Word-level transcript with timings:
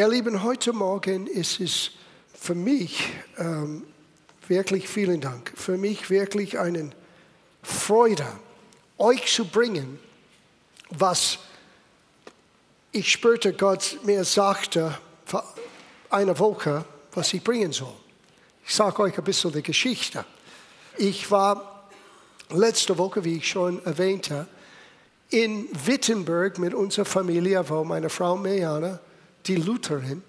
Ihr 0.00 0.08
Lieben, 0.08 0.42
heute 0.42 0.72
Morgen 0.72 1.26
ist 1.26 1.60
es 1.60 1.90
für 2.32 2.54
mich 2.54 3.06
ähm, 3.36 3.84
wirklich 4.48 4.88
vielen 4.88 5.20
Dank, 5.20 5.52
für 5.54 5.76
mich 5.76 6.08
wirklich 6.08 6.58
eine 6.58 6.88
Freude, 7.62 8.24
euch 8.96 9.26
zu 9.26 9.44
bringen, 9.44 9.98
was 10.88 11.38
ich 12.92 13.12
spürte, 13.12 13.52
Gott 13.52 13.98
mir 14.02 14.24
sagte 14.24 14.96
vor 15.26 15.44
einer 16.08 16.38
Woche, 16.38 16.86
was 17.12 17.34
ich 17.34 17.44
bringen 17.44 17.72
soll. 17.72 17.92
Ich 18.66 18.74
sage 18.74 19.02
euch 19.02 19.18
ein 19.18 19.24
bisschen 19.24 19.52
die 19.52 19.62
Geschichte. 19.62 20.24
Ich 20.96 21.30
war 21.30 21.90
letzte 22.48 22.96
Woche, 22.96 23.22
wie 23.22 23.36
ich 23.36 23.50
schon 23.50 23.84
erwähnte, 23.84 24.46
in 25.28 25.68
Wittenberg 25.84 26.58
mit 26.58 26.72
unserer 26.72 27.04
Familie, 27.04 27.68
wo 27.68 27.84
meine 27.84 28.08
Frau 28.08 28.38
Mejana, 28.38 28.98
die 29.46 29.56
Lutherin, 29.56 30.22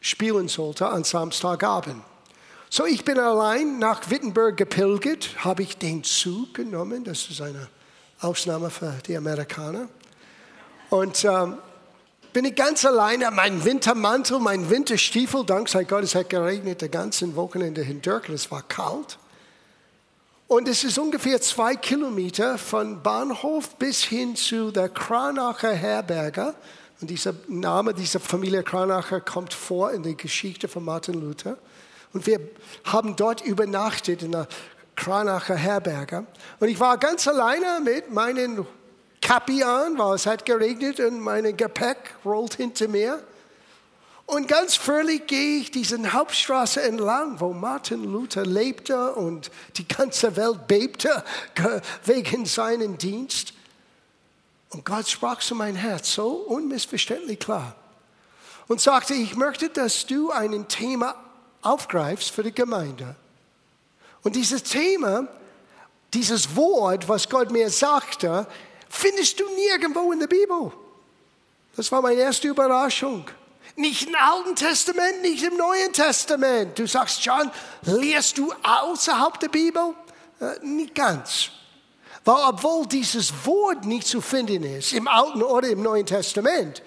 spielen 0.00 0.48
sollte 0.48 0.88
an 0.88 1.04
Samstagabend. 1.04 2.02
So, 2.68 2.86
ich 2.86 3.04
bin 3.04 3.18
allein 3.18 3.78
nach 3.78 4.10
Wittenberg 4.10 4.56
gepilgert, 4.56 5.44
habe 5.44 5.62
ich 5.62 5.76
den 5.76 6.02
Zug 6.04 6.54
genommen, 6.54 7.04
das 7.04 7.28
ist 7.28 7.40
eine 7.40 7.68
Ausnahme 8.20 8.70
für 8.70 8.94
die 9.06 9.16
Amerikaner. 9.16 9.88
Und 10.88 11.24
ähm, 11.24 11.58
bin 12.32 12.46
ich 12.46 12.54
ganz 12.54 12.84
alleine, 12.86 13.30
mein 13.30 13.62
Wintermantel, 13.64 14.38
mein 14.38 14.70
Winterstiefel, 14.70 15.44
dank 15.44 15.68
sei 15.68 15.84
Gott, 15.84 16.04
es 16.04 16.14
hat 16.14 16.30
geregnet 16.30 16.80
das 16.80 16.90
ganze 16.90 17.36
Wochenende 17.36 17.82
hindurch, 17.82 18.28
es 18.30 18.50
war 18.50 18.62
kalt. 18.62 19.18
Und 20.46 20.68
es 20.68 20.84
ist 20.84 20.98
ungefähr 20.98 21.40
zwei 21.40 21.76
Kilometer 21.76 22.58
von 22.58 23.02
Bahnhof 23.02 23.76
bis 23.76 24.02
hin 24.02 24.36
zu 24.36 24.70
der 24.70 24.88
Kranacher 24.88 25.72
Herberge. 25.72 26.54
Und 27.02 27.08
dieser 27.08 27.34
Name 27.48 27.94
dieser 27.94 28.20
Familie 28.20 28.62
Kranacher 28.62 29.20
kommt 29.20 29.52
vor 29.52 29.90
in 29.90 30.04
der 30.04 30.14
Geschichte 30.14 30.68
von 30.68 30.84
Martin 30.84 31.20
Luther. 31.20 31.58
Und 32.12 32.28
wir 32.28 32.38
haben 32.84 33.16
dort 33.16 33.44
übernachtet 33.44 34.22
in 34.22 34.30
der 34.30 34.46
Kranacher 34.94 35.56
Herberge. 35.56 36.26
Und 36.60 36.68
ich 36.68 36.78
war 36.78 36.98
ganz 36.98 37.26
alleine 37.26 37.80
mit 37.82 38.12
meinen 38.12 38.64
Kappi 39.20 39.64
an, 39.64 39.98
weil 39.98 40.14
es 40.14 40.26
hat 40.26 40.46
geregnet 40.46 41.00
und 41.00 41.18
mein 41.18 41.56
Gepäck 41.56 42.14
rollt 42.24 42.54
hinter 42.54 42.86
mir. 42.86 43.20
Und 44.24 44.46
ganz 44.46 44.76
fröhlich 44.76 45.26
gehe 45.26 45.58
ich 45.58 45.72
diese 45.72 46.12
Hauptstraße 46.12 46.82
entlang, 46.82 47.40
wo 47.40 47.52
Martin 47.52 48.04
Luther 48.04 48.46
lebte 48.46 49.14
und 49.14 49.50
die 49.76 49.88
ganze 49.88 50.36
Welt 50.36 50.68
bebte 50.68 51.24
wegen 52.04 52.46
seinem 52.46 52.96
Dienst. 52.96 53.54
Und 54.72 54.86
Gott 54.86 55.06
sprach 55.06 55.40
zu 55.40 55.54
meinem 55.54 55.76
Herz 55.76 56.14
so 56.14 56.28
unmissverständlich 56.28 57.38
klar 57.38 57.74
und 58.68 58.80
sagte, 58.80 59.12
ich 59.12 59.36
möchte, 59.36 59.68
dass 59.68 60.06
du 60.06 60.30
ein 60.30 60.66
Thema 60.66 61.14
aufgreifst 61.60 62.30
für 62.30 62.42
die 62.42 62.54
Gemeinde. 62.54 63.14
Und 64.22 64.34
dieses 64.34 64.62
Thema, 64.62 65.28
dieses 66.14 66.56
Wort, 66.56 67.06
was 67.06 67.28
Gott 67.28 67.50
mir 67.50 67.68
sagte, 67.68 68.46
findest 68.88 69.38
du 69.40 69.44
nirgendwo 69.54 70.10
in 70.10 70.20
der 70.20 70.26
Bibel. 70.26 70.72
Das 71.76 71.92
war 71.92 72.00
meine 72.00 72.20
erste 72.20 72.48
Überraschung. 72.48 73.26
Nicht 73.76 74.08
im 74.08 74.14
Alten 74.14 74.56
Testament, 74.56 75.20
nicht 75.22 75.42
im 75.42 75.56
Neuen 75.56 75.92
Testament. 75.92 76.78
Du 76.78 76.86
sagst, 76.86 77.22
John, 77.24 77.50
lehrst 77.82 78.38
du 78.38 78.52
außerhalb 78.62 79.38
der 79.38 79.48
Bibel? 79.48 79.94
Äh, 80.40 80.64
nicht 80.64 80.94
ganz. 80.94 81.50
Weil 82.24 82.48
obwohl 82.48 82.86
dieses 82.86 83.32
Wort 83.44 83.84
nicht 83.84 84.06
zu 84.06 84.20
finden 84.20 84.62
ist, 84.62 84.92
im 84.92 85.08
Alten 85.08 85.42
oder 85.42 85.68
im 85.68 85.82
Neuen 85.82 86.06
Testament, 86.06 86.82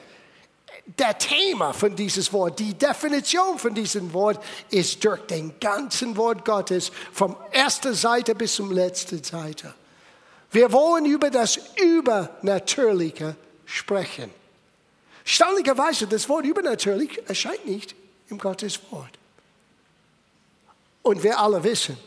der 0.86 1.18
Thema 1.18 1.74
von 1.74 1.96
dieses 1.96 2.32
Wort, 2.32 2.60
die 2.60 2.74
Definition 2.74 3.58
von 3.58 3.74
diesem 3.74 4.14
Wort 4.14 4.42
ist 4.70 5.04
durch 5.04 5.22
den 5.22 5.60
ganzen 5.60 6.16
Wort 6.16 6.46
Gottes, 6.46 6.92
vom 7.12 7.36
ersten 7.52 7.94
Seite 7.94 8.36
bis 8.36 8.54
zum 8.56 8.72
letzten 8.72 9.24
Seite. 9.24 9.74
Wir 10.52 10.72
wollen 10.72 11.06
über 11.06 11.30
das 11.30 11.60
Übernatürliche 11.82 13.36
sprechen. 13.66 14.32
Staunlicherweise, 15.26 16.06
das 16.08 16.30
Wort 16.30 16.46
übernatürlich 16.46 17.20
erscheint 17.28 17.66
nicht 17.66 17.96
im 18.30 18.38
Gottes 18.38 18.80
Wort. 18.92 19.10
Und 21.02 21.24
wir 21.24 21.40
alle 21.40 21.64
wissen, 21.64 21.98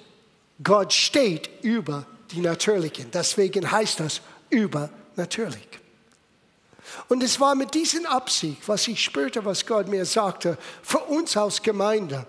Gott 0.63 0.93
steht 0.93 1.51
über 1.63 2.07
die 2.33 2.41
Natürlichen. 2.41 3.11
Deswegen 3.11 3.71
heißt 3.71 4.01
das 4.01 4.21
übernatürlich. 4.51 5.69
Und 7.09 7.23
es 7.23 7.39
war 7.39 7.55
mit 7.55 7.75
diesem 7.75 8.07
Absicht, 8.07 8.67
was 8.67 8.89
ich 8.89 9.03
spürte, 9.03 9.45
was 9.45 9.67
Gott 9.67 9.89
mir 9.89 10.05
sagte, 10.05 10.57
für 10.83 11.01
uns 11.01 11.37
als 11.37 11.63
Gemeinde. 11.63 12.27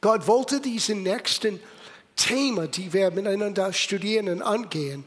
Gott 0.00 0.26
wollte 0.26 0.60
diesen 0.60 1.02
nächsten 1.02 1.60
Thema, 2.16 2.66
die 2.66 2.92
wir 2.92 3.10
miteinander 3.10 3.72
studieren 3.72 4.28
und 4.28 4.42
angehen, 4.42 5.04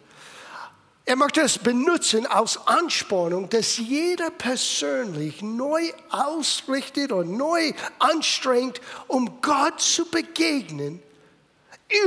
er 1.06 1.18
möchte 1.18 1.42
es 1.42 1.58
benutzen 1.58 2.26
als 2.26 2.58
Anspornung, 2.66 3.50
dass 3.50 3.78
jeder 3.78 4.30
persönlich 4.30 5.42
neu 5.42 5.92
ausrichtet 6.10 7.12
und 7.12 7.36
neu 7.36 7.74
anstrengt, 8.00 8.80
um 9.08 9.42
Gott 9.42 9.82
zu 9.82 10.06
begegnen, 10.06 11.04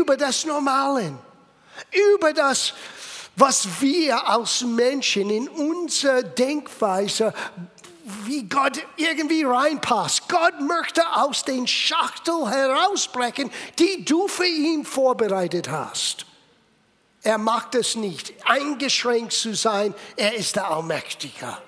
über 0.00 0.16
das 0.16 0.46
Normale, 0.46 1.12
über 2.16 2.32
das, 2.32 2.74
was 3.36 3.80
wir 3.80 4.28
als 4.28 4.62
Menschen 4.62 5.30
in 5.30 5.48
unserer 5.48 6.22
Denkweise, 6.22 7.34
wie 8.24 8.44
Gott 8.44 8.80
irgendwie 8.96 9.42
reinpasst. 9.42 10.28
Gott 10.28 10.60
möchte 10.60 11.02
aus 11.16 11.44
den 11.44 11.66
Schachtel 11.66 12.48
herausbrechen, 12.48 13.50
die 13.78 14.04
du 14.04 14.28
für 14.28 14.46
ihn 14.46 14.84
vorbereitet 14.84 15.68
hast. 15.68 16.24
Er 17.22 17.38
macht 17.38 17.74
es 17.74 17.96
nicht, 17.96 18.32
eingeschränkt 18.44 19.32
zu 19.32 19.54
sein. 19.54 19.92
Er 20.16 20.34
ist 20.34 20.54
der 20.54 20.70
Allmächtige. 20.70 21.58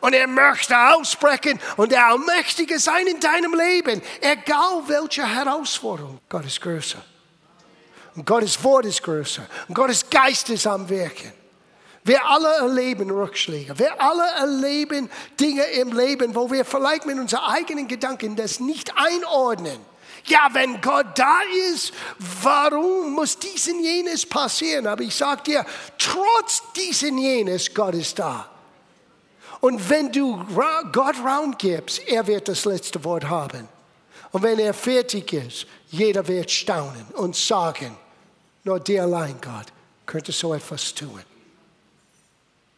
Und 0.00 0.14
er 0.14 0.28
möchte 0.28 0.76
ausbrechen 0.94 1.60
und 1.76 1.92
der 1.92 2.06
Allmächtige 2.06 2.78
sein 2.78 3.06
in 3.06 3.18
deinem 3.18 3.52
Leben. 3.52 4.00
Egal 4.20 4.82
welche 4.86 5.26
Herausforderung. 5.26 6.20
Gott 6.28 6.46
ist 6.46 6.60
größer. 6.60 7.02
Und 8.20 8.26
Gottes 8.26 8.62
Wort 8.62 8.84
ist 8.84 9.02
größer. 9.02 9.46
Und 9.66 9.74
Gottes 9.74 10.10
Geist 10.10 10.50
ist 10.50 10.66
am 10.66 10.86
Wirken. 10.90 11.32
Wir 12.04 12.22
alle 12.22 12.54
erleben 12.56 13.10
Rückschläge. 13.10 13.78
Wir 13.78 13.98
alle 13.98 14.26
erleben 14.38 15.08
Dinge 15.40 15.62
im 15.62 15.96
Leben, 15.96 16.34
wo 16.34 16.50
wir 16.50 16.66
vielleicht 16.66 17.06
mit 17.06 17.18
unseren 17.18 17.44
eigenen 17.44 17.88
Gedanken 17.88 18.36
das 18.36 18.60
nicht 18.60 18.92
einordnen. 18.94 19.78
Ja, 20.26 20.50
wenn 20.52 20.82
Gott 20.82 21.06
da 21.14 21.38
ist, 21.72 21.94
warum 22.42 23.14
muss 23.14 23.38
dies 23.38 23.68
und 23.68 23.82
jenes 23.82 24.26
passieren? 24.26 24.86
Aber 24.86 25.02
ich 25.02 25.14
sage 25.14 25.42
dir, 25.44 25.66
trotz 25.96 26.62
dies 26.76 27.02
und 27.02 27.16
jenes, 27.16 27.72
Gott 27.72 27.94
ist 27.94 28.18
da. 28.18 28.50
Und 29.60 29.88
wenn 29.88 30.12
du 30.12 30.44
Gott 30.92 31.16
Raum 31.24 31.56
gibst, 31.56 32.06
er 32.06 32.26
wird 32.26 32.48
das 32.48 32.66
letzte 32.66 33.02
Wort 33.02 33.30
haben. 33.30 33.66
Und 34.30 34.42
wenn 34.42 34.58
er 34.58 34.74
fertig 34.74 35.32
ist, 35.32 35.66
jeder 35.88 36.28
wird 36.28 36.50
staunen 36.50 37.06
und 37.14 37.34
sagen, 37.34 37.96
nur 38.64 38.80
dir 38.80 39.02
allein, 39.02 39.40
Gott, 39.40 39.66
könnte 40.06 40.32
so 40.32 40.54
etwas 40.54 40.94
tun. 40.94 41.22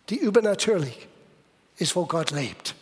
Die 0.09 0.16
übernatürlich 0.16 1.09
ist, 1.76 1.97
wo 1.97 2.06
Gott 2.06 2.31
lebt. 2.31 2.75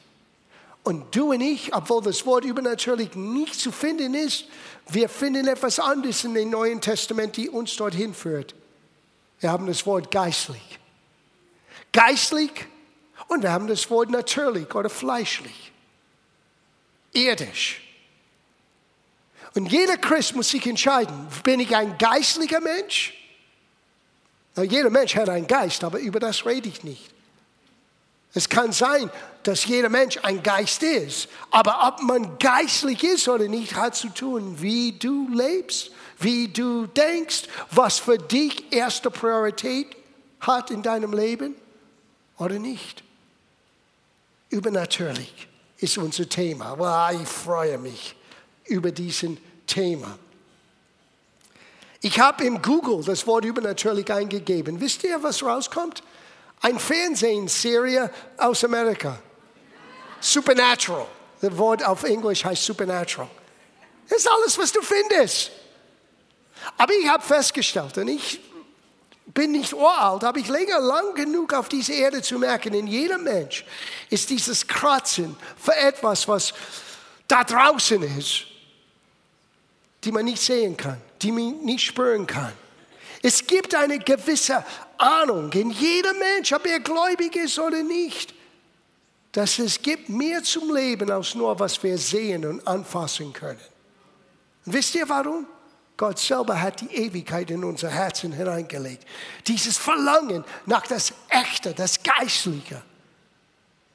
Und 0.83 1.15
du 1.15 1.33
und 1.33 1.41
ich, 1.41 1.75
obwohl 1.75 2.03
das 2.03 2.25
Wort 2.25 2.45
übernatürlich 2.45 3.15
nicht 3.15 3.55
zu 3.55 3.71
finden 3.71 4.15
ist, 4.15 4.47
wir 4.89 5.09
finden 5.09 5.47
etwas 5.47 5.79
anderes 5.79 6.25
in 6.25 6.35
dem 6.35 6.51
Neuen 6.51 6.81
Testament, 6.81 7.37
die 7.37 7.49
uns 7.49 7.77
dorthin 7.77 8.15
führt. 8.15 8.55
Wir 9.41 9.51
haben 9.51 9.67
das 9.67 9.87
Wort 9.87 10.11
geistlich. 10.11 10.79
Geistlich 11.93 12.51
und 13.29 13.43
wir 13.43 13.53
haben 13.53 13.67
das 13.67 13.91
Wort 13.91 14.11
natürlich 14.11 14.75
oder 14.75 14.91
fleischlich. 14.91 15.73
Irdisch. 17.13 17.83
Und 19.55 19.67
jeder 19.67 19.97
Christ 19.97 20.37
muss 20.37 20.51
sich 20.51 20.67
entscheiden, 20.67 21.27
bin 21.43 21.61
ich 21.61 21.75
ein 21.75 21.99
geistlicher 21.99 22.61
Mensch? 22.61 23.15
Na, 24.55 24.63
jeder 24.63 24.91
Mensch 24.91 25.17
hat 25.17 25.29
einen 25.29 25.47
Geist, 25.47 25.83
aber 25.85 25.99
über 25.99 26.21
das 26.21 26.47
rede 26.47 26.69
ich 26.69 26.85
nicht. 26.85 27.11
Es 28.33 28.49
kann 28.49 28.73
sein, 28.73 29.11
dass 29.43 29.65
jeder 29.65 29.89
Mensch 29.89 30.19
ein 30.23 30.43
Geist 30.43 30.83
ist, 30.83 31.29
aber 31.51 31.89
ob 31.89 32.03
man 32.03 32.39
geistlich 32.39 33.03
ist 33.03 33.29
oder 33.29 33.49
nicht, 33.49 33.75
hat 33.75 33.97
zu 33.97 34.09
tun, 34.11 34.61
wie 34.61 34.93
du 34.93 35.29
lebst, 35.33 35.91
wie 36.19 36.47
du 36.47 36.87
denkst, 36.87 37.45
was 37.71 37.99
für 37.99 38.19
dich 38.19 38.73
erste 38.73 39.11
Priorität 39.11 39.89
hat 40.41 40.71
in 40.71 40.83
deinem 40.83 41.13
Leben 41.13 41.57
oder 42.39 42.59
nicht. 42.59 43.03
Übernatürlich 44.51 45.49
ist 45.79 45.99
unser 45.99 46.29
Thema. 46.29 46.79
Well, 46.79 47.21
ich 47.21 47.29
freue 47.29 47.79
mich 47.79 48.15
über 48.71 48.91
diesen 48.91 49.39
Thema. 49.67 50.19
Ich 52.01 52.19
habe 52.19 52.45
im 52.45 52.63
Google 52.63 53.05
das 53.05 53.27
Wort 53.27 53.45
übernatürlich 53.45 54.11
eingegeben. 54.11 54.81
Wisst 54.81 55.05
ihr, 55.05 55.23
was 55.23 55.43
rauskommt? 55.43 56.03
Ein 56.63 56.79
Fernsehserie 56.79 58.11
aus 58.39 58.65
Amerika. 58.65 59.19
Supernatural. 60.21 61.07
Das 61.41 61.57
Wort 61.57 61.85
auf 61.85 62.05
Englisch 62.05 62.45
heißt 62.45 62.65
supernatural. 62.65 63.29
Das 64.09 64.19
ist 64.19 64.29
alles, 64.29 64.59
was 64.59 64.73
du 64.73 64.81
findest. 64.83 65.51
Aber 66.77 66.93
ich 66.95 67.09
habe 67.09 67.23
festgestellt, 67.23 67.97
und 67.99 68.09
ich 68.09 68.41
bin 69.27 69.53
nicht 69.53 69.73
uralt, 69.73 70.25
aber 70.25 70.39
ich 70.39 70.49
lege 70.49 70.73
lang 70.73 71.15
genug 71.15 71.53
auf 71.55 71.69
diese 71.69 71.93
Erde 71.95 72.21
zu 72.21 72.39
merken, 72.39 72.75
in 72.75 72.87
jedem 72.87 73.25
Mensch 73.25 73.65
ist 74.11 74.29
dieses 74.31 74.67
Kratzen 74.67 75.37
für 75.57 75.75
etwas, 75.77 76.27
was 76.29 76.53
da 77.29 77.45
draußen 77.45 78.03
ist, 78.19 78.47
die 80.05 80.13
man 80.13 80.25
nicht 80.25 80.43
sehen 80.43 80.77
kann, 80.77 81.01
die 81.23 81.33
man 81.33 81.63
nicht 81.65 81.85
spüren 81.85 82.27
kann. 82.27 82.53
Es 83.23 83.47
gibt 83.47 83.75
eine 83.75 83.99
gewisse 83.99 84.65
Ahnung 84.97 85.53
in 85.53 85.71
jedem 85.71 86.19
Mensch, 86.19 86.53
ob 86.53 86.67
er 86.67 86.81
gläubig 86.81 87.37
ist 87.37 87.59
oder 87.59 87.83
nicht, 87.83 88.35
dass 89.33 89.59
es 89.59 89.81
gibt 89.81 90.09
mehr 90.09 90.43
zum 90.43 90.75
Leben 90.75 91.11
als 91.11 91.35
nur, 91.35 91.59
was 91.59 91.83
wir 91.83 91.99
sehen 91.99 92.45
und 92.47 92.67
anfassen 92.67 93.33
können. 93.33 93.61
Und 94.65 94.73
wisst 94.73 94.95
ihr 94.95 95.09
warum? 95.09 95.47
Gott 95.97 96.19
selber 96.19 96.59
hat 96.59 96.81
die 96.81 96.95
Ewigkeit 96.95 97.51
in 97.51 97.63
unser 97.63 97.91
Herzen 97.91 98.33
hineingelegt. 98.33 99.07
Dieses 99.47 99.77
Verlangen 99.77 100.45
nach 100.65 100.87
das 100.87 101.13
Echte, 101.29 101.75
das 101.75 102.03
Geistliche. 102.03 102.83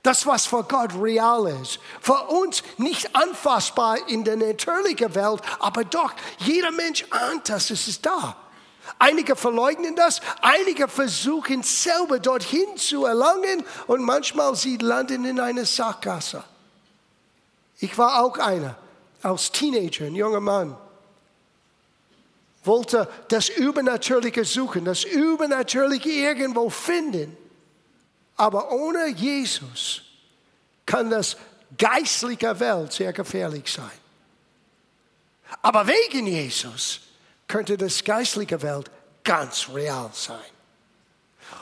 Das, 0.06 0.28
was 0.28 0.46
für 0.46 0.64
Gott 0.64 0.92
real 1.02 1.48
ist. 1.60 1.80
Für 2.00 2.28
uns 2.28 2.62
nicht 2.78 3.16
anfassbar 3.16 4.08
in 4.08 4.24
der 4.24 4.36
natürlichen 4.36 5.16
Welt, 5.16 5.42
aber 5.58 5.84
doch, 5.84 6.14
jeder 6.38 6.70
Mensch 6.70 7.04
ahnt 7.10 7.50
das, 7.50 7.72
es 7.72 7.88
ist 7.88 8.06
da. 8.06 8.36
Einige 9.00 9.36
verleugnen 9.36 9.96
das, 9.96 10.22
einige 10.44 10.88
versuchen 10.88 11.64
selber 11.64 12.20
dorthin 12.20 12.78
zu 12.78 13.06
erlangen 13.06 13.66
und 13.88 14.04
manchmal 14.04 14.56
sie 14.56 14.78
landen 14.78 15.26
in 15.26 15.40
einer 15.40 15.66
Sackgasse. 15.66 16.44
Ich 17.80 17.98
war 17.98 18.24
auch 18.24 18.38
einer, 18.38 18.76
als 19.24 19.52
Teenager, 19.52 20.06
ein 20.06 20.14
junger 20.14 20.40
Mann, 20.40 20.78
wollte 22.64 23.10
das 23.30 23.50
Übernatürliche 23.50 24.46
suchen, 24.46 24.86
das 24.86 25.04
Übernatürliche 25.04 26.10
irgendwo 26.10 26.70
finden. 26.70 27.36
Aber 28.36 28.72
ohne 28.72 29.08
Jesus 29.08 30.02
kann 30.86 31.10
das 31.10 31.38
geistliche 31.78 32.60
Welt 32.60 32.92
sehr 32.94 33.14
gefährlich 33.14 33.72
sein. 33.72 33.92
Aber 35.62 35.88
wegen 35.88 36.28
Jesus 36.28 37.02
könnte 37.48 37.78
das 37.78 38.04
geistliche 38.04 38.62
Welt 38.62 38.90
ganz 39.24 39.70
real 39.74 40.10
sein. 40.14 40.40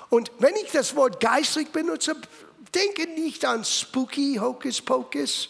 Und 0.10 0.32
wenn 0.40 0.56
ich 0.56 0.72
das 0.72 0.96
Wort 0.96 1.20
geistlich 1.20 1.70
benutze, 1.70 2.16
denke 2.74 3.08
nicht 3.08 3.46
an 3.46 3.64
spooky, 3.64 4.38
hocus 4.40 4.82
pocus. 4.82 5.50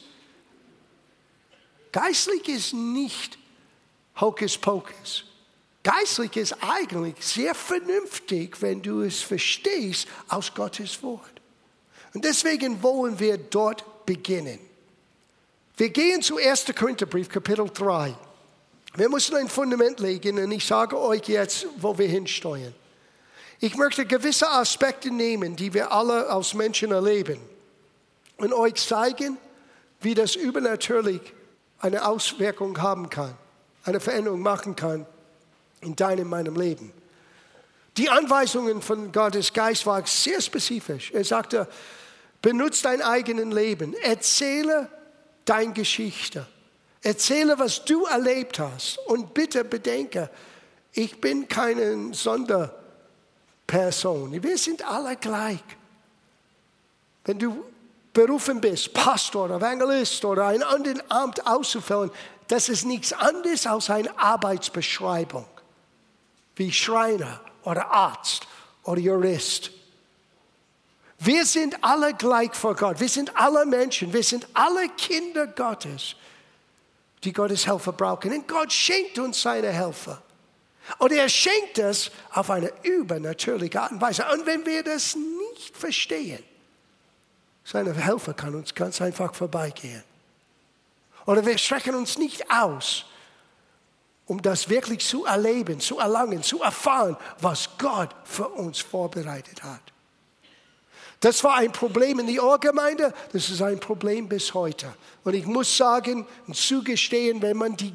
Geistlich 1.92 2.48
ist 2.50 2.74
nicht 2.74 3.38
hocus 4.20 4.58
pocus. 4.58 5.26
Geistlich 5.84 6.38
ist 6.38 6.56
eigentlich 6.62 7.16
sehr 7.20 7.54
vernünftig, 7.54 8.62
wenn 8.62 8.82
du 8.82 9.02
es 9.02 9.20
verstehst 9.20 10.08
aus 10.30 10.54
Gottes 10.54 11.04
Wort. 11.04 11.42
Und 12.14 12.24
deswegen 12.24 12.82
wollen 12.82 13.20
wir 13.20 13.38
dort 13.38 14.06
beginnen. 14.06 14.60
Wir 15.76 15.90
gehen 15.90 16.22
zu 16.22 16.38
1. 16.38 16.68
Korintherbrief, 16.74 17.28
Kapitel 17.28 17.70
3. 17.70 18.16
Wir 18.96 19.10
müssen 19.10 19.36
ein 19.36 19.50
Fundament 19.50 20.00
legen 20.00 20.38
und 20.38 20.52
ich 20.52 20.66
sage 20.66 20.98
euch 20.98 21.28
jetzt, 21.28 21.68
wo 21.78 21.98
wir 21.98 22.08
hinsteuern. 22.08 22.74
Ich 23.60 23.76
möchte 23.76 24.06
gewisse 24.06 24.50
Aspekte 24.50 25.12
nehmen, 25.12 25.56
die 25.56 25.74
wir 25.74 25.92
alle 25.92 26.30
als 26.30 26.54
Menschen 26.54 26.92
erleben 26.92 27.40
und 28.38 28.54
euch 28.54 28.76
zeigen, 28.76 29.38
wie 30.00 30.14
das 30.14 30.36
übernatürlich 30.36 31.22
eine 31.80 32.06
Auswirkung 32.06 32.82
haben 32.82 33.10
kann, 33.10 33.36
eine 33.84 34.00
Veränderung 34.00 34.42
machen 34.42 34.76
kann 34.76 35.08
in 35.84 35.96
deinem, 35.96 36.30
meinem 36.30 36.56
Leben. 36.56 36.92
Die 37.98 38.10
Anweisungen 38.10 38.82
von 38.82 39.12
Gottes 39.12 39.54
Geist 39.54 39.86
waren 39.86 40.06
sehr 40.06 40.42
spezifisch. 40.42 41.12
Er 41.12 41.24
sagte, 41.24 41.68
benutze 42.42 42.84
dein 42.84 43.02
eigenes 43.02 43.54
Leben, 43.54 43.94
erzähle 44.04 44.90
deine 45.46 45.74
Geschichte. 45.74 46.46
Erzähle, 47.02 47.60
was 47.60 47.86
du 47.86 48.06
erlebt 48.06 48.60
hast. 48.60 48.98
Und 49.08 49.34
bitte 49.34 49.64
bedenke, 49.64 50.30
ich 50.94 51.20
bin 51.20 51.48
keine 51.48 52.14
Sonderperson. 52.14 54.42
Wir 54.42 54.58
sind 54.58 54.90
alle 54.90 55.16
gleich. 55.18 55.64
Wenn 57.26 57.40
du 57.40 57.64
berufen 58.14 58.62
bist, 58.62 58.94
Pastor, 58.94 59.50
Evangelist 59.50 60.24
oder 60.26 60.48
ein 60.48 60.64
anderes 60.64 61.04
Amt 61.10 61.46
auszufüllen, 61.46 62.10
das 62.48 62.70
ist 62.70 62.86
nichts 62.86 63.12
anderes 63.14 63.68
als 63.68 63.90
eine 63.90 64.18
Arbeitsbeschreibung. 64.18 65.46
Wie 66.56 66.72
Schreiner 66.72 67.42
oder 67.64 67.92
Arzt 67.92 68.48
oder 68.84 69.00
Jurist. 69.00 69.72
Wir 71.20 71.46
sind 71.46 71.84
alle 71.84 72.14
gleich 72.14 72.54
vor 72.54 72.76
Gott. 72.76 73.00
Wir 73.00 73.10
sind 73.10 73.36
alle 73.36 73.66
Menschen. 73.66 74.12
Wir 74.12 74.24
sind 74.24 74.48
alle 74.54 74.90
Kinder 74.90 75.48
Gottes 75.48 76.16
die 77.24 77.34
Gottes 77.34 77.66
Helfer 77.66 77.94
brauchen. 77.94 78.32
Und 78.34 78.48
Gott 78.48 78.72
schenkt 78.72 79.20
uns 79.20 79.42
seine 79.42 79.70
Helfer. 79.70 80.22
Und 80.98 81.14
er 81.14 81.30
schenkt 81.30 81.78
es 81.78 82.12
auf 82.32 82.50
eine 82.50 82.72
übernatürliche 82.84 83.82
Art 83.82 83.92
und 83.92 84.02
Weise. 84.02 84.26
Und 84.34 84.46
wenn 84.46 84.66
wir 84.66 84.84
das 84.84 85.16
nicht 85.16 85.76
verstehen, 85.76 86.44
seine 87.64 87.94
Helfer 87.94 88.34
kann 88.34 88.54
uns 88.56 88.76
ganz 88.76 89.02
einfach 89.02 89.34
vorbeigehen. 89.34 90.04
Oder 91.26 91.46
wir 91.46 91.58
strecken 91.58 91.96
uns 91.96 92.18
nicht 92.18 92.52
aus, 92.52 93.06
um 94.26 94.42
das 94.42 94.70
wirklich 94.70 95.06
zu 95.06 95.26
erleben, 95.26 95.80
zu 95.80 96.00
erlangen, 96.00 96.44
zu 96.44 96.62
erfahren, 96.62 97.18
was 97.40 97.70
Gott 97.78 98.10
für 98.24 98.48
uns 98.48 98.80
vorbereitet 98.80 99.64
hat. 99.64 99.82
Das 101.20 101.44
war 101.44 101.56
ein 101.56 101.72
Problem 101.72 102.20
in 102.20 102.28
der 102.28 102.44
Ohrgemeinde, 102.44 103.14
das 103.32 103.50
ist 103.50 103.62
ein 103.62 103.80
Problem 103.80 104.28
bis 104.28 104.54
heute. 104.54 104.94
Und 105.24 105.34
ich 105.34 105.46
muss 105.46 105.78
sagen 105.78 106.28
und 106.48 106.56
zugestehen, 106.56 107.42
wenn 107.42 107.58
man 107.58 107.78
die 107.78 107.94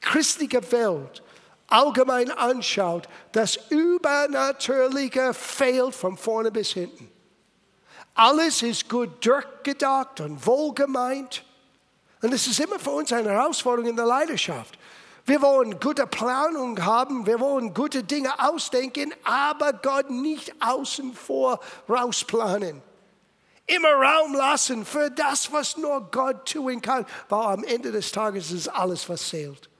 christliche 0.00 0.60
Welt 0.72 1.22
allgemein 1.68 2.30
anschaut, 2.30 3.08
das 3.32 3.58
Übernatürliche 3.68 5.34
fehlt 5.34 5.94
von 5.94 6.16
vorne 6.16 6.50
bis 6.50 6.70
hinten. 6.70 7.10
Alles 8.14 8.62
ist 8.62 8.88
gut 8.88 9.24
durchgedacht 9.26 10.20
und 10.20 10.46
wohlgemeint. 10.46 11.44
Und 12.22 12.32
es 12.32 12.46
ist 12.46 12.60
immer 12.60 12.78
für 12.78 12.90
uns 12.90 13.12
eine 13.12 13.30
Herausforderung 13.30 13.90
in 13.90 13.96
der 13.96 14.06
Leidenschaft. 14.06 14.78
Wir 15.26 15.40
wollen 15.40 15.80
gute 15.80 16.06
Planung 16.06 16.84
haben, 16.84 17.24
wir 17.24 17.40
wollen 17.40 17.72
gute 17.72 18.04
Dinge 18.04 18.30
ausdenken, 18.46 19.14
aber 19.24 19.72
Gott 19.72 20.10
nicht 20.10 20.52
außen 20.60 21.14
vor 21.14 21.60
rausplanen. 21.88 22.82
Immer 23.66 23.92
Raum 23.92 24.34
lassen 24.34 24.84
für 24.84 25.10
das, 25.10 25.50
was 25.50 25.78
nur 25.78 26.10
Gott 26.10 26.50
tun 26.50 26.82
kann, 26.82 27.06
weil 27.30 27.46
am 27.46 27.64
Ende 27.64 27.90
des 27.90 28.12
Tages 28.12 28.52
ist 28.52 28.68
alles, 28.68 29.08
was 29.08 29.28
zählt. 29.30 29.70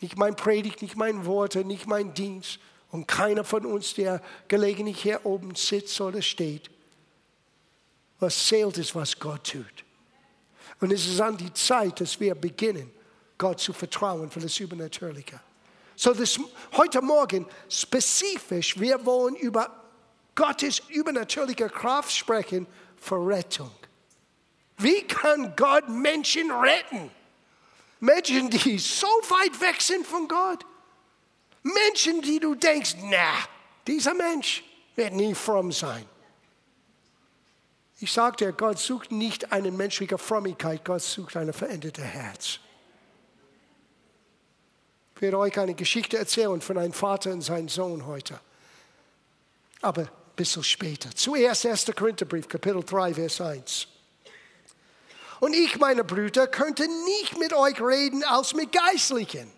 Nicht 0.00 0.16
mein 0.16 0.36
Predigt, 0.36 0.80
nicht 0.80 0.96
mein 0.96 1.26
Worte, 1.26 1.62
nicht 1.62 1.86
mein 1.86 2.14
Dienst 2.14 2.58
und 2.90 3.06
keiner 3.06 3.44
von 3.44 3.66
uns, 3.66 3.92
der 3.92 4.22
gelegentlich 4.48 5.02
hier 5.02 5.26
oben 5.26 5.54
sitzt 5.54 6.00
oder 6.00 6.22
steht. 6.22 6.70
Was 8.20 8.46
zählt 8.46 8.78
ist, 8.78 8.94
was 8.94 9.18
Gott 9.18 9.52
tut. 9.52 9.84
Und 10.80 10.92
es 10.92 11.06
ist 11.06 11.20
an 11.20 11.36
die 11.36 11.52
Zeit, 11.52 12.00
dass 12.00 12.18
wir 12.18 12.34
beginnen, 12.34 12.90
Gott 13.38 13.60
zu 13.60 13.72
vertrauen 13.72 14.30
für 14.30 14.40
das 14.40 14.58
Übernatürliche. 14.58 15.40
So, 15.94 16.12
das, 16.12 16.38
heute 16.76 17.00
Morgen 17.00 17.46
spezifisch, 17.68 18.78
wir 18.78 19.04
wollen 19.04 19.34
über 19.36 19.70
Gottes 20.34 20.82
übernatürliche 20.90 21.68
Kraft 21.68 22.12
sprechen 22.12 22.66
für 22.98 23.16
Rettung. 23.26 23.70
Wie 24.78 25.02
kann 25.02 25.54
Gott 25.56 25.88
Menschen 25.88 26.50
retten? 26.50 27.10
Menschen, 28.00 28.50
die 28.50 28.78
so 28.78 29.06
weit 29.06 29.58
weg 29.60 29.80
sind 29.80 30.06
von 30.06 30.28
Gott. 30.28 30.64
Menschen, 31.62 32.20
die 32.20 32.38
du 32.38 32.54
denkst, 32.54 32.96
na, 33.04 33.32
dieser 33.86 34.14
Mensch 34.14 34.62
wird 34.94 35.14
nie 35.14 35.34
fromm 35.34 35.72
sein. 35.72 36.04
Ich 37.98 38.12
sagte, 38.12 38.52
Gott 38.52 38.78
sucht 38.78 39.10
nicht 39.10 39.52
eine 39.52 39.70
menschliche 39.70 40.18
Frömmigkeit, 40.18 40.84
Gott 40.84 41.00
sucht 41.00 41.36
ein 41.36 41.52
verändertes 41.54 42.04
Herz. 42.04 42.60
Ich 45.16 45.22
werde 45.22 45.38
euch 45.38 45.58
eine 45.58 45.72
Geschichte 45.72 46.18
erzählen 46.18 46.60
von 46.60 46.76
einem 46.76 46.92
Vater 46.92 47.32
und 47.32 47.40
seinem 47.40 47.70
Sohn 47.70 48.04
heute. 48.04 48.38
Aber 49.80 50.02
ein 50.02 50.10
bisschen 50.36 50.62
später. 50.62 51.08
Zuerst 51.14 51.64
1. 51.64 51.86
Korintherbrief, 51.96 52.46
Kapitel 52.46 52.84
3, 52.84 53.14
Vers 53.14 53.40
1. 53.40 53.88
Und 55.40 55.54
ich, 55.54 55.78
meine 55.78 56.04
Brüder, 56.04 56.46
könnte 56.46 56.86
nicht 57.06 57.38
mit 57.38 57.54
euch 57.54 57.80
reden 57.80 58.24
als 58.24 58.52
mit 58.52 58.72
Geistlichen, 58.72 59.50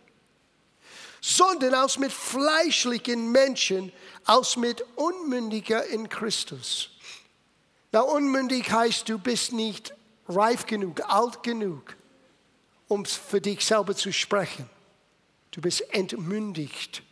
sondern 1.20 1.74
als 1.74 1.98
mit 1.98 2.12
fleischlichen 2.12 3.32
Menschen, 3.32 3.90
als 4.26 4.56
mit 4.56 4.84
Unmündiger 4.94 5.84
in 5.86 6.08
Christus. 6.08 6.90
Na, 7.90 8.02
unmündig 8.02 8.70
heißt, 8.70 9.08
du 9.08 9.18
bist 9.18 9.52
nicht 9.52 9.92
reif 10.28 10.66
genug, 10.66 11.00
alt 11.08 11.42
genug, 11.42 11.96
um 12.86 13.04
für 13.04 13.40
dich 13.40 13.66
selber 13.66 13.96
zu 13.96 14.12
sprechen. 14.12 14.70
Du 15.58 15.62
bist 15.62 15.92
entmündigt. 15.92 17.02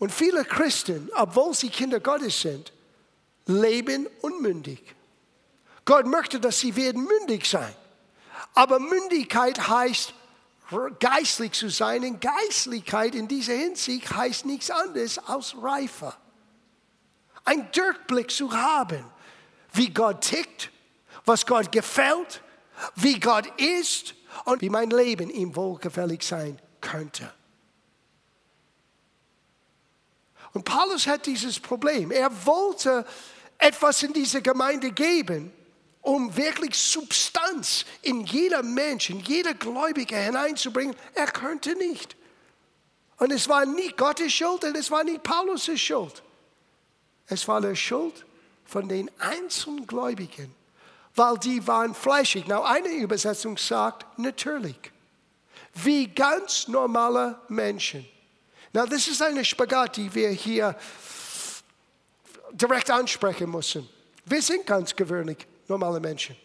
Und 0.00 0.10
viele 0.10 0.44
Christen, 0.44 1.08
obwohl 1.14 1.54
sie 1.54 1.68
Kinder 1.68 2.00
Gottes 2.00 2.40
sind, 2.40 2.72
leben 3.46 4.08
unmündig. 4.22 4.80
Gott 5.84 6.04
möchte, 6.06 6.40
dass 6.40 6.58
sie 6.58 6.74
werden 6.74 7.04
mündig 7.04 7.46
sein. 7.46 7.72
Aber 8.54 8.80
Mündigkeit 8.80 9.68
heißt, 9.68 10.14
geistlich 10.98 11.52
zu 11.52 11.68
sein. 11.68 12.02
Und 12.02 12.20
Geistlichkeit 12.20 13.14
in 13.14 13.28
dieser 13.28 13.54
Hinsicht 13.54 14.10
heißt 14.10 14.44
nichts 14.44 14.72
anderes 14.72 15.18
als 15.18 15.54
reifer. 15.62 16.16
Ein 17.44 17.70
Durchblick 17.70 18.32
zu 18.32 18.50
haben, 18.50 19.04
wie 19.74 19.90
Gott 19.90 20.22
tickt, 20.22 20.72
was 21.24 21.46
Gott 21.46 21.70
gefällt, 21.70 22.42
wie 22.96 23.20
Gott 23.20 23.46
ist 23.60 24.16
und 24.44 24.60
wie 24.60 24.70
mein 24.70 24.90
Leben 24.90 25.30
ihm 25.30 25.54
wohlgefällig 25.54 26.24
sein 26.24 26.60
könnte. 26.86 27.32
Und 30.52 30.64
Paulus 30.64 31.06
hat 31.06 31.26
dieses 31.26 31.58
Problem. 31.58 32.10
Er 32.10 32.30
wollte 32.46 33.04
etwas 33.58 34.02
in 34.02 34.12
diese 34.12 34.40
Gemeinde 34.40 34.90
geben, 34.92 35.52
um 36.00 36.34
wirklich 36.36 36.78
Substanz 36.78 37.84
in 38.02 38.20
jeder 38.24 38.62
Mensch, 38.62 39.10
in 39.10 39.20
jeder 39.20 39.54
Gläubige 39.54 40.16
hineinzubringen. 40.16 40.94
Er 41.14 41.26
könnte 41.26 41.74
nicht. 41.74 42.16
Und 43.18 43.32
es 43.32 43.48
war 43.48 43.66
nicht 43.66 43.96
Gottes 43.96 44.32
Schuld 44.32 44.64
und 44.64 44.76
es 44.76 44.90
war 44.90 45.02
nicht 45.02 45.22
Paulus' 45.22 45.76
Schuld. 45.76 46.22
Es 47.26 47.48
war 47.48 47.60
die 47.60 47.74
Schuld 47.74 48.24
von 48.64 48.88
den 48.88 49.10
einzelnen 49.18 49.86
Gläubigen, 49.86 50.54
weil 51.14 51.36
die 51.38 51.66
waren 51.66 51.94
fleischig. 51.94 52.46
Now, 52.46 52.62
eine 52.62 52.88
Übersetzung 52.88 53.56
sagt 53.58 54.18
natürlich, 54.18 54.92
wie 55.84 56.08
ganz 56.08 56.68
normale 56.68 57.38
Menschen. 57.48 58.06
Now, 58.72 58.86
das 58.86 59.08
ist 59.08 59.22
eine 59.22 59.44
Spagat, 59.44 59.96
die 59.96 60.12
wir 60.14 60.30
hier 60.30 60.76
direkt 62.52 62.90
ansprechen 62.90 63.50
müssen. 63.50 63.88
Wir 64.24 64.42
sind 64.42 64.66
ganz 64.66 64.94
gewöhnlich 64.94 65.46
normale 65.68 66.00
Menschen. 66.00 66.36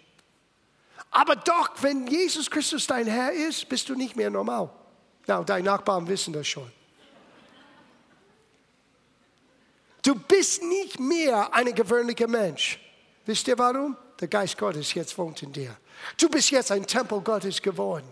Aber 1.09 1.35
doch, 1.35 1.71
wenn 1.81 2.07
Jesus 2.07 2.50
Christus 2.50 2.88
dein 2.88 3.07
Herr 3.07 3.31
ist, 3.33 3.67
bist 3.67 3.89
du 3.89 3.95
nicht 3.95 4.15
mehr 4.15 4.29
normal. 4.29 4.69
Na, 5.27 5.43
deine 5.43 5.65
Nachbarn 5.65 6.07
wissen 6.07 6.33
das 6.33 6.47
schon. 6.47 6.71
Du 10.01 10.15
bist 10.15 10.63
nicht 10.63 11.00
mehr 11.00 11.53
ein 11.53 11.73
gewöhnlicher 11.75 12.27
Mensch. 12.27 12.79
Wisst 13.25 13.47
ihr 13.47 13.57
warum? 13.57 13.95
Der 14.19 14.27
Geist 14.27 14.57
Gottes 14.57 14.93
jetzt 14.93 15.17
wohnt 15.17 15.43
in 15.43 15.51
dir. 15.51 15.77
Du 16.17 16.29
bist 16.29 16.50
jetzt 16.50 16.71
ein 16.71 16.85
Tempel 16.88 17.21
Gottes 17.21 17.61
geworden. 17.61 18.07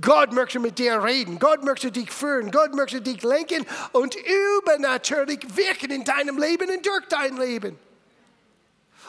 Gott 0.00 0.32
möchte 0.32 0.58
mit 0.58 0.78
dir 0.78 1.02
reden. 1.02 1.38
Gott 1.38 1.62
möchte 1.62 1.92
dich 1.92 2.10
führen. 2.10 2.50
Gott 2.50 2.74
möchte 2.74 3.00
dich 3.00 3.22
lenken 3.22 3.64
und 3.92 4.16
übernatürlich 4.16 5.40
wirken 5.56 5.90
in 5.90 6.04
deinem 6.04 6.38
Leben 6.38 6.68
und 6.68 6.84
durch 6.84 7.06
dein 7.08 7.36
Leben. 7.36 7.78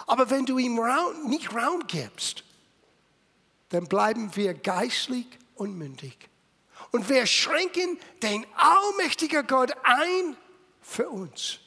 Aber 0.08 0.30
wenn 0.30 0.46
du 0.46 0.60
ihm 0.60 0.78
Raum, 0.78 1.28
nicht 1.28 1.54
Raum 1.56 1.88
gibst, 1.88 2.44
dann 3.70 3.88
bleiben 3.88 4.36
wir 4.36 4.54
geistlich 4.54 5.28
unmündig. 5.56 6.30
Und 6.92 7.10
wir 7.10 7.26
schränken 7.26 7.98
den 8.22 8.46
allmächtigen 8.56 9.48
Gott 9.48 9.72
ein 9.84 10.38
für 10.82 11.10
uns. 11.10 11.58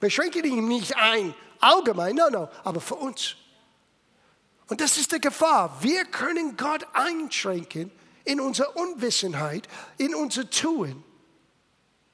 Wir 0.00 0.08
schränken 0.10 0.44
ihn 0.44 0.66
nicht 0.66 0.96
ein, 0.96 1.34
allgemein, 1.60 2.16
no, 2.16 2.30
no, 2.30 2.48
aber 2.64 2.80
für 2.80 2.94
uns. 2.94 3.36
Und 4.68 4.80
das 4.80 4.96
ist 4.96 5.12
die 5.12 5.20
Gefahr. 5.20 5.76
Wir 5.82 6.06
können 6.06 6.56
Gott 6.56 6.86
einschränken 6.94 7.92
in 8.24 8.40
unserer 8.40 8.76
Unwissenheit, 8.76 9.68
in 9.98 10.14
unser 10.14 10.48
Tun. 10.48 11.02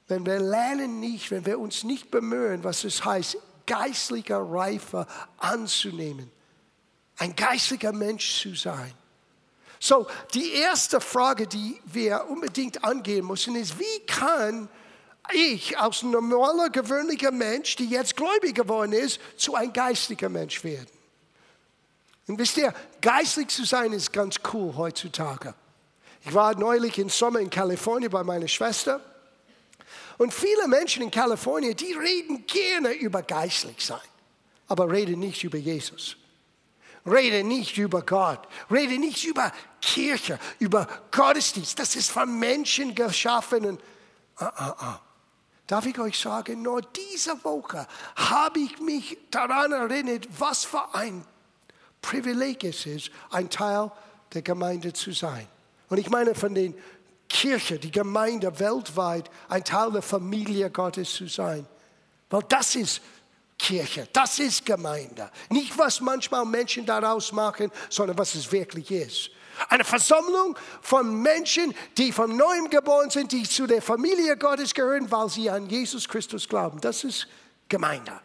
Wenn 0.07 0.25
wir 0.25 0.39
lernen 0.39 0.99
nicht, 0.99 1.29
wenn 1.31 1.45
wir 1.45 1.59
uns 1.59 1.83
nicht 1.83 2.09
bemühen, 2.09 2.63
was 2.63 2.83
es 2.83 3.05
heißt, 3.05 3.37
geistlicher 3.65 4.39
Reife 4.39 5.05
anzunehmen, 5.37 6.31
ein 7.17 7.35
geistlicher 7.35 7.91
Mensch 7.91 8.41
zu 8.41 8.55
sein. 8.55 8.93
So, 9.79 10.07
die 10.33 10.51
erste 10.53 10.99
Frage, 10.99 11.47
die 11.47 11.79
wir 11.85 12.25
unbedingt 12.27 12.83
angehen 12.83 13.25
müssen, 13.25 13.55
ist, 13.55 13.79
wie 13.79 14.05
kann 14.07 14.67
ich 15.31 15.77
als 15.77 16.03
normaler, 16.03 16.69
gewöhnlicher 16.69 17.31
Mensch, 17.31 17.75
die 17.75 17.85
jetzt 17.85 18.17
gläubig 18.17 18.55
geworden 18.55 18.93
ist, 18.93 19.19
zu 19.37 19.55
ein 19.55 19.71
geistlicher 19.71 20.29
Mensch 20.29 20.63
werden? 20.63 20.89
Und 22.27 22.37
wisst 22.37 22.57
ihr, 22.57 22.73
geistlich 23.01 23.47
zu 23.47 23.63
sein 23.63 23.93
ist 23.93 24.11
ganz 24.11 24.35
cool 24.53 24.75
heutzutage. 24.75 25.55
Ich 26.25 26.33
war 26.33 26.55
neulich 26.55 26.97
im 26.99 27.09
Sommer 27.09 27.39
in 27.39 27.49
Kalifornien 27.49 28.11
bei 28.11 28.23
meiner 28.23 28.47
Schwester. 28.47 29.01
Und 30.17 30.33
viele 30.33 30.67
Menschen 30.67 31.03
in 31.03 31.11
Kalifornien, 31.11 31.75
die 31.75 31.93
reden 31.93 32.45
gerne 32.45 32.91
über 32.91 33.21
geistlich 33.21 33.85
sein, 33.85 33.99
aber 34.67 34.91
reden 34.91 35.19
nicht 35.19 35.43
über 35.43 35.57
Jesus. 35.57 36.17
Rede 37.05 37.43
nicht 37.43 37.77
über 37.77 38.01
Gott. 38.01 38.47
Rede 38.69 38.99
nicht 38.99 39.25
über 39.25 39.51
Kirche, 39.81 40.39
über 40.59 40.87
Gottesdienst. 41.11 41.79
Das 41.79 41.95
ist 41.95 42.11
von 42.11 42.37
Menschen 42.37 42.93
geschaffen. 42.93 43.65
Und, 43.65 43.81
ah, 44.37 44.51
ah, 44.55 44.75
ah. 44.77 45.01
Darf 45.67 45.85
ich 45.85 45.99
euch 45.99 46.19
sagen, 46.19 46.63
nur 46.63 46.81
diese 46.81 47.43
Woche 47.43 47.87
habe 48.15 48.59
ich 48.59 48.79
mich 48.79 49.17
daran 49.29 49.71
erinnert, 49.71 50.27
was 50.37 50.65
für 50.65 50.93
ein 50.95 51.23
Privileg 52.01 52.63
es 52.63 52.85
ist, 52.85 53.11
ein 53.29 53.49
Teil 53.49 53.91
der 54.33 54.41
Gemeinde 54.41 54.93
zu 54.93 55.11
sein. 55.11 55.47
Und 55.89 55.97
ich 55.97 56.09
meine 56.09 56.35
von 56.35 56.53
den 56.53 56.75
Kirche, 57.27 57.79
die 57.79 57.91
Gemeinde 57.91 58.59
weltweit, 58.59 59.29
ein 59.47 59.63
Teil 59.63 59.91
der 59.91 60.01
Familie 60.01 60.69
Gottes 60.69 61.13
zu 61.13 61.27
sein. 61.27 61.67
Weil 62.29 62.43
das 62.47 62.75
ist 62.75 63.01
Kirche, 63.57 64.07
das 64.13 64.39
ist 64.39 64.65
Gemeinde. 64.65 65.29
Nicht, 65.49 65.77
was 65.77 65.99
manchmal 66.01 66.45
Menschen 66.45 66.85
daraus 66.85 67.31
machen, 67.31 67.71
sondern 67.89 68.17
was 68.17 68.35
es 68.35 68.51
wirklich 68.51 68.89
ist. 68.89 69.31
Eine 69.67 69.83
Versammlung 69.83 70.57
von 70.81 71.21
Menschen, 71.21 71.75
die 71.97 72.11
von 72.11 72.35
neuem 72.37 72.69
geboren 72.69 73.09
sind, 73.09 73.31
die 73.31 73.43
zu 73.43 73.67
der 73.67 73.81
Familie 73.81 74.37
Gottes 74.37 74.73
gehören, 74.73 75.11
weil 75.11 75.29
sie 75.29 75.49
an 75.49 75.67
Jesus 75.67 76.07
Christus 76.07 76.47
glauben. 76.47 76.79
Das 76.79 77.03
ist 77.03 77.27
Gemeinde 77.67 78.19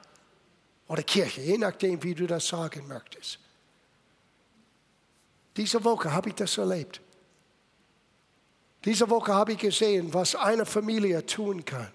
oder 0.87 1.03
Kirche, 1.03 1.41
je 1.41 1.59
nachdem, 1.59 2.03
wie 2.03 2.15
du 2.15 2.27
das 2.27 2.47
sagen 2.47 2.87
möchtest. 2.87 3.39
Diese 5.57 5.83
Woche 5.83 6.13
habe 6.13 6.29
ich 6.29 6.35
das 6.37 6.57
erlebt. 6.59 7.01
Diese 8.85 9.09
Woche 9.09 9.33
habe 9.33 9.53
ich 9.53 9.59
gesehen, 9.59 10.13
was 10.13 10.35
eine 10.35 10.67
Familie 10.67 11.25
tun 11.25 11.65
kann. 11.65 11.89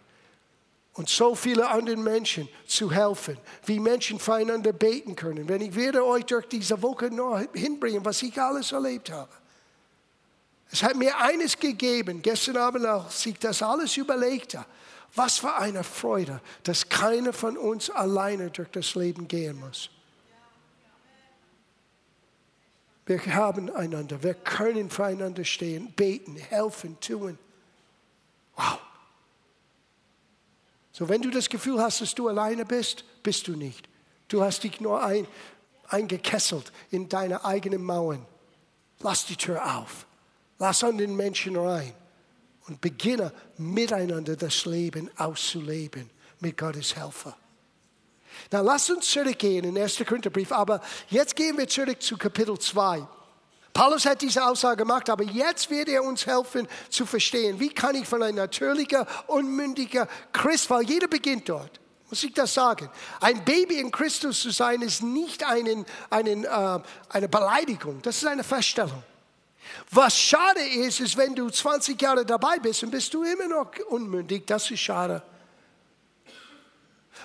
Und 0.93 1.07
so 1.07 1.35
viele 1.35 1.69
anderen 1.69 2.03
Menschen 2.03 2.49
zu 2.65 2.91
helfen, 2.91 3.37
wie 3.65 3.79
Menschen 3.79 4.19
füreinander 4.19 4.73
beten 4.73 5.15
können. 5.15 5.47
Wenn 5.47 5.61
ich 5.61 5.75
werde 5.75 6.03
euch 6.03 6.25
durch 6.25 6.47
diese 6.47 6.81
Woche 6.81 7.05
noch 7.11 7.41
hinbringen, 7.53 8.03
was 8.03 8.21
ich 8.23 8.39
alles 8.41 8.71
erlebt 8.71 9.11
habe. 9.11 9.29
Es 10.71 10.83
hat 10.83 10.95
mir 10.95 11.17
eines 11.17 11.57
gegeben, 11.57 12.21
gestern 12.21 12.57
Abend, 12.57 12.85
als 12.85 13.25
ich 13.25 13.39
das 13.39 13.61
alles 13.61 13.95
überlegte. 13.97 14.65
Was 15.15 15.39
für 15.39 15.55
eine 15.55 15.83
Freude, 15.83 16.41
dass 16.63 16.87
keiner 16.87 17.33
von 17.33 17.57
uns 17.57 17.89
alleine 17.89 18.51
durch 18.51 18.69
das 18.69 18.93
Leben 18.95 19.27
gehen 19.27 19.59
muss. 19.59 19.89
Wir 23.09 23.25
haben 23.33 23.71
einander, 23.71 24.21
wir 24.21 24.35
können 24.35 24.91
füreinander 24.91 25.43
stehen, 25.43 25.91
beten, 25.93 26.35
helfen, 26.35 26.95
tun. 26.99 27.39
Wow. 28.55 28.77
So, 30.91 31.09
wenn 31.09 31.23
du 31.23 31.31
das 31.31 31.49
Gefühl 31.49 31.81
hast, 31.81 32.01
dass 32.01 32.13
du 32.13 32.27
alleine 32.27 32.67
bist, 32.67 33.03
bist 33.23 33.47
du 33.47 33.55
nicht. 33.55 33.89
Du 34.27 34.43
hast 34.43 34.63
dich 34.63 34.79
nur 34.79 35.03
ein, 35.03 35.25
eingekesselt 35.87 36.71
in 36.91 37.09
deine 37.09 37.43
eigenen 37.43 37.83
Mauern. 37.83 38.23
Lass 38.99 39.25
die 39.25 39.37
Tür 39.37 39.77
auf. 39.77 40.05
Lass 40.59 40.83
an 40.83 40.99
den 40.99 41.15
Menschen 41.15 41.55
rein 41.55 41.93
und 42.67 42.79
beginne 42.79 43.33
miteinander 43.57 44.35
das 44.35 44.65
Leben 44.65 45.09
auszuleben 45.17 46.11
mit 46.41 46.57
Gottes 46.57 46.95
Helfer. 46.95 47.35
Na, 48.51 48.61
lass 48.61 48.89
uns 48.89 49.07
zurückgehen 49.09 49.65
in 49.65 49.77
1. 49.77 50.03
Korintherbrief, 50.07 50.51
aber 50.51 50.81
jetzt 51.09 51.35
gehen 51.35 51.57
wir 51.57 51.67
zurück 51.67 52.01
zu 52.01 52.17
Kapitel 52.17 52.57
2. 52.57 53.07
Paulus 53.73 54.05
hat 54.05 54.21
diese 54.21 54.45
Aussage 54.45 54.77
gemacht, 54.77 55.09
aber 55.09 55.23
jetzt 55.23 55.69
wird 55.69 55.89
er 55.89 56.03
uns 56.03 56.25
helfen 56.25 56.67
zu 56.89 57.05
verstehen, 57.05 57.59
wie 57.59 57.69
kann 57.69 57.95
ich 57.95 58.07
von 58.07 58.21
einem 58.21 58.37
natürlicher, 58.37 59.07
unmündiger 59.27 60.07
Christ, 60.33 60.69
weil 60.69 60.83
jeder 60.83 61.07
beginnt 61.07 61.47
dort, 61.47 61.79
muss 62.09 62.23
ich 62.23 62.33
das 62.33 62.53
sagen. 62.53 62.89
Ein 63.21 63.45
Baby 63.45 63.79
in 63.79 63.91
Christus 63.91 64.41
zu 64.41 64.49
sein, 64.49 64.81
ist 64.81 65.03
nicht 65.03 65.45
einen, 65.45 65.85
einen, 66.09 66.43
äh, 66.43 66.79
eine 67.09 67.29
Beleidigung, 67.29 68.01
das 68.01 68.17
ist 68.17 68.25
eine 68.25 68.43
Feststellung. 68.43 69.03
Was 69.91 70.17
schade 70.17 70.61
ist, 70.61 70.99
ist, 70.99 71.15
wenn 71.15 71.35
du 71.35 71.49
20 71.49 72.01
Jahre 72.01 72.25
dabei 72.25 72.57
bist 72.59 72.83
und 72.83 72.91
bist 72.91 73.13
du 73.13 73.23
immer 73.23 73.47
noch 73.47 73.71
unmündig, 73.89 74.45
das 74.47 74.69
ist 74.71 74.79
schade. 74.79 75.21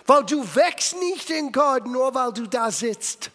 Weil 0.07 0.25
du 0.25 0.43
wächst 0.55 0.97
nicht 0.99 1.31
in 1.31 1.51
Gott, 1.51 1.87
nur 1.87 2.15
weil 2.15 2.33
du 2.33 2.47
da 2.47 2.71
sitzt. 2.71 3.31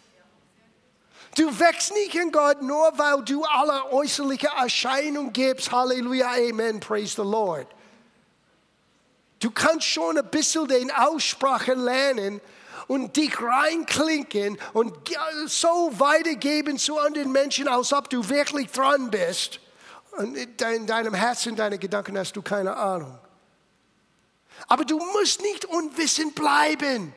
Du 1.36 1.58
wächst 1.58 1.92
nicht 1.92 2.14
in 2.14 2.32
Gott 2.32 2.62
nur, 2.62 2.92
weil 2.96 3.22
du 3.22 3.44
alle 3.44 3.92
äußerliche 3.92 4.48
Erscheinungen 4.48 5.32
gibst. 5.32 5.70
Halleluja, 5.70 6.30
Amen, 6.32 6.80
praise 6.80 7.14
the 7.14 7.22
Lord. 7.22 7.66
Du 9.38 9.50
kannst 9.50 9.86
schon 9.86 10.18
ein 10.18 10.28
bisschen 10.28 10.68
den 10.68 10.90
Aussprache 10.90 11.74
lernen 11.74 12.40
und 12.88 13.16
dich 13.16 13.40
reinklinken 13.40 14.58
und 14.72 14.92
so 15.46 15.92
weitergeben 15.94 16.78
zu 16.78 16.98
anderen 16.98 17.32
Menschen, 17.32 17.68
als 17.68 17.92
ob 17.92 18.10
du 18.10 18.28
wirklich 18.28 18.70
dran 18.70 19.10
bist. 19.10 19.60
Und 20.18 20.36
in 20.36 20.86
deinem 20.86 21.14
Herzen, 21.14 21.56
deine 21.56 21.78
Gedanken 21.78 22.18
hast 22.18 22.34
du 22.36 22.42
keine 22.42 22.76
Ahnung. 22.76 23.16
Aber 24.70 24.84
du 24.84 24.98
musst 24.98 25.42
nicht 25.42 25.64
unwissend 25.64 26.36
bleiben. 26.36 27.12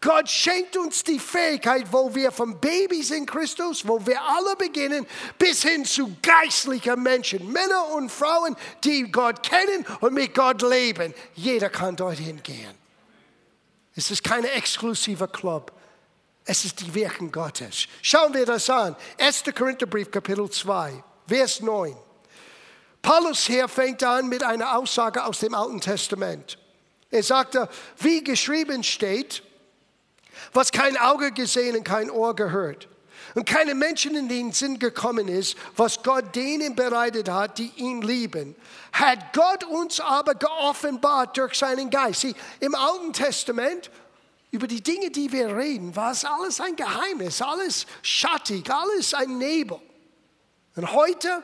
Gott 0.00 0.30
schenkt 0.30 0.76
uns 0.76 1.02
die 1.02 1.18
Fähigkeit, 1.18 1.92
wo 1.92 2.14
wir 2.14 2.30
von 2.30 2.58
Babys 2.60 3.10
in 3.10 3.26
Christus, 3.26 3.86
wo 3.86 4.06
wir 4.06 4.22
alle 4.22 4.54
beginnen, 4.56 5.04
bis 5.36 5.62
hin 5.62 5.84
zu 5.84 6.16
geistlichen 6.22 7.02
Menschen, 7.02 7.50
Männer 7.50 7.88
und 7.94 8.08
Frauen, 8.08 8.56
die 8.84 9.10
Gott 9.10 9.42
kennen 9.42 9.84
und 10.00 10.14
mit 10.14 10.32
Gott 10.32 10.62
leben. 10.62 11.12
Jeder 11.34 11.70
kann 11.70 11.96
dorthin 11.96 12.40
gehen. 12.42 12.74
Es 13.96 14.12
ist 14.12 14.22
kein 14.22 14.44
exklusiver 14.44 15.26
Club. 15.26 15.72
Es 16.44 16.64
ist 16.64 16.80
die 16.80 16.94
Wirken 16.94 17.32
Gottes. 17.32 17.88
Schauen 18.00 18.32
wir 18.32 18.46
das 18.46 18.70
an. 18.70 18.94
1. 19.18 19.42
Korintherbrief, 19.54 20.10
Kapitel 20.10 20.48
2, 20.48 21.02
Vers 21.26 21.60
9. 21.60 21.96
Paulus 23.02 23.46
hier 23.46 23.66
fängt 23.66 24.02
an 24.02 24.28
mit 24.28 24.42
einer 24.42 24.76
Aussage 24.76 25.24
aus 25.24 25.40
dem 25.40 25.54
Alten 25.54 25.80
Testament. 25.80 26.58
Er 27.10 27.22
sagte, 27.22 27.68
wie 27.98 28.22
geschrieben 28.22 28.84
steht, 28.84 29.42
was 30.52 30.72
kein 30.72 30.96
Auge 30.96 31.32
gesehen 31.32 31.76
und 31.76 31.84
kein 31.84 32.10
Ohr 32.10 32.34
gehört 32.34 32.88
und 33.34 33.46
keine 33.46 33.74
Menschen 33.74 34.16
in 34.16 34.28
den 34.28 34.52
Sinn 34.52 34.78
gekommen 34.78 35.28
ist, 35.28 35.56
was 35.76 36.02
Gott 36.02 36.34
denen 36.34 36.74
bereitet 36.74 37.28
hat, 37.28 37.58
die 37.58 37.72
ihn 37.76 38.02
lieben, 38.02 38.56
hat 38.92 39.32
Gott 39.32 39.64
uns 39.64 40.00
aber 40.00 40.34
geoffenbart 40.34 41.36
durch 41.36 41.54
seinen 41.54 41.90
Geist. 41.90 42.22
Sie, 42.22 42.34
Im 42.60 42.74
Alten 42.74 43.12
Testament, 43.12 43.90
über 44.50 44.66
die 44.66 44.82
Dinge, 44.82 45.10
die 45.10 45.30
wir 45.30 45.56
reden, 45.56 45.94
war 45.94 46.12
es 46.12 46.24
alles 46.24 46.60
ein 46.60 46.74
Geheimnis, 46.74 47.40
alles 47.40 47.86
schattig, 48.02 48.68
alles 48.70 49.14
ein 49.14 49.38
Nebel. 49.38 49.80
Und 50.74 50.92
heute, 50.92 51.42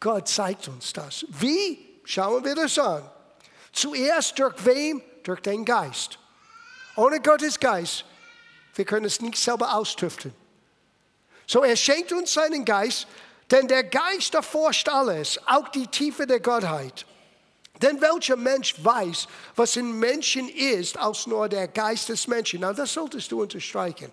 Gott 0.00 0.28
zeigt 0.28 0.68
uns 0.68 0.92
das. 0.92 1.24
Wie? 1.28 2.00
Schauen 2.04 2.44
wir 2.44 2.54
das 2.54 2.78
an. 2.78 3.08
Zuerst 3.72 4.38
durch 4.38 4.64
wem? 4.64 5.02
Durch 5.22 5.40
den 5.40 5.64
Geist. 5.64 6.18
Ohne 6.96 7.20
Gottes 7.20 7.60
Geist, 7.60 8.04
wir 8.74 8.84
können 8.84 9.06
es 9.06 9.20
nicht 9.20 9.36
selber 9.36 9.74
austüfteln. 9.74 10.34
So, 11.46 11.62
er 11.62 11.76
schenkt 11.76 12.12
uns 12.12 12.32
seinen 12.32 12.64
Geist, 12.64 13.06
denn 13.50 13.68
der 13.68 13.84
Geist 13.84 14.34
erforscht 14.34 14.88
alles, 14.88 15.40
auch 15.46 15.68
die 15.68 15.86
Tiefe 15.86 16.26
der 16.26 16.40
Gottheit. 16.40 17.06
Denn 17.80 18.00
welcher 18.00 18.36
Mensch 18.36 18.74
weiß, 18.82 19.28
was 19.54 19.76
in 19.76 19.98
Menschen 19.98 20.48
ist, 20.48 20.98
als 20.98 21.26
nur 21.26 21.48
der 21.48 21.68
Geist 21.68 22.08
des 22.08 22.26
Menschen? 22.26 22.60
Na, 22.60 22.72
das 22.72 22.92
solltest 22.92 23.30
du 23.30 23.42
unterstreichen. 23.42 24.10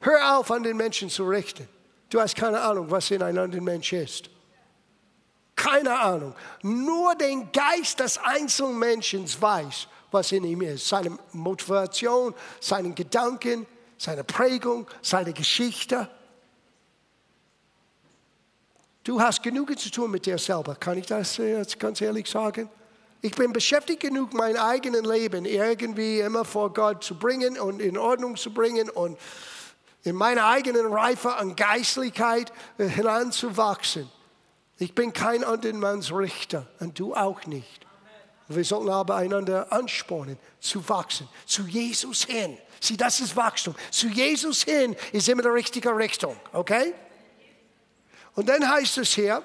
Hör 0.00 0.36
auf, 0.38 0.50
an 0.50 0.64
den 0.64 0.76
Menschen 0.76 1.08
zu 1.08 1.24
richten. 1.24 1.68
Du 2.10 2.20
hast 2.20 2.34
keine 2.34 2.60
Ahnung, 2.60 2.90
was 2.90 3.10
in 3.10 3.22
einem 3.22 3.44
anderen 3.44 3.64
Mensch 3.64 3.92
ist. 3.92 4.28
Keine 5.56 5.98
Ahnung. 5.98 6.34
Nur 6.62 7.14
den 7.14 7.52
Geist 7.52 8.00
des 8.00 8.18
einzelnen 8.18 8.78
Menschen 8.78 9.26
weiß, 9.40 9.86
was 10.10 10.32
in 10.32 10.44
ihm 10.44 10.62
ist. 10.62 10.88
Seine 10.88 11.18
Motivation, 11.32 12.34
seine 12.60 12.92
Gedanken, 12.92 13.66
seine 13.98 14.24
Prägung, 14.24 14.86
seine 15.00 15.32
Geschichte. 15.32 16.08
Du 19.04 19.20
hast 19.20 19.42
genug 19.42 19.78
zu 19.78 19.90
tun 19.90 20.10
mit 20.10 20.26
dir 20.26 20.38
selber. 20.38 20.74
Kann 20.76 20.98
ich 20.98 21.06
das 21.06 21.36
jetzt 21.36 21.78
ganz 21.78 22.00
ehrlich 22.00 22.28
sagen? 22.28 22.70
Ich 23.20 23.36
bin 23.36 23.52
beschäftigt 23.52 24.00
genug, 24.00 24.32
mein 24.32 24.56
eigenes 24.56 25.02
Leben 25.02 25.44
irgendwie 25.44 26.20
immer 26.20 26.44
vor 26.44 26.72
Gott 26.72 27.04
zu 27.04 27.16
bringen 27.16 27.58
und 27.58 27.80
in 27.80 27.96
Ordnung 27.96 28.36
zu 28.36 28.52
bringen 28.52 28.90
und 28.90 29.16
in 30.02 30.16
meiner 30.16 30.46
eigenen 30.46 30.86
Reife 30.92 31.36
an 31.36 31.54
Geistlichkeit 31.54 32.52
hineinzuwachsen. 32.78 34.10
Ich 34.82 34.96
bin 34.96 35.12
kein 35.12 35.44
anderen 35.44 35.78
Manns 35.78 36.12
Richter 36.12 36.66
und 36.80 36.98
du 36.98 37.14
auch 37.14 37.46
nicht. 37.46 37.86
Wir 38.48 38.64
sollten 38.64 38.90
aber 38.90 39.14
einander 39.14 39.72
anspornen, 39.72 40.36
zu 40.58 40.88
wachsen, 40.88 41.28
zu 41.46 41.68
Jesus 41.68 42.24
hin. 42.24 42.58
Sieh, 42.80 42.96
das 42.96 43.20
ist 43.20 43.36
Wachstum. 43.36 43.76
Zu 43.92 44.08
Jesus 44.08 44.64
hin 44.64 44.96
ist 45.12 45.28
immer 45.28 45.42
die 45.42 45.50
richtige 45.50 45.96
Richtung, 45.96 46.36
okay? 46.52 46.94
Und 48.34 48.48
dann 48.48 48.68
heißt 48.68 48.98
es 48.98 49.14
hier, 49.14 49.40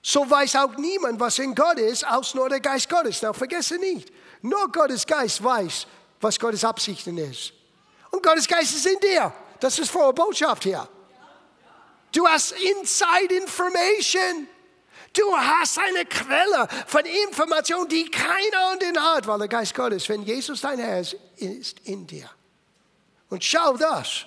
so 0.00 0.30
weiß 0.30 0.54
auch 0.54 0.76
niemand, 0.76 1.18
was 1.18 1.40
in 1.40 1.56
Gott 1.56 1.80
ist, 1.80 2.04
als 2.04 2.34
nur 2.34 2.48
der 2.48 2.60
Geist 2.60 2.88
Gottes. 2.88 3.20
Na, 3.20 3.32
vergesse 3.32 3.78
nicht, 3.78 4.12
nur 4.42 4.70
Gottes 4.70 5.04
Geist 5.04 5.42
weiß, 5.42 5.88
was 6.20 6.38
Gottes 6.38 6.62
Absichten 6.62 7.18
ist. 7.18 7.52
Und 8.12 8.22
Gottes 8.22 8.46
Geist 8.46 8.76
ist 8.76 8.86
in 8.86 9.00
dir. 9.00 9.32
Das 9.58 9.76
ist 9.76 9.90
frohe 9.90 10.12
Botschaft 10.12 10.62
hier. 10.62 10.88
Du 12.12 12.26
hast 12.26 12.52
Inside 12.52 13.34
Information. 13.34 14.48
Du 15.12 15.36
hast 15.36 15.78
eine 15.78 16.04
Quelle 16.04 16.68
von 16.86 17.04
Information, 17.26 17.88
die 17.88 18.08
keiner 18.10 18.70
anderen 18.70 19.02
hat, 19.02 19.26
weil 19.26 19.38
der 19.40 19.48
Geist 19.48 19.74
Gottes, 19.74 20.08
wenn 20.08 20.22
Jesus 20.22 20.60
dein 20.60 20.78
Herr 20.78 21.00
ist, 21.00 21.16
ist 21.36 21.80
in 21.80 22.06
dir. 22.06 22.30
Und 23.28 23.42
schau 23.42 23.76
das. 23.76 24.26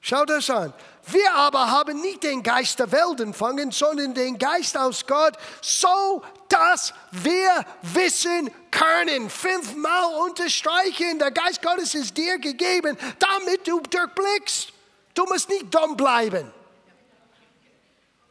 Schau 0.00 0.24
das 0.24 0.50
an. 0.50 0.72
Wir 1.06 1.32
aber 1.34 1.70
haben 1.70 2.00
nicht 2.00 2.24
den 2.24 2.42
Geist 2.42 2.78
der 2.80 2.90
Welt 2.90 3.20
empfangen, 3.20 3.70
sondern 3.70 4.14
den 4.14 4.36
Geist 4.36 4.76
aus 4.76 5.06
Gott, 5.06 5.34
so 5.60 6.22
dass 6.48 6.92
wir 7.12 7.64
wissen 7.82 8.50
können. 8.70 9.30
Fünfmal 9.30 10.14
unterstreichen, 10.26 11.20
der 11.20 11.30
Geist 11.30 11.62
Gottes 11.62 11.94
ist 11.94 12.16
dir 12.16 12.38
gegeben, 12.38 12.96
damit 13.18 13.66
du 13.66 13.80
durchblickst. 13.80 14.72
Du 15.14 15.24
musst 15.24 15.48
nicht 15.48 15.74
dumm 15.74 15.96
bleiben. 15.96 16.52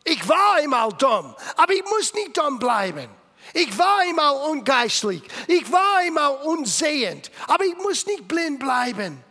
Ich 0.04 0.28
war 0.28 0.56
einmal 0.56 0.90
dumm, 0.94 1.36
aber 1.56 1.74
ich 1.74 1.84
muss 1.86 2.14
nicht 2.14 2.36
dumm 2.36 2.58
bleiben. 2.58 3.10
Ich 3.54 3.78
war 3.78 4.00
einmal 4.00 4.36
ungeistlich, 4.50 5.24
ich 5.48 5.72
war 5.72 5.98
einmal 5.98 6.38
unsehend, 6.44 7.32
aber 7.48 7.66
ich 7.66 7.76
muss 7.78 8.06
nicht 8.06 8.28
blind 8.28 8.60
bleiben. 8.60 9.24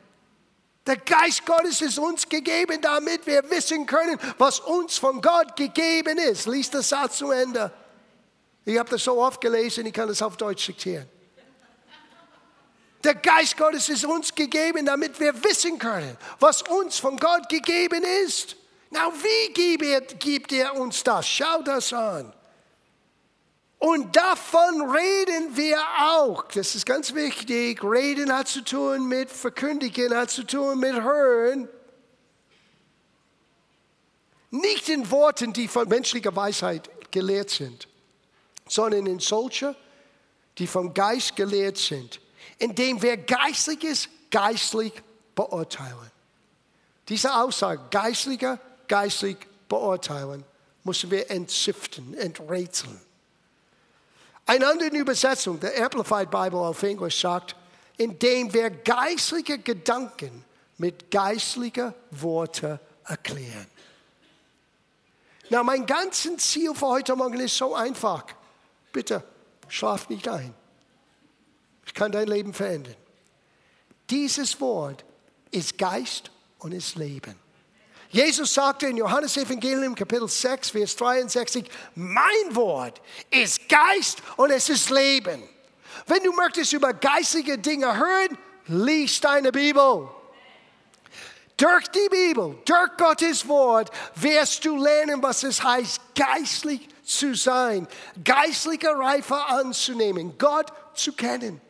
Der 0.87 0.97
Geist 0.97 1.45
Gottes 1.47 1.81
ist 1.81 1.99
uns 1.99 2.29
gegeben, 2.29 2.81
damit 2.81 3.27
wir 3.27 3.49
wissen 3.51 3.87
können, 3.87 4.19
was 4.39 4.61
uns 4.61 4.99
von 4.99 5.21
Gott 5.21 5.55
gegeben 5.57 6.19
ist. 6.19 6.47
Lies 6.47 6.71
das 6.71 6.89
Satz 6.89 7.19
zu 7.19 7.31
Ende. 7.31 7.73
Ich 8.65 8.79
habe 8.79 8.91
das 8.91 9.05
so 9.05 9.21
oft 9.21 9.41
gelesen, 9.41 9.87
ich 9.87 9.93
kann 9.93 10.09
das 10.09 10.23
auf 10.23 10.37
Deutsch 10.37 10.67
zitieren. 10.67 11.09
Der 13.03 13.15
Geist 13.15 13.57
Gottes 13.57 13.89
ist 13.89 14.05
uns 14.05 14.35
gegeben, 14.35 14.85
damit 14.87 15.19
wir 15.19 15.33
wissen 15.43 15.79
können, 15.79 16.17
was 16.39 16.63
uns 16.63 16.99
von 16.99 17.17
Gott 17.17 17.49
gegeben 17.49 18.05
ist. 18.25 18.57
Na, 18.91 19.11
wie 19.23 19.53
gibt 20.19 20.53
er 20.53 20.77
uns 20.77 21.03
das? 21.03 21.27
Schau 21.27 21.63
das 21.63 21.93
an. 21.93 22.33
Und 23.79 24.15
davon 24.15 24.91
reden 24.91 25.57
wir 25.57 25.81
auch. 26.01 26.43
Das 26.53 26.75
ist 26.75 26.85
ganz 26.85 27.15
wichtig. 27.15 27.83
Reden 27.83 28.31
hat 28.31 28.49
zu 28.49 28.63
tun 28.63 29.09
mit 29.09 29.31
Verkündigen, 29.31 30.15
hat 30.15 30.31
zu 30.31 30.45
tun 30.45 30.79
mit 30.81 30.93
Hören. 30.93 31.67
Nicht 34.51 34.91
in 34.91 35.11
Worten, 35.11 35.55
die 35.55 35.67
von 35.67 35.89
menschlicher 35.89 36.37
Weisheit 36.37 36.91
gelehrt 37.11 37.49
sind, 37.49 37.89
sondern 38.69 39.07
in 39.07 39.19
solche, 39.19 39.75
die 40.59 40.67
vom 40.67 40.93
Geist 40.93 41.37
gelehrt 41.37 41.79
sind, 41.79 42.21
indem 42.61 43.03
wir 43.03 43.17
Geistliches 43.17 44.09
geistlich 44.31 44.93
beurteilen. 45.35 46.11
Diese 47.09 47.35
Aussage, 47.35 47.81
geistlicher 47.91 48.61
geistlich 48.87 49.39
beurteilen, 49.69 50.45
müssen 50.85 51.11
wir 51.11 51.31
entziften, 51.31 52.15
enträtseln. 52.15 53.01
Eine 54.47 54.67
andere 54.69 54.89
Übersetzung, 54.97 55.59
der 55.59 55.85
Amplified 55.85 56.31
Bible 56.31 56.59
auf 56.59 56.83
Englisch 56.83 57.21
sagt, 57.21 57.57
indem 57.97 58.53
wir 58.53 58.71
geistliche 58.71 59.59
Gedanken 59.59 60.45
mit 60.79 61.11
geistlichen 61.11 61.95
Worten 62.11 62.79
erklären. 63.05 63.67
Na, 65.51 65.63
mein 65.63 65.85
ganzes 65.85 66.37
Ziel 66.39 66.75
für 66.75 66.87
heute 66.87 67.17
Morgen 67.17 67.41
ist 67.41 67.57
so 67.57 67.75
einfach. 67.75 68.25
Bitte, 68.93 69.23
schlaf 69.69 70.09
nicht 70.09 70.29
ein. 70.29 70.55
Ich 71.91 71.95
kann 71.95 72.13
dein 72.13 72.29
Leben 72.29 72.55
verändern. 72.55 72.95
Dieses 74.09 74.61
Wort 74.61 75.05
ist 75.51 75.77
Geist 75.77 76.31
und 76.61 76.71
ist 76.71 76.95
Leben. 76.95 77.35
Jesus 78.11 78.55
sagte 78.55 78.87
in 78.87 78.97
Johannes 78.97 79.37
Evangelium 79.37 79.97
Kapitel 79.97 80.29
6, 80.29 80.71
Vers 80.71 80.95
63, 80.95 81.69
mein 81.97 82.55
Wort 82.55 83.01
ist 83.29 83.69
Geist 83.69 84.23
und 84.37 84.53
es 84.53 84.69
ist 84.69 84.91
Leben. 84.91 85.43
Wenn 86.07 86.23
du 86.23 86.33
möchtest 86.33 86.73
über 86.73 86.93
geistige 86.93 87.59
Dinge 87.59 87.93
hören, 87.97 88.39
lies 88.69 89.21
deine 89.21 89.51
Bibel. 89.51 90.09
Durch 91.57 91.89
die 91.89 92.09
Bibel, 92.09 92.57
durch 92.65 92.97
Gottes 92.97 93.47
Wort 93.49 93.91
wirst 94.15 94.65
du 94.65 94.77
lernen, 94.77 95.21
was 95.21 95.43
es 95.43 95.63
heißt, 95.63 96.01
geistlich 96.15 96.87
zu 97.03 97.35
sein, 97.35 97.89
geistliche 98.23 98.97
Reife 98.97 99.35
anzunehmen, 99.35 100.39
Gott 100.39 100.73
zu 100.95 101.13
kennen, 101.13 101.61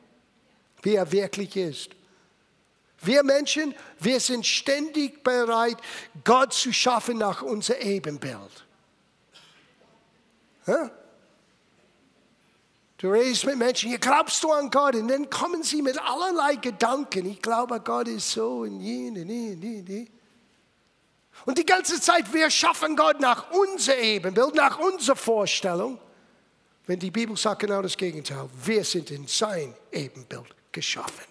wie 0.83 0.95
er 0.95 1.11
wirklich 1.13 1.57
ist. 1.57 1.91
Wir 3.03 3.23
Menschen, 3.23 3.75
wir 3.99 4.21
sind 4.21 4.47
ständig 4.47 5.25
bereit, 5.25 5.79
Gott 6.25 6.53
zu 6.53 6.73
schaffen 6.73 7.19
nach 7.19 7.43
unser 7.43 7.81
Ebenbild. 7.81 8.67
Ja? 10.67 10.91
Du 12.99 13.11
redest 13.11 13.47
mit 13.47 13.57
Menschen, 13.57 13.89
hier 13.89 13.99
glaubst 13.99 14.45
du 14.45 14.53
an 14.53 14.71
Gott 14.71 14.95
und 14.95 15.09
dann 15.09 15.31
kommen 15.31 15.63
sie 15.63 15.81
mit 15.81 15.99
allerlei 15.99 16.57
Gedanken. 16.57 17.25
Ich 17.25 17.41
glaube, 17.41 17.81
Gott 17.81 18.09
ist 18.09 18.31
so 18.31 18.59
und 18.59 18.81
jene, 18.81 19.25
nee, 19.25 19.57
nee, 19.59 19.83
nee. 19.87 20.07
Und 21.47 21.57
die 21.57 21.65
ganze 21.65 21.99
Zeit, 21.99 22.31
wir 22.35 22.51
schaffen 22.51 22.97
Gott 22.97 23.19
nach 23.19 23.51
unser 23.53 23.97
Ebenbild, 23.97 24.55
nach 24.55 24.79
unserer 24.79 25.17
Vorstellung. 25.17 25.99
Wenn 26.87 26.99
die 26.99 27.11
Bibel 27.11 27.35
sagt 27.39 27.61
genau 27.61 27.81
das 27.81 27.97
Gegenteil, 27.97 28.51
wir 28.63 28.85
sind 28.85 29.11
in 29.11 29.27
sein 29.27 29.75
Ebenbild 29.91 30.55
geschaffen. 30.73 31.25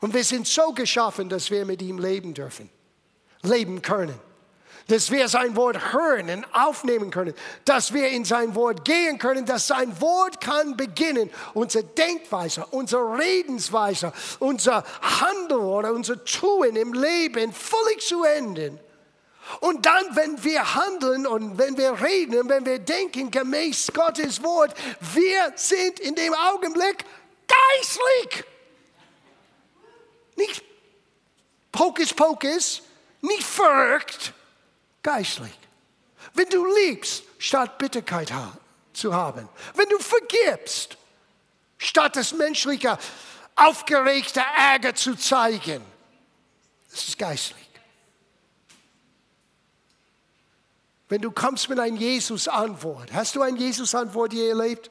Und 0.00 0.14
wir 0.14 0.24
sind 0.24 0.46
so 0.46 0.72
geschaffen, 0.72 1.28
dass 1.28 1.50
wir 1.50 1.64
mit 1.64 1.82
ihm 1.82 1.98
leben 1.98 2.34
dürfen, 2.34 2.70
leben 3.42 3.82
können 3.82 4.18
dass 4.88 5.10
wir 5.10 5.28
sein 5.28 5.54
Wort 5.54 5.92
hören 5.92 6.30
und 6.30 6.46
aufnehmen 6.54 7.10
können, 7.10 7.34
dass 7.64 7.92
wir 7.92 8.08
in 8.08 8.24
sein 8.24 8.54
Wort 8.54 8.84
gehen 8.86 9.18
können, 9.18 9.44
dass 9.44 9.66
sein 9.66 10.00
Wort 10.00 10.40
kann 10.40 10.76
beginnen, 10.76 11.30
unsere 11.54 11.84
Denkweise, 11.84 12.64
unsere 12.70 13.18
Redensweise, 13.18 14.12
unser 14.38 14.82
Handeln 15.02 15.60
oder 15.60 15.92
unser 15.92 16.24
Tun 16.24 16.74
im 16.74 16.94
Leben 16.94 17.52
völlig 17.52 18.00
zu 18.00 18.24
ändern. 18.24 18.80
Und 19.60 19.86
dann, 19.86 20.04
wenn 20.14 20.42
wir 20.42 20.74
handeln 20.74 21.26
und 21.26 21.58
wenn 21.58 21.76
wir 21.76 22.00
reden 22.02 22.40
und 22.40 22.48
wenn 22.48 22.66
wir 22.66 22.78
denken 22.78 23.30
gemäß 23.30 23.92
Gottes 23.94 24.42
Wort, 24.42 24.74
wir 25.14 25.52
sind 25.54 26.00
in 26.00 26.14
dem 26.14 26.34
Augenblick 26.34 27.04
geistlich. 27.48 28.44
Nicht 30.36 30.62
Pokus 31.72 32.12
Pokus, 32.12 32.82
nicht 33.20 33.44
verrückt, 33.44 34.32
geistlich. 35.02 35.52
Wenn 36.34 36.48
du 36.48 36.64
liebst, 36.64 37.24
statt 37.38 37.78
Bitterkeit 37.78 38.32
zu 38.92 39.14
haben. 39.14 39.48
Wenn 39.74 39.88
du 39.88 39.98
vergibst, 39.98 40.96
statt 41.78 42.16
das 42.16 42.32
menschliche, 42.32 42.98
aufgeregte 43.54 44.40
Ärger 44.40 44.94
zu 44.94 45.14
zeigen. 45.16 45.82
Das 46.90 47.08
ist 47.08 47.18
geistlich. 47.18 47.68
Wenn 51.08 51.22
du 51.22 51.30
kommst 51.30 51.68
mit 51.68 51.78
einer 51.78 51.96
Jesus-Antwort, 51.96 53.12
hast 53.12 53.34
du 53.34 53.42
eine 53.42 53.58
Jesus-Antwort 53.58 54.32
je 54.32 54.48
erlebt? 54.48 54.90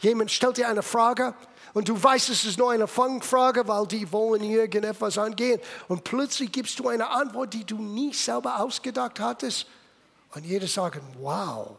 Jemand 0.00 0.30
stellt 0.30 0.56
dir 0.56 0.68
eine 0.68 0.82
Frage 0.82 1.34
und 1.74 1.88
du 1.88 2.00
weißt, 2.00 2.30
es 2.30 2.44
ist 2.44 2.56
nur 2.56 2.70
eine 2.70 2.86
Fangfrage, 2.86 3.66
weil 3.66 3.86
die 3.88 4.10
wollen 4.12 4.44
irgendetwas 4.44 5.18
angehen. 5.18 5.60
Und 5.88 6.04
plötzlich 6.04 6.52
gibst 6.52 6.78
du 6.78 6.88
eine 6.88 7.10
Antwort, 7.10 7.52
die 7.52 7.64
du 7.64 7.76
nie 7.76 8.14
selber 8.14 8.60
ausgedacht 8.60 9.18
hattest. 9.18 9.66
Und 10.34 10.46
jeder 10.46 10.68
sagt, 10.68 11.00
wow. 11.18 11.76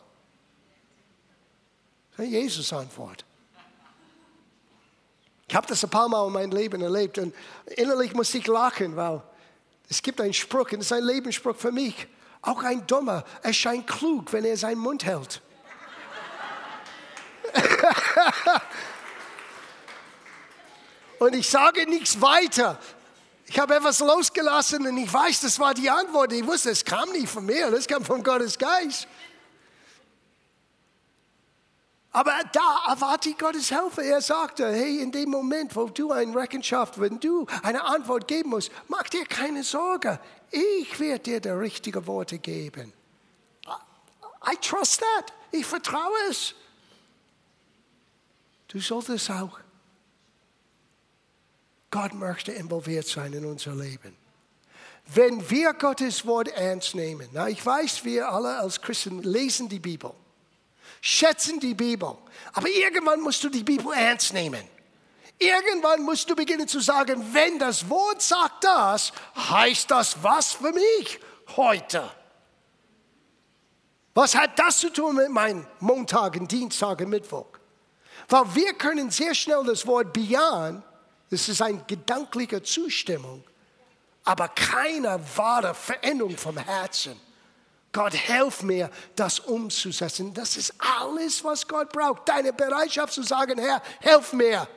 Das 2.11 2.25
ist 2.25 2.31
eine 2.33 2.41
Jesus-Antwort. 2.41 3.23
Ich 5.47 5.55
habe 5.55 5.65
das 5.67 5.81
ein 5.83 5.89
paar 5.89 6.09
Mal 6.09 6.27
in 6.27 6.33
meinem 6.33 6.51
Leben 6.51 6.81
erlebt 6.81 7.17
und 7.17 7.33
innerlich 7.77 8.13
musste 8.13 8.39
ich 8.39 8.47
lachen, 8.47 8.95
weil 8.97 9.21
es 9.87 10.01
gibt 10.01 10.19
einen 10.19 10.33
Spruch, 10.33 10.71
und 10.71 10.79
das 10.79 10.87
ist 10.87 10.91
ein 10.91 11.03
Lebensspruch 11.03 11.55
für 11.55 11.71
mich. 11.71 12.07
Auch 12.41 12.63
ein 12.63 12.85
Dummer 12.85 13.23
erscheint 13.43 13.87
klug, 13.87 14.33
wenn 14.33 14.43
er 14.43 14.57
seinen 14.57 14.79
Mund 14.79 15.05
hält. 15.05 15.41
und 21.19 21.35
ich 21.35 21.49
sage 21.49 21.87
nichts 21.89 22.21
weiter. 22.21 22.79
Ich 23.47 23.59
habe 23.59 23.75
etwas 23.75 23.99
losgelassen 23.99 24.87
und 24.87 24.97
ich 24.97 25.11
weiß, 25.11 25.41
das 25.41 25.59
war 25.59 25.73
die 25.73 25.89
Antwort. 25.89 26.33
Ich 26.33 26.45
wusste, 26.45 26.71
es 26.71 26.83
kam 26.83 27.11
nicht 27.11 27.27
von 27.27 27.45
mir, 27.45 27.69
das 27.69 27.87
kam 27.87 28.03
von 28.03 28.23
Gottes 28.23 28.57
Geist. 28.57 29.07
Aber 32.11 32.33
da 32.53 32.85
erwarte 32.87 33.29
ich 33.29 33.37
Gottes 33.37 33.67
Hilfe. 33.67 34.01
Er 34.01 34.21
sagte, 34.21 34.71
hey, 34.71 35.01
in 35.01 35.11
dem 35.11 35.29
Moment, 35.29 35.75
wo 35.75 35.89
du 35.89 36.13
eine 36.13 36.33
Rechenschaft, 36.33 36.99
wenn 36.99 37.19
du 37.19 37.45
eine 37.61 37.83
Antwort 37.83 38.27
geben 38.27 38.51
musst, 38.51 38.71
mach 38.87 39.03
dir 39.03 39.25
keine 39.25 39.63
Sorge. 39.63 40.19
Ich 40.49 40.97
werde 40.97 41.19
dir 41.19 41.41
die 41.41 41.49
richtigen 41.49 42.07
Worte 42.07 42.39
geben. 42.39 42.93
I 43.67 44.55
trust 44.61 45.01
that. 45.01 45.33
Ich 45.51 45.65
vertraue 45.65 46.17
es. 46.29 46.53
Du 48.69 48.79
solltest 48.79 49.29
auch 49.31 49.59
Gott 51.95 52.13
möchte 52.13 52.51
involviert 52.51 53.07
sein 53.07 53.31
in 53.31 53.45
unser 53.45 53.73
Leben. 53.73 54.17
Wenn 55.13 55.49
wir 55.49 55.71
Gottes 55.71 56.25
Wort 56.25 56.49
ernst 56.49 56.93
nehmen, 56.93 57.29
na, 57.31 57.47
ich 57.47 57.65
weiß, 57.65 58.03
wir 58.03 58.27
alle 58.27 58.57
als 58.57 58.81
Christen 58.81 59.23
lesen 59.23 59.69
die 59.69 59.79
Bibel, 59.79 60.11
schätzen 60.99 61.57
die 61.61 61.73
Bibel, 61.73 62.17
aber 62.51 62.67
irgendwann 62.67 63.21
musst 63.21 63.45
du 63.45 63.49
die 63.49 63.63
Bibel 63.63 63.93
ernst 63.93 64.33
nehmen. 64.33 64.61
Irgendwann 65.39 66.03
musst 66.03 66.29
du 66.29 66.35
beginnen 66.35 66.67
zu 66.67 66.81
sagen, 66.81 67.33
wenn 67.33 67.59
das 67.59 67.89
Wort 67.89 68.21
sagt 68.21 68.65
das, 68.65 69.13
heißt 69.37 69.89
das 69.89 70.21
was 70.21 70.51
für 70.51 70.73
mich 70.73 71.21
heute? 71.55 72.11
Was 74.13 74.35
hat 74.35 74.59
das 74.59 74.79
zu 74.79 74.89
tun 74.89 75.15
mit 75.15 75.29
meinen 75.29 75.65
Montagen, 75.79 76.45
Dienstagen, 76.45 77.07
Mittwoch? 77.09 77.57
Weil 78.27 78.53
wir 78.53 78.73
können 78.73 79.11
sehr 79.11 79.33
schnell 79.33 79.63
das 79.63 79.87
Wort 79.87 80.11
bejahen, 80.11 80.83
das 81.29 81.49
ist 81.49 81.61
eine 81.61 81.83
gedankliche 81.85 82.61
Zustimmung, 82.61 83.43
aber 84.23 84.47
keine 84.49 85.19
wahre 85.35 85.73
Veränderung 85.73 86.37
vom 86.37 86.57
Herzen. 86.57 87.19
Gott, 87.91 88.13
helf 88.13 88.61
mir, 88.61 88.89
das 89.15 89.39
umzusetzen. 89.39 90.33
Das 90.33 90.57
ist 90.57 90.73
alles, 90.79 91.43
was 91.43 91.65
Gott 91.65 91.93
braucht. 91.93 92.27
Deine 92.27 92.51
Bereitschaft 92.51 93.13
zu 93.13 93.23
sagen, 93.23 93.57
Herr, 93.57 93.81
helf 94.01 94.33
mir. 94.33 94.67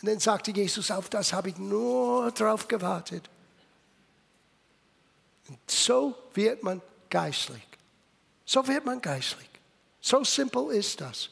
Und 0.00 0.08
dann 0.08 0.18
sagte 0.18 0.50
Jesus, 0.50 0.90
auf 0.90 1.10
das 1.10 1.32
habe 1.34 1.50
ich 1.50 1.58
nur 1.58 2.30
drauf 2.32 2.66
gewartet. 2.66 3.28
Und 5.48 5.58
so 5.70 6.16
wird 6.32 6.62
man 6.62 6.80
geistlich. 7.10 7.66
So 8.46 8.66
wird 8.66 8.86
man 8.86 9.02
geistlich. 9.02 9.50
So 10.00 10.24
simpel 10.24 10.70
ist 10.70 11.00
das. 11.00 11.28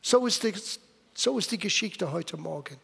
So 0.00 0.26
ist 0.26 0.42
die, 0.42 0.54
so 1.12 1.38
ist 1.38 1.50
die 1.50 1.58
Geschichte 1.58 2.10
heute 2.10 2.38
Morgen. 2.38 2.78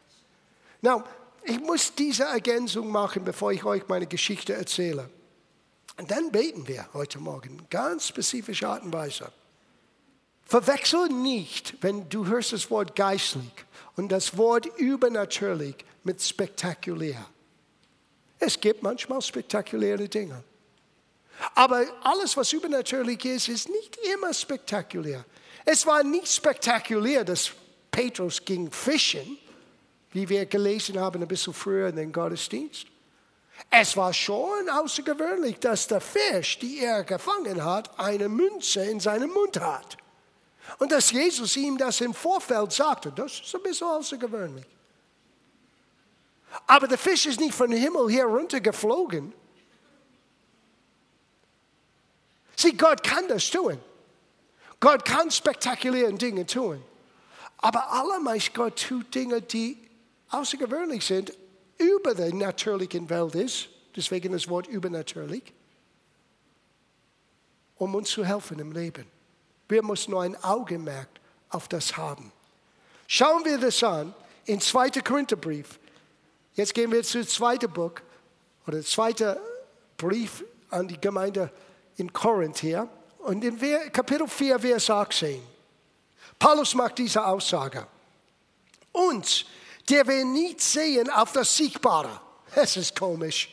Now, 0.86 1.02
ich 1.42 1.58
muss 1.58 1.92
diese 1.92 2.22
Ergänzung 2.22 2.92
machen, 2.92 3.24
bevor 3.24 3.50
ich 3.50 3.64
euch 3.64 3.88
meine 3.88 4.06
Geschichte 4.06 4.54
erzähle. 4.54 5.10
Und 5.98 6.08
dann 6.12 6.30
beten 6.30 6.68
wir 6.68 6.88
heute 6.94 7.18
Morgen, 7.18 7.66
ganz 7.70 8.06
spezifische 8.06 8.68
Art 8.68 8.84
und 8.84 8.92
Weise. 8.92 9.32
Verwechsel 10.44 11.08
nicht, 11.08 11.74
wenn 11.80 12.08
du 12.08 12.24
hörst 12.26 12.52
das 12.52 12.70
Wort 12.70 12.94
geistlich 12.94 13.50
und 13.96 14.10
das 14.12 14.36
Wort 14.38 14.66
übernatürlich 14.76 15.74
mit 16.04 16.22
spektakulär. 16.22 17.26
Es 18.38 18.60
gibt 18.60 18.84
manchmal 18.84 19.20
spektakuläre 19.22 20.08
Dinge. 20.08 20.44
Aber 21.56 21.84
alles, 22.04 22.36
was 22.36 22.52
übernatürlich 22.52 23.24
ist, 23.24 23.48
ist 23.48 23.68
nicht 23.68 23.98
immer 24.14 24.32
spektakulär. 24.32 25.24
Es 25.64 25.84
war 25.84 26.04
nicht 26.04 26.28
spektakulär, 26.28 27.24
dass 27.24 27.50
Petrus 27.90 28.44
ging 28.44 28.70
fischen 28.70 29.36
wie 30.16 30.26
wir 30.30 30.46
gelesen 30.46 30.98
haben 30.98 31.20
ein 31.20 31.28
bisschen 31.28 31.52
früher 31.52 31.88
in 31.88 31.96
den 31.96 32.10
Gottesdienst. 32.10 32.86
Es 33.70 33.98
war 33.98 34.14
schon 34.14 34.66
außergewöhnlich, 34.70 35.58
dass 35.58 35.88
der 35.88 36.00
Fisch, 36.00 36.58
die 36.58 36.78
er 36.78 37.04
gefangen 37.04 37.62
hat, 37.62 38.00
eine 38.00 38.30
Münze 38.30 38.82
in 38.82 38.98
seinem 38.98 39.30
Mund 39.30 39.60
hat. 39.60 39.98
Und 40.78 40.90
dass 40.90 41.10
Jesus 41.10 41.54
ihm 41.58 41.76
das 41.76 42.00
im 42.00 42.14
Vorfeld 42.14 42.72
sagte, 42.72 43.12
das 43.12 43.40
ist 43.40 43.54
ein 43.54 43.62
bisschen 43.62 43.88
außergewöhnlich. 43.88 44.64
Aber 46.66 46.88
der 46.88 46.96
Fisch 46.96 47.26
ist 47.26 47.38
nicht 47.38 47.54
vom 47.54 47.70
Himmel 47.70 48.08
hier 48.08 48.24
runtergeflogen. 48.24 49.34
Sieh, 52.56 52.72
Gott 52.72 53.02
kann 53.02 53.28
das 53.28 53.50
tun. 53.50 53.78
Gott 54.80 55.04
kann 55.04 55.30
spektakuläre 55.30 56.14
Dinge 56.14 56.46
tun. 56.46 56.82
Aber 57.58 57.92
allermeist 57.92 58.54
Gott 58.54 58.82
tut 58.88 59.14
Dinge, 59.14 59.42
die 59.42 59.76
außergewöhnlich 60.30 61.04
sind, 61.04 61.32
über 61.78 62.14
der 62.14 62.34
natürlichen 62.34 63.08
Welt 63.10 63.34
ist, 63.34 63.68
deswegen 63.94 64.32
das 64.32 64.48
Wort 64.48 64.66
übernatürlich, 64.66 65.52
um 67.76 67.94
uns 67.94 68.10
zu 68.10 68.24
helfen 68.24 68.58
im 68.58 68.72
Leben. 68.72 69.06
Wir 69.68 69.82
müssen 69.82 70.12
nur 70.12 70.22
ein 70.22 70.42
Augenmerk 70.42 71.08
auf 71.50 71.68
das 71.68 71.96
haben. 71.96 72.32
Schauen 73.06 73.44
wir 73.44 73.58
das 73.58 73.82
an 73.82 74.14
in 74.46 74.60
2. 74.60 74.90
Korintherbrief. 75.02 75.78
Jetzt 76.54 76.74
gehen 76.74 76.90
wir 76.90 77.02
zu 77.02 77.24
zweiten 77.26 77.70
Buch 77.70 77.92
oder 78.66 78.78
der 78.78 78.86
zweite 78.86 79.40
Brief 79.96 80.44
an 80.70 80.88
die 80.88 81.00
Gemeinde 81.00 81.50
in 81.96 82.12
Korinth 82.12 82.58
hier. 82.58 82.88
Und 83.18 83.44
in 83.44 83.58
Kapitel 83.92 84.28
4, 84.28 84.58
Vers 84.58 84.90
18. 84.90 85.42
Paulus 86.38 86.74
macht 86.74 86.98
diese 86.98 87.24
Aussage. 87.24 87.86
Uns, 88.92 89.44
der 89.88 90.06
wir 90.06 90.24
nicht 90.24 90.60
sehen 90.60 91.10
auf 91.10 91.32
das 91.32 91.56
Siegbare. 91.56 92.20
Es 92.54 92.76
ist 92.76 92.98
komisch. 92.98 93.48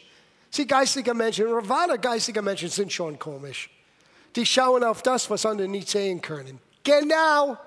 Sie 0.50 0.67
geistige 0.67 1.13
Menschen, 1.13 1.48
wahre 1.67 1.98
geistige 1.98 2.41
Menschen 2.41 2.69
sind 2.69 2.91
schon 2.91 3.17
komisch. 3.17 3.69
Die 4.36 4.46
schauen 4.46 4.84
auf 4.84 5.02
das, 5.02 5.30
was 5.30 5.46
andere 5.46 5.67
nicht 5.67 5.89
sehen 5.89 6.22
können. 6.22 6.60
Genau. 6.84 7.58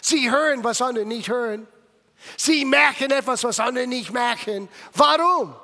Sie 0.00 0.30
hören, 0.30 0.62
was 0.62 0.80
andere 0.80 1.04
nicht 1.06 1.28
hören. 1.28 1.66
Sie 2.36 2.64
merken 2.64 3.10
etwas, 3.10 3.42
was 3.44 3.58
andere 3.58 3.86
nicht 3.86 4.12
merken. 4.12 4.68
Warum? 4.94 5.54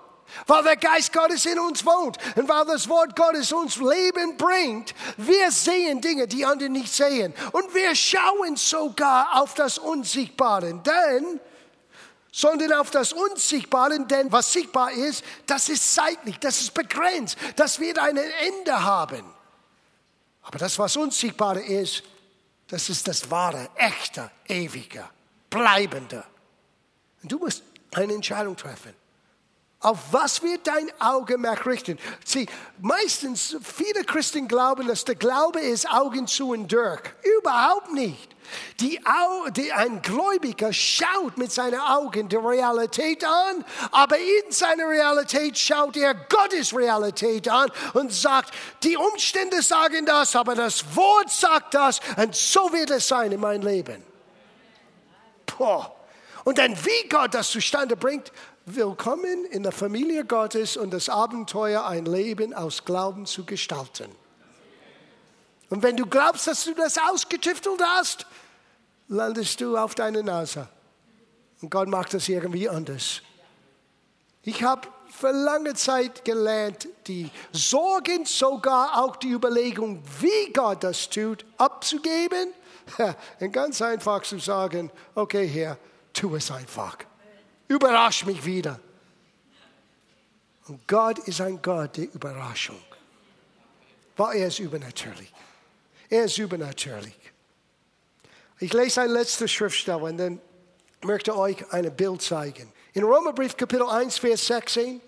Weil 0.46 0.62
der 0.62 0.76
Geist 0.76 1.12
Gottes 1.12 1.46
in 1.46 1.58
uns 1.58 1.84
wohnt 1.86 2.18
und 2.36 2.48
weil 2.48 2.64
das 2.66 2.88
Wort 2.88 3.16
Gottes 3.16 3.52
uns 3.52 3.76
Leben 3.76 4.36
bringt. 4.36 4.94
Wir 5.16 5.50
sehen 5.50 6.00
Dinge, 6.00 6.26
die 6.26 6.44
andere 6.44 6.68
nicht 6.68 6.92
sehen. 6.92 7.32
Und 7.52 7.74
wir 7.74 7.94
schauen 7.94 8.56
sogar 8.56 9.40
auf 9.40 9.54
das 9.54 9.78
Unsichtbare. 9.78 10.74
Denn 10.74 11.40
sondern 12.38 12.72
auf 12.74 12.92
das 12.92 13.12
Unsichtbare, 13.12 13.98
denn 14.06 14.30
was 14.30 14.52
sichtbar 14.52 14.92
ist, 14.92 15.24
das 15.46 15.68
ist 15.68 15.92
zeitlich, 15.92 16.38
das 16.38 16.60
ist 16.60 16.72
begrenzt, 16.72 17.36
das 17.56 17.80
wird 17.80 17.98
ein 17.98 18.16
Ende 18.16 18.80
haben. 18.80 19.24
Aber 20.42 20.56
das, 20.56 20.78
was 20.78 20.96
unsichtbar 20.96 21.60
ist, 21.60 22.04
das 22.68 22.90
ist 22.90 23.08
das 23.08 23.28
wahre, 23.28 23.68
echte, 23.74 24.30
ewige, 24.46 25.04
bleibende. 25.50 26.22
Und 27.24 27.32
du 27.32 27.38
musst 27.38 27.64
eine 27.92 28.14
Entscheidung 28.14 28.56
treffen. 28.56 28.94
Auf 29.80 29.98
was 30.10 30.42
wird 30.42 30.66
dein 30.66 30.90
Augenmerk 30.98 31.64
richten? 31.64 31.98
Sieh, 32.24 32.48
meistens, 32.80 33.56
viele 33.62 34.02
Christen 34.02 34.48
glauben, 34.48 34.88
dass 34.88 35.04
der 35.04 35.14
Glaube 35.14 35.60
ist 35.60 35.88
Augen 35.88 36.26
zu 36.26 36.50
und 36.50 36.66
durch. 36.66 37.00
Überhaupt 37.38 37.92
nicht. 37.92 38.28
Die, 38.80 38.98
die, 39.50 39.72
ein 39.72 40.02
Gläubiger 40.02 40.72
schaut 40.72 41.36
mit 41.36 41.52
seinen 41.52 41.78
Augen 41.78 42.28
die 42.28 42.36
Realität 42.36 43.24
an, 43.24 43.64
aber 43.92 44.18
in 44.18 44.50
seiner 44.50 44.88
Realität 44.88 45.56
schaut 45.56 45.96
er 45.96 46.14
Gottes 46.14 46.74
Realität 46.74 47.48
an 47.48 47.70
und 47.92 48.12
sagt, 48.12 48.52
die 48.82 48.96
Umstände 48.96 49.62
sagen 49.62 50.06
das, 50.06 50.34
aber 50.34 50.54
das 50.54 50.96
Wort 50.96 51.30
sagt 51.30 51.74
das 51.74 52.00
und 52.16 52.34
so 52.34 52.72
wird 52.72 52.90
es 52.90 53.06
sein 53.06 53.30
in 53.30 53.40
meinem 53.40 53.62
Leben. 53.62 54.02
Boah. 55.58 55.94
Und 56.44 56.56
dann, 56.56 56.74
wie 56.82 57.08
Gott 57.10 57.34
das 57.34 57.50
zustande 57.50 57.94
bringt, 57.94 58.32
willkommen 58.74 59.44
in 59.46 59.62
der 59.62 59.72
Familie 59.72 60.24
Gottes 60.24 60.76
und 60.76 60.92
das 60.92 61.08
Abenteuer, 61.08 61.86
ein 61.86 62.04
Leben 62.04 62.52
aus 62.52 62.84
Glauben 62.84 63.26
zu 63.26 63.44
gestalten. 63.44 64.10
Und 65.70 65.82
wenn 65.82 65.96
du 65.96 66.06
glaubst, 66.06 66.46
dass 66.46 66.64
du 66.64 66.74
das 66.74 66.98
ausgetüftelt 66.98 67.80
hast, 67.82 68.26
landest 69.08 69.60
du 69.60 69.76
auf 69.76 69.94
deine 69.94 70.22
Nase. 70.22 70.68
Und 71.60 71.70
Gott 71.70 71.88
macht 71.88 72.14
das 72.14 72.28
irgendwie 72.28 72.68
anders. 72.68 73.22
Ich 74.42 74.62
habe 74.62 74.88
für 75.10 75.30
lange 75.30 75.74
Zeit 75.74 76.24
gelernt, 76.24 76.88
die 77.06 77.30
Sorgen, 77.52 78.24
sogar 78.24 79.02
auch 79.02 79.16
die 79.16 79.30
Überlegung, 79.30 80.02
wie 80.20 80.52
Gott 80.52 80.84
das 80.84 81.08
tut, 81.08 81.44
abzugeben. 81.56 82.52
Und 83.40 83.52
ganz 83.52 83.82
einfach 83.82 84.22
zu 84.22 84.38
sagen, 84.38 84.90
okay 85.14 85.46
Herr, 85.46 85.78
tu 86.12 86.34
es 86.36 86.50
einfach. 86.50 86.98
Überrasch 87.68 88.24
mich 88.24 88.44
wieder. 88.44 88.80
Und 90.66 90.86
Gott 90.86 91.18
ist 91.20 91.40
ein 91.40 91.60
Gott 91.62 91.96
der 91.96 92.12
Überraschung. 92.12 92.80
Weil 94.16 94.38
er 94.38 94.48
ist 94.48 94.58
übernatürlich. 94.58 95.32
Er 96.10 96.24
ist 96.24 96.38
übernatürlich. 96.38 97.16
Ich 98.58 98.72
lese 98.72 99.02
ein 99.02 99.10
letztes 99.10 99.52
Schriftstelle 99.52 99.98
und 99.98 100.18
dann 100.18 100.40
möchte 101.02 101.36
euch 101.36 101.72
ein 101.72 101.94
Bild 101.94 102.22
zeigen. 102.22 102.72
In 102.92 103.04
Römerbrief 103.04 103.56
Kapitel 103.56 103.88
1, 103.88 104.18
Vers 104.18 104.46
16, 104.46 105.00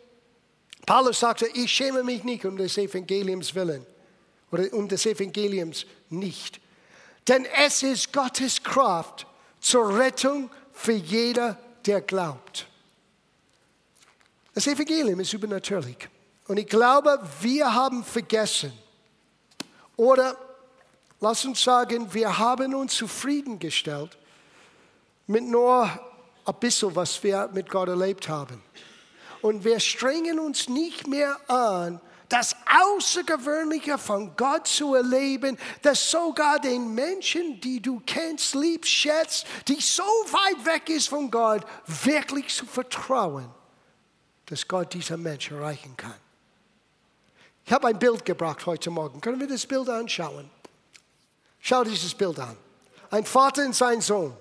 Paulus 0.86 1.20
sagte, 1.20 1.46
ich 1.54 1.70
schäme 1.70 2.04
mich 2.04 2.24
nicht 2.24 2.44
um 2.44 2.56
des 2.56 2.78
Evangeliums 2.78 3.54
willen 3.54 3.84
oder 4.52 4.72
um 4.72 4.88
des 4.88 5.06
Evangeliums 5.06 5.86
nicht. 6.08 6.60
Denn 7.26 7.44
es 7.64 7.82
ist 7.82 8.12
Gottes 8.12 8.62
Kraft 8.62 9.26
zur 9.60 9.98
Rettung 9.98 10.50
für 10.72 10.92
jeder, 10.92 11.58
der 11.86 12.00
glaubt. 12.00 12.66
Das 14.54 14.66
Evangelium 14.66 15.20
ist 15.20 15.32
übernatürlich. 15.32 16.08
Und 16.48 16.58
ich 16.58 16.66
glaube, 16.66 17.20
wir 17.40 17.72
haben 17.72 18.04
vergessen 18.04 18.72
oder 19.96 20.36
lass 21.20 21.44
uns 21.44 21.62
sagen, 21.62 22.12
wir 22.12 22.38
haben 22.38 22.74
uns 22.74 22.94
zufriedengestellt 22.94 24.16
mit 25.26 25.44
nur 25.44 25.88
ein 26.44 26.54
bisschen, 26.58 26.96
was 26.96 27.22
wir 27.22 27.48
mit 27.52 27.70
Gott 27.70 27.88
erlebt 27.88 28.28
haben. 28.28 28.62
Und 29.42 29.64
wir 29.64 29.78
strengen 29.80 30.40
uns 30.40 30.68
nicht 30.68 31.06
mehr 31.06 31.38
an, 31.48 32.00
das 32.30 32.56
Außergewöhnliche 32.64 33.98
von 33.98 34.34
Gott 34.36 34.66
zu 34.66 34.94
erleben, 34.94 35.58
dass 35.82 36.10
sogar 36.10 36.58
den 36.60 36.94
Menschen, 36.94 37.60
die 37.60 37.82
du 37.82 38.00
kennst, 38.06 38.54
liebst, 38.54 38.90
schätzt, 38.90 39.46
die 39.68 39.80
so 39.80 40.02
weit 40.02 40.64
weg 40.64 40.88
ist 40.88 41.08
von 41.08 41.30
Gott, 41.30 41.62
wirklich 41.86 42.54
zu 42.54 42.64
vertrauen, 42.64 43.48
dass 44.46 44.66
Gott 44.66 44.94
dieser 44.94 45.16
Mensch 45.16 45.50
erreichen 45.50 45.96
kann. 45.96 46.14
Ich 47.66 47.72
habe 47.72 47.88
ein 47.88 47.98
Bild 47.98 48.24
gebracht 48.24 48.64
heute 48.64 48.90
Morgen. 48.90 49.20
Können 49.20 49.40
wir 49.40 49.48
das 49.48 49.66
Bild 49.66 49.88
anschauen? 49.88 50.48
Schau 51.60 51.84
dieses 51.84 52.14
Bild 52.14 52.38
an. 52.38 52.56
Ein 53.10 53.24
Vater 53.24 53.66
und 53.66 53.74
sein 53.74 54.00
Sohn. 54.00 54.32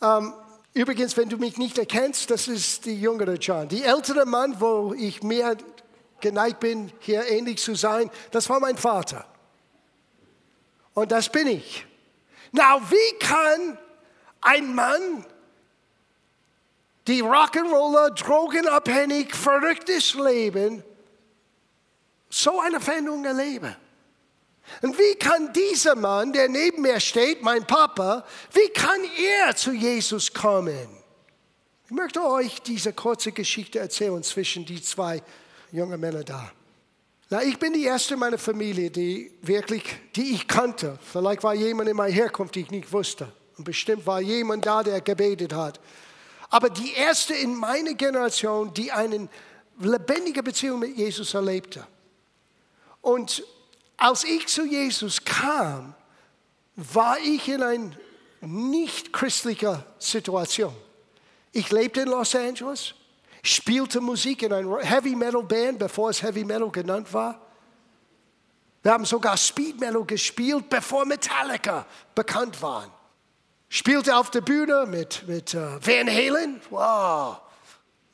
Ähm, 0.00 0.32
übrigens, 0.72 1.16
wenn 1.16 1.28
du 1.28 1.36
mich 1.36 1.58
nicht 1.58 1.78
erkennst, 1.78 2.30
das 2.30 2.48
ist 2.48 2.86
die 2.86 3.00
jüngere 3.00 3.34
John. 3.34 3.68
Die 3.68 3.82
ältere 3.82 4.24
Mann, 4.24 4.60
wo 4.60 4.94
ich 4.94 5.22
mehr 5.22 5.56
geneigt 6.20 6.60
bin, 6.60 6.92
hier 7.00 7.26
ähnlich 7.26 7.58
zu 7.58 7.74
sein, 7.74 8.10
das 8.30 8.48
war 8.48 8.60
mein 8.60 8.76
Vater. 8.76 9.26
Und 10.94 11.12
das 11.12 11.28
bin 11.28 11.46
ich. 11.46 11.86
Na, 12.52 12.80
wie 12.90 13.18
kann 13.18 13.78
ein 14.40 14.74
Mann, 14.74 15.24
die 17.06 17.22
Rock'n'Roller, 17.22 18.10
drogenabhängig, 18.10 19.34
verrücktes 19.34 20.14
Leben, 20.14 20.82
so 22.28 22.60
eine 22.60 22.80
Veränderung 22.80 23.24
erleben? 23.24 23.76
Und 24.82 24.98
wie 24.98 25.14
kann 25.16 25.52
dieser 25.52 25.96
Mann, 25.96 26.32
der 26.32 26.48
neben 26.48 26.82
mir 26.82 27.00
steht, 27.00 27.42
mein 27.42 27.66
Papa, 27.66 28.24
wie 28.52 28.68
kann 28.68 29.00
er 29.18 29.56
zu 29.56 29.72
Jesus 29.72 30.32
kommen? 30.32 30.88
Ich 31.86 31.90
möchte 31.90 32.22
euch 32.24 32.62
diese 32.62 32.92
kurze 32.92 33.32
Geschichte 33.32 33.80
erzählen 33.80 34.22
zwischen 34.22 34.64
die 34.64 34.80
zwei 34.80 35.22
junge 35.72 35.96
Männer 35.96 36.24
da. 36.24 36.50
Na, 37.28 37.42
ich 37.42 37.58
bin 37.58 37.72
die 37.72 37.84
erste 37.84 38.16
meiner 38.16 38.38
Familie, 38.38 38.90
die 38.90 39.30
wirklich, 39.42 39.84
die 40.16 40.34
ich 40.34 40.48
kannte. 40.48 40.98
Vielleicht 41.12 41.44
war 41.44 41.54
jemand 41.54 41.88
in 41.88 41.96
meiner 41.96 42.12
Herkunft, 42.12 42.56
die 42.56 42.62
ich 42.62 42.70
nicht 42.70 42.92
wusste. 42.92 43.32
Und 43.56 43.64
bestimmt 43.64 44.04
war 44.06 44.20
jemand 44.20 44.66
da, 44.66 44.82
der 44.82 45.00
gebetet 45.00 45.52
hat. 45.52 45.78
Aber 46.48 46.70
die 46.70 46.92
erste 46.92 47.34
in 47.34 47.54
meiner 47.54 47.94
Generation, 47.94 48.74
die 48.74 48.90
eine 48.90 49.28
lebendige 49.78 50.42
Beziehung 50.42 50.80
mit 50.80 50.96
Jesus 50.96 51.34
erlebte. 51.34 51.86
Und 53.00 53.44
als 53.96 54.24
ich 54.24 54.48
zu 54.48 54.64
Jesus 54.64 55.24
kam, 55.24 55.94
war 56.74 57.18
ich 57.18 57.48
in 57.48 57.62
einer 57.62 57.90
nicht 58.40 59.12
christlicher 59.12 59.86
Situation. 59.98 60.74
Ich 61.52 61.70
lebte 61.70 62.00
in 62.00 62.08
Los 62.08 62.34
Angeles 62.34 62.94
spielte 63.42 64.00
Musik 64.00 64.42
in 64.42 64.52
einer 64.52 64.78
Heavy 64.78 65.14
Metal 65.14 65.42
Band, 65.42 65.78
bevor 65.78 66.10
es 66.10 66.22
Heavy 66.22 66.44
Metal 66.44 66.70
genannt 66.70 67.12
war. 67.12 67.40
Wir 68.82 68.92
haben 68.92 69.04
sogar 69.04 69.36
Speed 69.36 69.78
Metal 69.78 70.04
gespielt, 70.04 70.68
bevor 70.70 71.04
Metallica 71.04 71.86
bekannt 72.14 72.60
waren. 72.62 72.90
Spielte 73.68 74.16
auf 74.16 74.30
der 74.30 74.40
Bühne 74.40 74.86
mit, 74.86 75.26
mit 75.28 75.54
uh, 75.54 75.78
Van 75.80 76.08
Halen, 76.08 76.60
wow. 76.70 77.40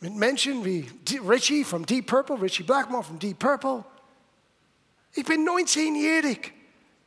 mit 0.00 0.14
Menschen 0.14 0.64
wie 0.64 0.90
Richie 1.26 1.64
von 1.64 1.86
Deep 1.86 2.06
Purple, 2.06 2.40
Richie 2.42 2.64
Blackmore 2.64 3.04
von 3.04 3.18
Deep 3.18 3.38
Purple. 3.38 3.84
Ich 5.14 5.24
bin 5.24 5.48
19-jährig. 5.48 6.52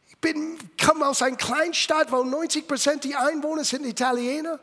Ich 0.08 0.86
komme 0.86 1.08
aus 1.08 1.21
einer 1.21 1.38
Kleinstadt, 1.38 2.12
wo 2.12 2.23
90 2.23 2.67
Prozent 2.67 3.03
der 3.03 3.21
Einwohner 3.21 3.63
sind 3.63 3.86
Italiener. 3.86 4.60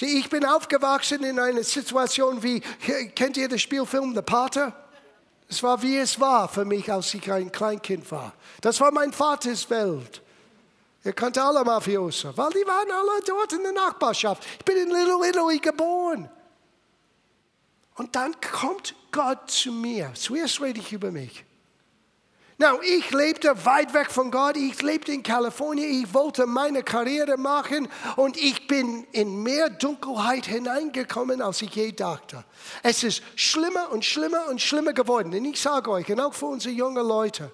Ich 0.00 0.30
bin 0.30 0.44
aufgewachsen 0.44 1.24
in 1.24 1.38
einer 1.38 1.64
Situation 1.64 2.42
wie, 2.42 2.60
kennt 2.60 3.36
ihr 3.36 3.48
den 3.48 3.58
Spielfilm 3.58 4.14
The 4.14 4.22
Pater? 4.22 4.72
Es 5.48 5.62
war 5.62 5.82
wie 5.82 5.96
es 5.96 6.20
war 6.20 6.48
für 6.48 6.64
mich, 6.64 6.92
als 6.92 7.12
ich 7.14 7.30
ein 7.32 7.50
Kleinkind 7.50 8.10
war. 8.10 8.34
Das 8.60 8.80
war 8.80 8.92
mein 8.92 9.12
Vaters 9.12 9.68
Welt. 9.70 10.22
Er 11.04 11.12
kannte 11.12 11.42
alle 11.42 11.64
Mafioso, 11.64 12.36
weil 12.36 12.50
die 12.50 12.66
waren 12.66 12.90
alle 12.90 13.22
dort 13.24 13.52
in 13.52 13.62
der 13.62 13.72
Nachbarschaft. 13.72 14.44
Ich 14.58 14.64
bin 14.64 14.76
in 14.76 14.90
Little 14.90 15.26
Italy 15.26 15.58
geboren. 15.58 16.28
Und 17.94 18.14
dann 18.14 18.34
kommt 18.40 18.94
Gott 19.10 19.50
zu 19.50 19.72
mir. 19.72 20.12
Zuerst 20.14 20.60
rede 20.60 20.80
ich 20.80 20.92
über 20.92 21.10
mich. 21.10 21.44
Now, 22.60 22.80
ich 22.82 23.12
lebte 23.12 23.64
weit 23.66 23.94
weg 23.94 24.10
von 24.10 24.32
Gott, 24.32 24.56
ich 24.56 24.82
lebte 24.82 25.12
in 25.12 25.22
Kalifornien, 25.22 26.02
ich 26.02 26.12
wollte 26.12 26.44
meine 26.44 26.82
Karriere 26.82 27.36
machen 27.36 27.86
und 28.16 28.36
ich 28.36 28.66
bin 28.66 29.06
in 29.12 29.44
mehr 29.44 29.70
Dunkelheit 29.70 30.46
hineingekommen, 30.46 31.40
als 31.40 31.62
ich 31.62 31.72
je 31.76 31.92
dachte. 31.92 32.44
Es 32.82 33.04
ist 33.04 33.22
schlimmer 33.36 33.92
und 33.92 34.04
schlimmer 34.04 34.48
und 34.48 34.60
schlimmer 34.60 34.92
geworden. 34.92 35.32
Und 35.32 35.44
ich 35.44 35.60
sage 35.60 35.88
euch, 35.88 36.10
und 36.10 36.18
auch 36.18 36.34
für 36.34 36.46
unsere 36.46 36.74
jungen 36.74 37.06
Leute, 37.06 37.52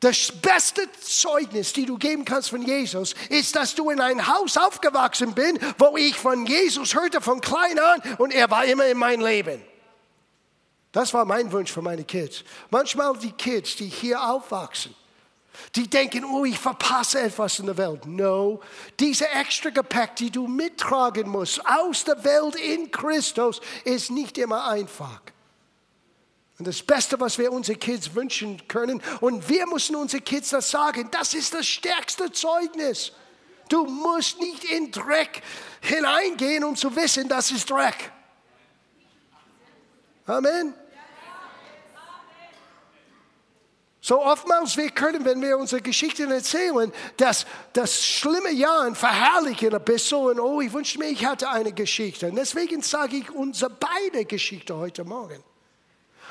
das 0.00 0.32
beste 0.32 0.88
Zeugnis, 1.02 1.74
die 1.74 1.84
du 1.84 1.98
geben 1.98 2.24
kannst 2.24 2.48
von 2.48 2.62
Jesus, 2.62 3.14
ist, 3.28 3.56
dass 3.56 3.74
du 3.74 3.90
in 3.90 4.00
ein 4.00 4.26
Haus 4.26 4.56
aufgewachsen 4.56 5.34
bist, 5.34 5.58
wo 5.76 5.98
ich 5.98 6.16
von 6.16 6.46
Jesus 6.46 6.94
hörte 6.94 7.20
von 7.20 7.42
klein 7.42 7.78
an 7.78 8.00
und 8.16 8.32
er 8.32 8.50
war 8.50 8.64
immer 8.64 8.86
in 8.86 8.96
mein 8.96 9.20
Leben. 9.20 9.62
Das 10.94 11.12
war 11.12 11.24
mein 11.24 11.50
Wunsch 11.50 11.72
für 11.72 11.82
meine 11.82 12.04
Kids. 12.04 12.44
Manchmal 12.70 13.16
die 13.18 13.32
Kids, 13.32 13.74
die 13.74 13.88
hier 13.88 14.22
aufwachsen, 14.22 14.94
die 15.74 15.90
denken, 15.90 16.24
oh, 16.24 16.44
ich 16.44 16.56
verpasse 16.56 17.20
etwas 17.20 17.58
in 17.58 17.66
der 17.66 17.76
Welt. 17.76 18.06
No, 18.06 18.60
diese 19.00 19.28
extra 19.28 19.70
Gepäck, 19.70 20.14
die 20.14 20.30
du 20.30 20.46
mittragen 20.46 21.28
musst 21.28 21.60
aus 21.66 22.04
der 22.04 22.22
Welt 22.22 22.54
in 22.54 22.92
Christus, 22.92 23.60
ist 23.82 24.12
nicht 24.12 24.38
immer 24.38 24.68
einfach. 24.68 25.20
Und 26.60 26.68
das 26.68 26.80
Beste, 26.80 27.18
was 27.18 27.38
wir 27.38 27.50
unseren 27.50 27.80
Kids 27.80 28.14
wünschen 28.14 28.68
können, 28.68 29.02
und 29.20 29.48
wir 29.48 29.66
müssen 29.66 29.96
unseren 29.96 30.22
Kids 30.22 30.50
das 30.50 30.70
sagen, 30.70 31.08
das 31.10 31.34
ist 31.34 31.54
das 31.54 31.66
stärkste 31.66 32.30
Zeugnis. 32.30 33.10
Du 33.68 33.84
musst 33.84 34.38
nicht 34.38 34.62
in 34.62 34.92
Dreck 34.92 35.42
hineingehen, 35.80 36.62
um 36.62 36.76
zu 36.76 36.94
wissen, 36.94 37.28
das 37.28 37.50
ist 37.50 37.68
Dreck. 37.68 38.12
Amen. 40.26 40.83
So 44.06 44.20
oftmals 44.22 44.76
wir 44.76 44.90
können, 44.90 45.24
wenn 45.24 45.40
wir 45.40 45.56
unsere 45.56 45.80
Geschichten 45.80 46.30
erzählen, 46.30 46.92
das, 47.16 47.46
das 47.72 48.04
schlimme 48.04 48.52
Jahr 48.52 48.94
verherrlichen 48.94 49.74
ein 49.74 49.82
bisschen. 49.82 50.18
Und 50.18 50.40
oh, 50.40 50.60
ich 50.60 50.70
wünschte 50.74 50.98
mir, 50.98 51.06
ich 51.06 51.24
hatte 51.24 51.48
eine 51.48 51.72
Geschichte. 51.72 52.28
Und 52.28 52.36
deswegen 52.36 52.82
sage 52.82 53.16
ich 53.16 53.30
unsere 53.30 53.70
beide 53.70 54.26
Geschichte 54.26 54.76
heute 54.76 55.04
Morgen. 55.04 55.42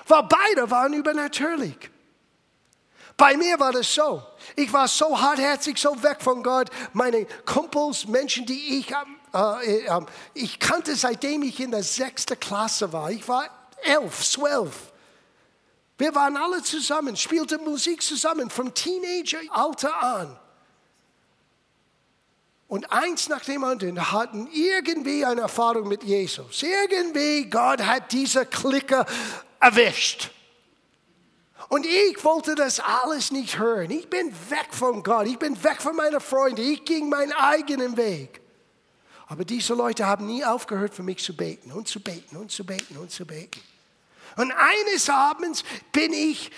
Weil 0.08 0.22
beide 0.22 0.70
waren 0.70 0.94
übernatürlich. 0.94 1.90
Bei 3.18 3.36
mir 3.36 3.60
war 3.60 3.72
das 3.72 3.92
so. 3.92 4.22
Ich 4.56 4.72
war 4.72 4.88
so 4.88 5.20
hartherzig, 5.20 5.80
so 5.80 6.04
weg 6.04 6.18
von 6.20 6.44
Gott. 6.44 6.70
Meine 6.94 7.26
Kumpels, 7.44 8.06
Menschen, 8.06 8.46
die 8.46 8.78
ich, 8.82 8.92
äh, 9.34 9.88
äh, 9.88 10.02
ich 10.36 10.60
kannte, 10.60 10.96
seitdem 10.96 11.42
ich 11.42 11.60
in 11.60 11.72
der 11.72 11.82
sechsten 11.82 12.40
Klasse 12.40 12.94
war. 12.94 13.10
Ich 13.10 13.28
war 13.28 13.50
elf, 13.82 14.24
zwölf. 14.24 14.93
Wir 15.98 16.16
waren 16.16 16.38
alle 16.38 16.64
zusammen, 16.64 17.16
spielten 17.16 17.64
Musik 17.64 18.02
zusammen, 18.02 18.50
vom 18.50 18.74
Teenageralter 18.74 20.02
an. 20.02 20.40
Und 22.68 22.92
eins 22.92 23.30
nach 23.30 23.44
dem 23.46 23.64
anderen 23.64 24.12
hatten 24.12 24.48
irgendwie 24.52 25.24
eine 25.24 25.42
Erfahrung 25.42 25.88
mit 25.88 26.04
Jesus. 26.04 26.64
Irgendwie 26.64 27.48
Gott 27.48 27.82
hat 27.82 28.12
diese 28.12 28.48
Clique 28.48 29.06
erwischt. 29.60 30.32
Und 31.70 31.86
ich 31.86 32.24
wollte 32.24 32.56
das 32.56 32.80
alles 32.80 33.32
nicht 33.32 33.60
hören. 33.60 33.92
Ich 33.92 34.10
bin 34.10 34.32
weg 34.50 34.68
von 34.72 35.04
Gott. 35.04 35.28
Ich 35.28 35.38
bin 35.38 35.64
weg 35.64 35.82
von 35.82 35.96
meinen 35.96 36.20
Freunden. 36.20 36.62
Ich 36.62 36.84
ging 36.84 37.10
meinen 37.10 37.32
eigenen 37.32 37.96
Weg. 37.96 38.42
Aber 39.28 39.46
diese 39.46 39.74
Leute 39.74 40.06
haben 40.06 40.26
nie 40.26 40.44
aufgehört, 40.44 40.94
für 40.94 41.04
mich 41.04 41.24
zu 41.24 41.36
beten 41.36 41.72
und 41.72 41.88
zu 41.88 42.00
beten 42.00 42.38
und 42.38 42.52
zu 42.52 42.66
beten 42.66 42.98
und 42.98 43.12
zu 43.12 43.26
beten. 43.26 43.62
Und 44.36 44.52
eines 44.52 45.10
Abends 45.10 45.64
bin 45.92 46.14
ich 46.14 46.52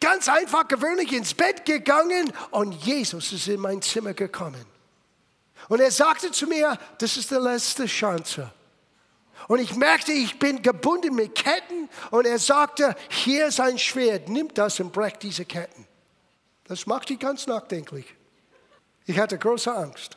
ganz 0.00 0.28
einfach 0.28 0.68
gewöhnlich 0.68 1.12
ins 1.12 1.34
Bett 1.34 1.64
gegangen 1.64 2.32
und 2.50 2.72
Jesus 2.84 3.32
ist 3.32 3.48
in 3.48 3.60
mein 3.60 3.82
Zimmer 3.82 4.14
gekommen. 4.14 4.64
Und 5.68 5.80
er 5.80 5.90
sagte 5.90 6.30
zu 6.30 6.46
mir, 6.46 6.78
das 6.98 7.16
ist 7.16 7.30
die 7.30 7.36
letzte 7.36 7.86
Chance. 7.86 8.52
Und 9.48 9.58
ich 9.58 9.74
merkte, 9.74 10.12
ich 10.12 10.38
bin 10.38 10.62
gebunden 10.62 11.14
mit 11.14 11.34
Ketten. 11.34 11.88
Und 12.10 12.26
er 12.26 12.38
sagte, 12.38 12.94
hier 13.08 13.46
ist 13.46 13.60
ein 13.60 13.78
Schwert, 13.78 14.28
nimm 14.28 14.52
das 14.54 14.80
und 14.80 14.92
brech 14.92 15.14
diese 15.14 15.44
Ketten. 15.44 15.86
Das 16.64 16.86
macht 16.86 17.10
dich 17.10 17.18
ganz 17.18 17.46
nachdenklich. 17.46 18.06
Ich 19.06 19.18
hatte 19.18 19.38
große 19.38 19.74
Angst. 19.74 20.16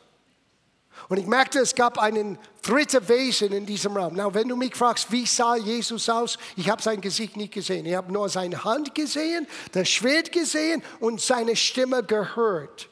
Und 1.08 1.16
ich 1.16 1.26
merkte, 1.26 1.60
es 1.60 1.74
gab 1.74 1.98
einen 1.98 2.38
dritten 2.60 3.08
Wesen 3.08 3.52
in 3.52 3.64
diesem 3.64 3.96
Raum. 3.96 4.12
Na, 4.14 4.32
wenn 4.34 4.48
du 4.48 4.56
mich 4.56 4.76
fragst, 4.76 5.10
wie 5.10 5.24
sah 5.24 5.56
Jesus 5.56 6.08
aus, 6.10 6.38
ich 6.56 6.68
habe 6.68 6.82
sein 6.82 7.00
Gesicht 7.00 7.36
nicht 7.36 7.54
gesehen. 7.54 7.86
Ich 7.86 7.94
habe 7.94 8.12
nur 8.12 8.28
seine 8.28 8.62
Hand 8.64 8.94
gesehen, 8.94 9.46
das 9.72 9.88
Schwert 9.88 10.32
gesehen 10.32 10.82
und 11.00 11.20
seine 11.20 11.56
Stimme 11.56 12.02
gehört. 12.04 12.88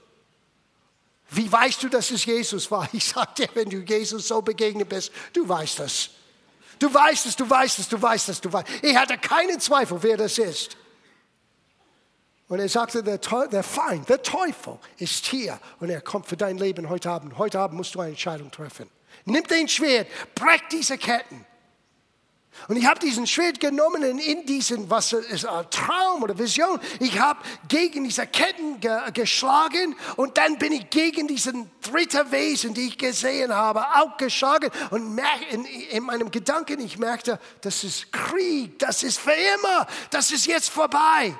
Wie 1.30 1.50
weißt 1.50 1.82
du, 1.82 1.88
dass 1.88 2.10
es 2.10 2.24
Jesus 2.24 2.70
war? 2.70 2.88
Ich 2.92 3.04
sagte, 3.04 3.48
wenn 3.52 3.68
du 3.68 3.78
Jesus 3.78 4.28
so 4.28 4.40
begegnet 4.40 4.88
bist, 4.88 5.12
du 5.34 5.46
weißt 5.46 5.80
es. 5.80 6.10
Du 6.78 6.92
weißt 6.92 7.26
es, 7.26 7.36
du 7.36 7.48
weißt 7.48 7.78
es, 7.78 7.88
du 7.88 8.00
weißt 8.00 8.28
es, 8.30 8.40
du 8.40 8.52
weißt 8.52 8.68
es. 8.68 8.90
Ich 8.90 8.96
hatte 8.96 9.18
keinen 9.18 9.60
Zweifel, 9.60 10.02
wer 10.02 10.16
das 10.16 10.38
ist. 10.38 10.76
Und 12.48 12.60
er 12.60 12.68
sagte, 12.68 13.02
der, 13.02 13.18
der 13.18 13.62
Feind, 13.62 14.08
der 14.08 14.22
Teufel 14.22 14.78
ist 14.98 15.26
hier 15.26 15.58
und 15.80 15.90
er 15.90 16.00
kommt 16.00 16.26
für 16.26 16.36
dein 16.36 16.58
Leben 16.58 16.88
heute 16.88 17.10
Abend. 17.10 17.38
Heute 17.38 17.58
Abend 17.58 17.76
musst 17.76 17.94
du 17.94 18.00
eine 18.00 18.10
Entscheidung 18.10 18.50
treffen. 18.50 18.88
Nimm 19.24 19.42
dein 19.48 19.66
Schwert, 19.66 20.06
brech 20.34 20.62
diese 20.70 20.96
Ketten. 20.96 21.44
Und 22.68 22.76
ich 22.76 22.86
habe 22.86 22.98
diesen 22.98 23.26
Schwert 23.26 23.60
genommen 23.60 24.02
und 24.02 24.18
in 24.18 24.46
diesen, 24.46 24.88
was 24.88 25.12
ist 25.12 25.44
ein 25.44 25.70
Traum 25.70 26.22
oder 26.22 26.38
Vision, 26.38 26.80
ich 27.00 27.18
habe 27.20 27.40
gegen 27.68 28.04
diese 28.04 28.26
Ketten 28.26 28.80
ge 28.80 28.98
geschlagen 29.12 29.94
und 30.16 30.38
dann 30.38 30.58
bin 30.58 30.72
ich 30.72 30.88
gegen 30.90 31.28
diesen 31.28 31.70
dritten 31.82 32.30
Wesen, 32.32 32.72
die 32.72 32.88
ich 32.88 32.98
gesehen 32.98 33.54
habe, 33.54 33.84
auch 33.96 34.16
geschlagen 34.16 34.70
und 34.90 35.20
in, 35.50 35.64
in 35.64 36.04
meinem 36.04 36.30
Gedanken, 36.30 36.80
ich 36.80 36.98
merkte, 36.98 37.38
das 37.60 37.84
ist 37.84 38.10
Krieg, 38.10 38.78
das 38.78 39.02
ist 39.02 39.18
für 39.18 39.32
immer, 39.32 39.86
das 40.10 40.32
ist 40.32 40.46
jetzt 40.46 40.70
vorbei. 40.70 41.36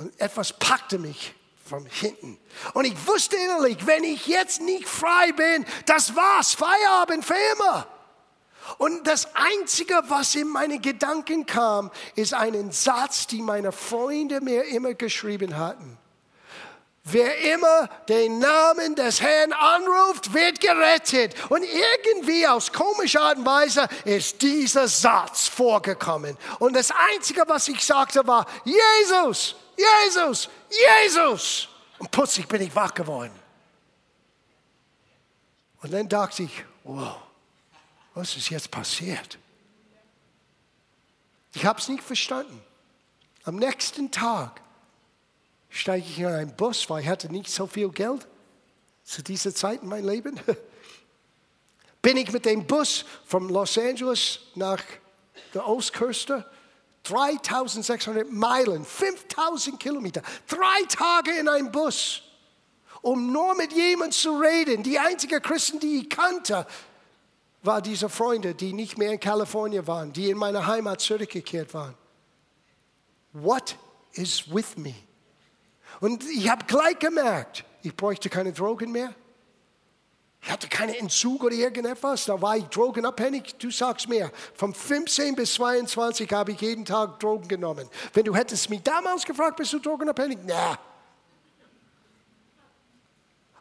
Und 0.00 0.18
etwas 0.18 0.54
packte 0.54 0.98
mich 0.98 1.34
von 1.68 1.84
hinten. 1.84 2.38
Und 2.72 2.86
ich 2.86 3.06
wusste 3.06 3.36
innerlich, 3.36 3.86
wenn 3.86 4.02
ich 4.02 4.26
jetzt 4.26 4.62
nicht 4.62 4.88
frei 4.88 5.30
bin, 5.32 5.66
das 5.84 6.16
war's, 6.16 6.54
Feierabend 6.54 7.22
für 7.22 7.36
immer. 7.52 7.86
Und 8.78 9.06
das 9.06 9.28
Einzige, 9.34 10.00
was 10.08 10.34
in 10.36 10.48
meine 10.48 10.78
Gedanken 10.78 11.44
kam, 11.44 11.90
ist 12.14 12.32
ein 12.32 12.72
Satz, 12.72 13.26
die 13.26 13.42
meine 13.42 13.72
Freunde 13.72 14.40
mir 14.40 14.64
immer 14.64 14.94
geschrieben 14.94 15.58
hatten. 15.58 15.98
Wer 17.04 17.54
immer 17.54 17.90
den 18.08 18.38
Namen 18.38 18.94
des 18.94 19.20
Herrn 19.20 19.52
anruft, 19.52 20.32
wird 20.32 20.62
gerettet. 20.62 21.34
Und 21.50 21.62
irgendwie 21.62 22.46
aus 22.46 22.72
komischer 22.72 23.20
Art 23.20 23.36
und 23.36 23.44
Weise 23.44 23.86
ist 24.06 24.40
dieser 24.40 24.88
Satz 24.88 25.46
vorgekommen. 25.46 26.38
Und 26.58 26.74
das 26.74 26.90
Einzige, 27.12 27.44
was 27.46 27.68
ich 27.68 27.84
sagte, 27.84 28.26
war, 28.26 28.46
Jesus, 28.64 29.56
Jesus, 30.04 30.48
Jesus. 30.70 31.68
Und 31.98 32.10
plötzlich 32.10 32.46
bin 32.46 32.62
ich 32.62 32.74
wach 32.74 32.94
geworden. 32.94 33.32
Und 35.82 35.92
dann 35.92 36.08
dachte 36.08 36.42
ich, 36.42 36.64
wow, 36.84 37.16
was 38.14 38.36
ist 38.36 38.50
jetzt 38.50 38.70
passiert? 38.70 39.38
Ich 41.54 41.64
habe 41.64 41.80
es 41.80 41.88
nicht 41.88 42.02
verstanden. 42.02 42.62
Am 43.44 43.56
nächsten 43.56 44.10
Tag 44.10 44.60
steige 45.70 46.06
ich 46.06 46.18
in 46.18 46.26
einen 46.26 46.54
Bus, 46.54 46.88
weil 46.90 47.02
ich 47.02 47.08
hatte 47.08 47.30
nicht 47.30 47.50
so 47.50 47.66
viel 47.66 47.88
Geld 47.90 48.26
zu 49.04 49.22
dieser 49.22 49.54
Zeit 49.54 49.82
in 49.82 49.88
meinem 49.88 50.08
Leben. 50.08 50.38
Bin 52.02 52.16
ich 52.16 52.30
mit 52.32 52.44
dem 52.44 52.66
Bus 52.66 53.04
von 53.26 53.48
Los 53.48 53.76
Angeles 53.76 54.40
nach 54.54 54.82
der 55.54 55.66
Ostküste 55.66 56.48
3600 57.04 58.30
Meilen, 58.30 58.84
5000 58.84 59.80
Kilometer, 59.80 60.22
drei 60.46 60.84
Tage 60.88 61.32
in 61.32 61.48
einem 61.48 61.72
Bus, 61.72 62.22
um 63.02 63.32
nur 63.32 63.54
mit 63.54 63.72
jemandem 63.72 64.12
zu 64.12 64.38
reden. 64.38 64.82
Die 64.82 64.98
einzige 64.98 65.40
Christen, 65.40 65.80
die 65.80 66.00
ich 66.00 66.10
kannte, 66.10 66.66
war 67.62 67.82
diese 67.82 68.08
Freunde, 68.08 68.54
die 68.54 68.72
nicht 68.72 68.98
mehr 68.98 69.12
in 69.12 69.20
Kalifornien 69.20 69.86
waren, 69.86 70.12
die 70.12 70.30
in 70.30 70.38
meine 70.38 70.66
Heimat 70.66 71.00
zurückgekehrt 71.00 71.72
waren. 71.74 71.94
What 73.32 73.76
is 74.12 74.52
with 74.52 74.76
me? 74.76 74.94
Und 76.00 76.24
ich 76.24 76.48
habe 76.48 76.64
gleich 76.64 76.98
gemerkt, 76.98 77.64
ich 77.82 77.94
bräuchte 77.94 78.28
keine 78.28 78.52
Drogen 78.52 78.90
mehr. 78.92 79.14
Ich 80.42 80.50
hatte 80.50 80.68
keinen 80.68 80.94
Entzug 80.94 81.44
oder 81.44 81.54
irgendetwas, 81.54 82.24
da 82.24 82.40
war 82.40 82.56
ich 82.56 82.64
drogenabhängig. 82.64 83.56
Du 83.58 83.70
sagst 83.70 84.08
mir, 84.08 84.32
von 84.54 84.72
15 84.72 85.34
bis 85.36 85.54
22 85.54 86.32
habe 86.32 86.52
ich 86.52 86.60
jeden 86.60 86.84
Tag 86.84 87.20
Drogen 87.20 87.46
genommen. 87.46 87.88
Wenn 88.14 88.24
du 88.24 88.34
hättest 88.34 88.70
mich 88.70 88.82
damals 88.82 89.24
gefragt, 89.24 89.56
bist 89.56 89.72
du 89.72 89.78
drogenabhängig? 89.78 90.38
Na. 90.46 90.78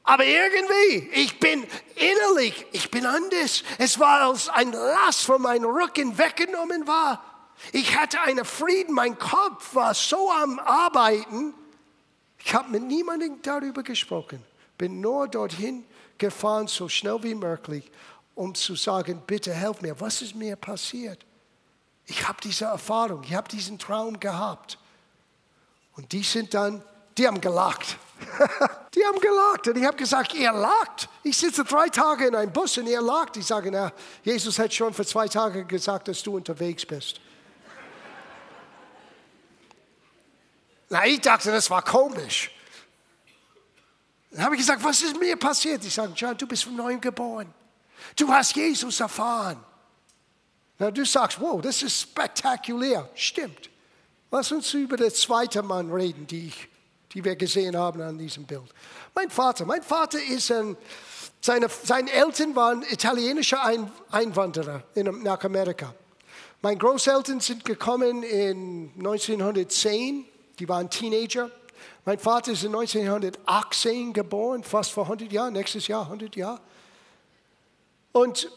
Aber 0.03 0.25
irgendwie, 0.25 1.09
ich 1.13 1.39
bin 1.39 1.67
innerlich, 1.95 2.65
ich 2.71 2.89
bin 2.89 3.05
anders. 3.05 3.63
Es 3.77 3.99
war, 3.99 4.29
als 4.29 4.49
ein 4.49 4.71
Last 4.71 5.25
von 5.25 5.41
meinem 5.41 5.69
Rücken 5.69 6.17
weggenommen 6.17 6.87
war. 6.87 7.23
Ich 7.73 7.95
hatte 7.97 8.21
einen 8.21 8.45
Frieden, 8.45 8.95
mein 8.95 9.19
Kopf 9.19 9.75
war 9.75 9.93
so 9.93 10.31
am 10.31 10.59
Arbeiten. 10.59 11.53
Ich 12.43 12.53
habe 12.53 12.71
mit 12.71 12.83
niemandem 12.83 13.41
darüber 13.41 13.83
gesprochen. 13.83 14.43
Bin 14.77 15.01
nur 15.01 15.27
dorthin 15.27 15.83
gefahren, 16.19 16.67
so 16.67 16.87
schnell 16.87 17.23
wie 17.23 17.35
möglich, 17.35 17.89
um 18.35 18.53
zu 18.53 18.75
sagen, 18.75 19.23
bitte 19.25 19.53
helf 19.53 19.81
mir, 19.81 19.99
was 19.99 20.21
ist 20.21 20.35
mir 20.35 20.55
passiert? 20.55 21.25
Ich 22.05 22.27
habe 22.27 22.39
diese 22.43 22.65
Erfahrung, 22.65 23.23
ich 23.23 23.33
habe 23.33 23.47
diesen 23.47 23.77
Traum 23.77 24.19
gehabt. 24.19 24.77
Und 25.95 26.11
die 26.11 26.23
sind 26.23 26.53
dann, 26.53 26.83
die 27.17 27.27
haben 27.27 27.41
gelacht. 27.41 27.97
die 28.95 29.03
haben 29.05 29.19
gelacht 29.19 29.67
und 29.67 29.77
ich 29.77 29.85
habe 29.85 29.97
gesagt, 29.97 30.33
ihr 30.33 30.51
lacht. 30.51 31.09
Ich 31.23 31.37
sitze 31.37 31.63
drei 31.63 31.89
Tage 31.89 32.27
in 32.27 32.35
einem 32.35 32.51
Bus 32.51 32.77
und 32.77 32.87
ihr 32.87 33.01
lacht. 33.01 33.37
Ich 33.37 33.45
sage, 33.45 33.69
na, 33.71 33.91
Jesus 34.23 34.57
hat 34.59 34.73
schon 34.73 34.93
vor 34.93 35.05
zwei 35.05 35.27
Tagen 35.27 35.67
gesagt, 35.67 36.07
dass 36.07 36.23
du 36.23 36.35
unterwegs 36.35 36.85
bist. 36.85 37.19
na, 40.89 41.05
ich 41.05 41.21
dachte, 41.21 41.51
das 41.51 41.69
war 41.69 41.81
komisch. 41.81 42.51
Dann 44.31 44.43
habe 44.43 44.55
ich 44.55 44.61
gesagt, 44.61 44.83
was 44.83 45.01
ist 45.01 45.19
mir 45.19 45.35
passiert? 45.35 45.83
Ich 45.83 45.93
sage, 45.93 46.13
John, 46.15 46.37
du 46.37 46.45
bist 46.45 46.63
von 46.63 46.75
neuem 46.75 47.01
geboren. 47.01 47.53
Du 48.15 48.27
hast 48.29 48.55
Jesus 48.55 48.99
erfahren. 48.99 49.63
Na, 50.77 50.91
du 50.91 51.05
sagst, 51.05 51.39
wow, 51.41 51.61
das 51.61 51.81
ist 51.83 52.01
spektakulär. 52.01 53.09
Stimmt. 53.15 53.69
Lass 54.31 54.51
uns 54.51 54.73
über 54.73 54.95
den 54.95 55.11
zweiten 55.11 55.65
Mann 55.65 55.91
reden, 55.91 56.27
die, 56.27 56.47
ich, 56.47 56.67
die 57.11 57.23
wir 57.23 57.35
gesehen 57.35 57.75
haben 57.75 58.01
an 58.01 58.17
diesem 58.17 58.45
Bild. 58.45 58.69
Mein 59.15 59.29
Vater, 59.29 59.65
mein 59.65 59.81
Vater 59.81 60.21
ist 60.23 60.51
ein, 60.51 60.77
seine, 61.41 61.67
seine 61.67 62.11
Eltern 62.11 62.55
waren 62.55 62.83
italienische 62.83 63.61
ein, 63.61 63.91
Einwanderer 64.11 64.83
in, 64.93 65.23
nach 65.23 65.43
Amerika. 65.43 65.93
Meine 66.61 66.77
Großeltern 66.77 67.39
sind 67.39 67.65
gekommen 67.65 68.23
in 68.23 68.91
1910, 68.97 70.25
die 70.59 70.69
waren 70.69 70.89
Teenager. 70.89 71.49
Mein 72.09 72.17
Vater 72.17 72.53
ist 72.53 72.63
in 72.63 72.73
1918 72.73 74.13
geboren, 74.13 74.63
fast 74.63 74.91
vor 74.93 75.03
100 75.03 75.31
Jahren, 75.31 75.53
nächstes 75.53 75.87
Jahr 75.87 76.05
100 76.05 76.35
Jahre. 76.35 76.59
Und 78.13 78.49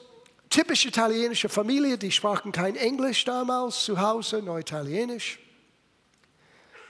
typisch 0.49 0.87
italienische 0.87 1.51
Familie, 1.51 1.99
die 1.99 2.11
sprachen 2.11 2.51
kein 2.51 2.77
Englisch 2.77 3.27
damals 3.27 3.85
zu 3.85 4.01
Hause, 4.01 4.41
nur 4.41 4.59
Italienisch. 4.59 5.39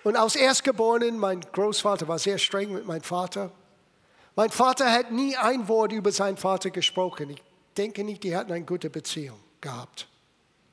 Und 0.04 0.14
als 0.14 0.36
Erstgeborenen, 0.36 1.18
mein 1.18 1.40
Großvater 1.40 2.06
war 2.06 2.20
sehr 2.20 2.38
streng 2.38 2.72
mit 2.72 2.86
meinem 2.86 3.02
Vater. 3.02 3.50
Mein 4.36 4.50
Vater 4.50 4.88
hat 4.88 5.10
nie 5.10 5.36
ein 5.36 5.66
Wort 5.66 5.90
über 5.90 6.12
seinen 6.12 6.36
Vater 6.36 6.70
gesprochen. 6.70 7.30
Ich 7.30 7.42
denke 7.76 8.04
nicht, 8.04 8.22
die 8.22 8.36
hatten 8.36 8.52
eine 8.52 8.64
gute 8.64 8.88
Beziehung 8.88 9.40
gehabt. 9.60 10.06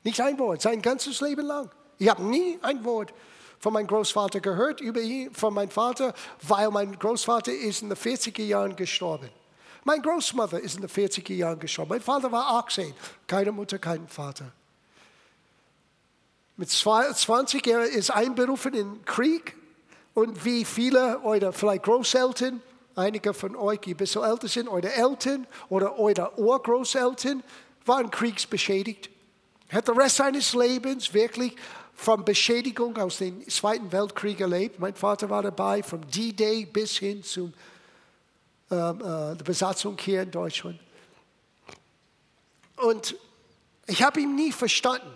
Nicht 0.04 0.20
ein 0.20 0.38
Wort, 0.38 0.62
sein 0.62 0.82
ganzes 0.82 1.20
Leben 1.20 1.46
lang. 1.46 1.68
Ich 1.98 2.08
habe 2.08 2.22
nie 2.22 2.60
ein 2.62 2.84
Wort 2.84 3.12
von 3.60 3.74
meinem 3.74 3.86
Großvater 3.86 4.40
gehört 4.40 4.80
über 4.80 5.00
ihn, 5.00 5.32
von 5.34 5.52
meinem 5.52 5.70
Vater, 5.70 6.14
weil 6.42 6.70
mein 6.70 6.98
Großvater 6.98 7.52
ist 7.52 7.82
in 7.82 7.90
den 7.90 7.98
40er 7.98 8.42
Jahren 8.42 8.74
gestorben. 8.74 9.28
Meine 9.84 10.02
Großmutter 10.02 10.58
ist 10.60 10.76
in 10.76 10.80
den 10.80 10.90
40er 10.90 11.34
Jahren 11.34 11.58
gestorben. 11.58 11.90
Mein 11.90 12.00
Vater 12.00 12.32
war 12.32 12.48
18, 12.64 12.94
keine 13.26 13.52
Mutter, 13.52 13.78
kein 13.78 14.08
Vater. 14.08 14.50
Mit 16.56 16.70
20 16.70 17.66
Jahren 17.66 17.88
ist 17.88 18.10
einberufen 18.10 18.74
in 18.74 18.94
den 18.94 19.04
Krieg 19.04 19.56
und 20.14 20.44
wie 20.44 20.64
viele 20.64 21.18
oder 21.20 21.52
vielleicht 21.52 21.84
Großeltern, 21.84 22.62
einige 22.96 23.32
von 23.32 23.56
euch, 23.56 23.80
die 23.80 23.94
ein 23.94 23.96
bisschen 23.96 24.22
älter 24.22 24.48
sind, 24.48 24.68
eure 24.68 24.92
Eltern 24.92 25.46
oder 25.68 25.98
eure 25.98 26.38
Urgroßeltern 26.38 27.42
waren 27.86 28.10
kriegsbeschädigt. 28.10 29.08
Hat 29.70 29.88
den 29.88 29.96
Rest 29.96 30.16
seines 30.16 30.52
Lebens 30.52 31.14
wirklich 31.14 31.56
von 32.00 32.24
Beschädigung 32.24 32.96
aus 32.96 33.18
dem 33.18 33.46
Zweiten 33.46 33.92
Weltkrieg 33.92 34.40
erlebt. 34.40 34.78
Mein 34.80 34.94
Vater 34.94 35.28
war 35.28 35.42
dabei, 35.42 35.82
vom 35.82 36.00
D-Day 36.10 36.64
bis 36.64 36.96
hin 36.96 37.22
zur 37.22 37.52
ähm, 38.70 39.02
äh, 39.04 39.42
Besatzung 39.44 39.98
hier 39.98 40.22
in 40.22 40.30
Deutschland. 40.30 40.80
Und 42.76 43.14
ich 43.86 44.02
habe 44.02 44.18
ihn 44.18 44.34
nie 44.34 44.50
verstanden. 44.50 45.12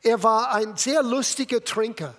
Er 0.00 0.22
war 0.22 0.54
ein 0.54 0.76
sehr 0.76 1.02
lustiger 1.02 1.64
Trinker. 1.64 2.14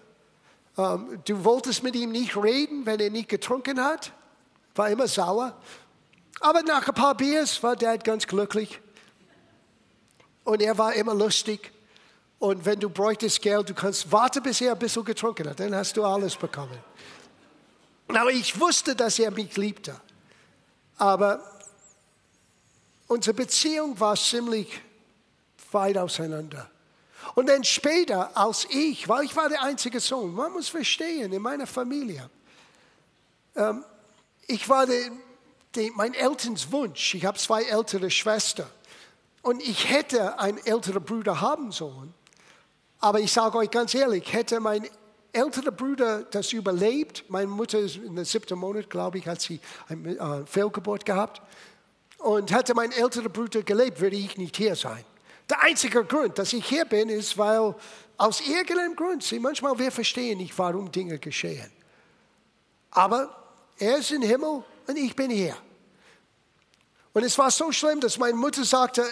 Ähm, 0.77 1.21
du 1.23 1.41
wolltest 1.45 1.81
mit 1.81 1.95
ihm 1.95 2.11
nicht 2.11 2.35
reden, 2.35 2.85
wenn 2.85 2.99
er 2.99 3.09
nicht 3.09 3.29
getrunken 3.29 3.81
hat. 3.81 4.11
War 4.75 4.89
immer 4.89 5.07
sauer. 5.07 5.57
Aber 6.41 6.61
nach 6.61 6.89
ein 6.89 6.93
paar 6.93 7.15
Biers 7.15 7.63
war 7.63 7.77
Dad 7.77 8.03
ganz 8.03 8.27
glücklich. 8.27 8.81
Und 10.43 10.61
er 10.61 10.77
war 10.77 10.93
immer 10.93 11.15
lustig. 11.15 11.71
Und 12.43 12.65
wenn 12.65 12.77
du 12.77 12.89
bräuchtest 12.89 13.41
Geld, 13.41 13.69
du 13.69 13.73
kannst 13.73 14.11
warten, 14.11 14.43
bis 14.43 14.59
er 14.59 14.73
ein 14.73 14.77
bisschen 14.77 15.05
getrunken 15.05 15.49
hat. 15.49 15.61
Dann 15.61 15.73
hast 15.73 15.95
du 15.95 16.03
alles 16.03 16.35
bekommen. 16.35 16.77
Aber 18.09 18.31
ich 18.31 18.59
wusste, 18.59 18.97
dass 18.97 19.17
er 19.17 19.31
mich 19.31 19.55
liebte. 19.55 19.95
Aber 20.97 21.41
unsere 23.07 23.33
Beziehung 23.33 23.97
war 23.97 24.17
ziemlich 24.17 24.81
weit 25.71 25.97
auseinander. 25.97 26.69
Und 27.33 27.47
dann 27.47 27.63
später, 27.63 28.35
als 28.35 28.67
ich, 28.69 29.07
weil 29.07 29.23
ich 29.23 29.33
war 29.37 29.47
der 29.47 29.63
einzige 29.63 30.01
Sohn, 30.01 30.33
man 30.35 30.51
muss 30.51 30.67
verstehen, 30.67 31.31
in 31.31 31.41
meiner 31.41 31.65
Familie, 31.65 32.29
ähm, 33.55 33.85
ich 34.47 34.67
war 34.67 34.85
der, 34.85 35.11
der, 35.75 35.91
mein 35.93 36.13
Elterns 36.13 36.69
Wunsch. 36.73 37.15
Ich 37.15 37.23
habe 37.23 37.37
zwei 37.37 37.63
ältere 37.63 38.11
Schwestern. 38.11 38.67
Und 39.43 39.63
ich 39.63 39.89
hätte 39.89 40.37
einen 40.39 40.57
älteren 40.65 41.05
Bruder 41.05 41.39
haben 41.39 41.71
sollen. 41.71 42.13
Aber 43.03 43.19
ich 43.19 43.33
sage 43.33 43.57
euch 43.57 43.69
ganz 43.69 43.93
ehrlich, 43.95 44.31
hätte 44.31 44.61
mein 44.61 44.87
älterer 45.33 45.71
Bruder 45.71 46.23
das 46.23 46.53
überlebt, 46.53 47.25
meine 47.27 47.47
Mutter 47.47 47.79
ist 47.79 47.97
in 47.97 48.15
der 48.15 48.23
siebten 48.23 48.57
Monat, 48.57 48.89
glaube 48.89 49.17
ich, 49.17 49.27
hat 49.27 49.41
sie 49.41 49.59
eine 49.89 50.17
äh, 50.17 50.45
Fehlgeburt 50.45 51.05
gehabt. 51.05 51.41
Und 52.19 52.49
hätte 52.53 52.73
mein 52.73 52.93
älterer 52.93 53.27
Bruder 53.27 53.61
gelebt, 53.61 53.99
würde 53.99 54.15
ich 54.15 54.37
nicht 54.37 54.55
hier 54.55 54.77
sein. 54.77 55.03
Der 55.49 55.61
einzige 55.63 56.05
Grund, 56.05 56.39
dass 56.39 56.53
ich 56.53 56.65
hier 56.65 56.85
bin, 56.85 57.09
ist, 57.09 57.37
weil 57.37 57.75
aus 58.15 58.39
irgendeinem 58.39 58.95
Grund, 58.95 59.21
sie 59.21 59.37
manchmal 59.37 59.77
wir 59.77 59.91
verstehen 59.91 60.37
nicht, 60.37 60.57
warum 60.57 60.89
Dinge 60.89 61.19
geschehen. 61.19 61.69
Aber 62.91 63.35
er 63.79 63.97
ist 63.97 64.11
im 64.11 64.21
Himmel 64.21 64.63
und 64.87 64.95
ich 64.97 65.13
bin 65.13 65.29
hier. 65.29 65.57
Und 67.11 67.23
es 67.23 67.37
war 67.37 67.51
so 67.51 67.69
schlimm, 67.73 67.99
dass 67.99 68.17
meine 68.17 68.37
Mutter 68.37 68.63
sagte, 68.63 69.03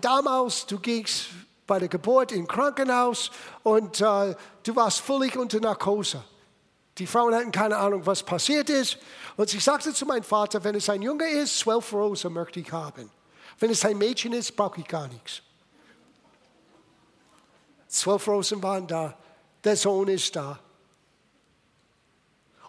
damals, 0.00 0.66
du 0.66 0.80
gingst 0.80 1.28
bei 1.68 1.78
der 1.78 1.88
Geburt 1.88 2.32
im 2.32 2.48
Krankenhaus 2.48 3.30
und 3.62 4.00
äh, 4.00 4.34
du 4.64 4.74
warst 4.74 5.00
völlig 5.00 5.36
unter 5.36 5.60
Narkose. 5.60 6.24
Die 6.96 7.06
Frauen 7.06 7.32
hatten 7.32 7.52
keine 7.52 7.76
Ahnung, 7.76 8.04
was 8.06 8.24
passiert 8.24 8.68
ist. 8.70 8.98
Und 9.36 9.48
sie 9.48 9.60
sagte 9.60 9.94
zu 9.94 10.04
meinem 10.04 10.24
Vater, 10.24 10.64
wenn 10.64 10.74
es 10.74 10.90
ein 10.90 11.02
Junge 11.02 11.28
ist, 11.28 11.60
zwölf 11.60 11.92
Rosen 11.92 12.32
möchte 12.32 12.58
ich 12.58 12.72
haben. 12.72 13.08
Wenn 13.60 13.70
es 13.70 13.84
ein 13.84 13.96
Mädchen 13.96 14.32
ist, 14.32 14.56
brauche 14.56 14.80
ich 14.80 14.88
gar 14.88 15.06
nichts. 15.06 15.42
Zwölf 17.86 18.26
Rosen 18.26 18.60
waren 18.62 18.86
da. 18.86 19.16
Der 19.62 19.76
Sohn 19.76 20.08
ist 20.08 20.34
da. 20.34 20.58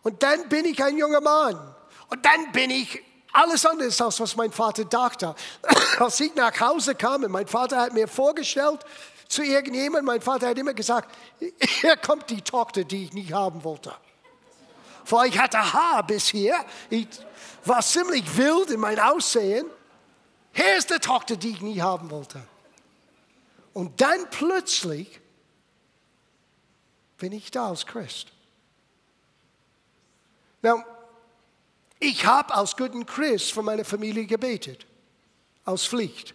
Und 0.04 0.22
dann 0.22 0.48
bin 0.50 0.66
ich 0.66 0.84
ein 0.84 0.98
junger 0.98 1.22
Mann. 1.22 1.76
Und 2.10 2.24
dann 2.24 2.52
bin 2.52 2.70
ich 2.70 3.02
alles 3.32 3.66
anders, 3.66 4.02
als 4.02 4.20
was 4.20 4.36
mein 4.36 4.52
Vater 4.52 4.86
dachte. 4.86 5.36
Als 6.00 6.20
ich 6.20 6.34
nach 6.36 6.58
Hause 6.60 6.96
kam, 6.96 7.24
und 7.24 7.32
mein 7.32 7.48
Vater 7.48 7.80
hat 7.82 7.94
mir 7.94 8.08
vorgestellt 8.08 8.80
zu 9.28 9.44
irgendjemandem, 9.44 10.06
mein 10.06 10.22
Vater 10.22 10.48
hat 10.48 10.58
immer 10.58 10.74
gesagt, 10.74 11.16
hier 11.60 11.98
kommt 11.98 12.30
die 12.30 12.42
Tochter, 12.42 12.84
die 12.84 13.06
ich 13.06 13.14
nicht 13.14 13.32
haben 13.32 13.64
wollte. 13.64 13.94
Vor 15.06 15.26
ich 15.26 15.38
hatte 15.38 15.58
Haar 15.74 16.06
bis 16.06 16.28
hier. 16.28 16.56
Ich 16.90 17.08
war 17.66 17.82
ziemlich 17.82 18.38
wild 18.38 18.72
in 18.72 18.80
meinem 18.80 19.00
Aussehen. 19.00 19.66
Hier 20.54 20.78
ist 20.78 20.90
die 20.90 21.00
Tochter, 21.00 21.36
die 21.36 21.50
ich 21.50 21.62
nie 21.62 21.82
haben 21.82 22.10
wollte. 22.10 22.42
Und 23.74 24.02
dann 24.02 24.30
plötzlich 24.30 25.20
bin 27.18 27.32
ich 27.32 27.52
da 27.52 27.70
als 27.70 27.86
Christ. 27.86 28.32
Now, 30.62 30.84
ich 32.00 32.26
habe 32.26 32.56
als 32.56 32.76
guten 32.76 33.06
Christ 33.06 33.52
für 33.52 33.62
meine 33.62 33.84
Familie 33.84 34.26
gebetet, 34.26 34.86
aus 35.66 35.86
Pflicht. 35.86 36.34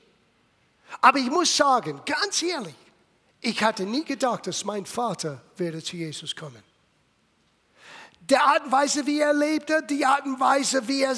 Aber 1.00 1.18
ich 1.18 1.30
muss 1.30 1.56
sagen, 1.56 2.00
ganz 2.04 2.42
ehrlich, 2.42 2.74
ich 3.40 3.62
hatte 3.62 3.84
nie 3.84 4.04
gedacht, 4.04 4.46
dass 4.46 4.64
mein 4.64 4.86
Vater 4.86 5.42
werde 5.56 5.82
zu 5.82 5.96
Jesus 5.96 6.34
kommen. 6.34 6.62
Die 8.20 8.36
Art 8.36 8.64
und 8.64 8.72
Weise, 8.72 9.04
wie 9.06 9.20
er 9.20 9.34
lebte, 9.34 9.82
die 9.82 10.04
Art 10.04 10.24
und 10.24 10.40
Weise, 10.40 10.86
wie 10.88 11.02
er, 11.02 11.14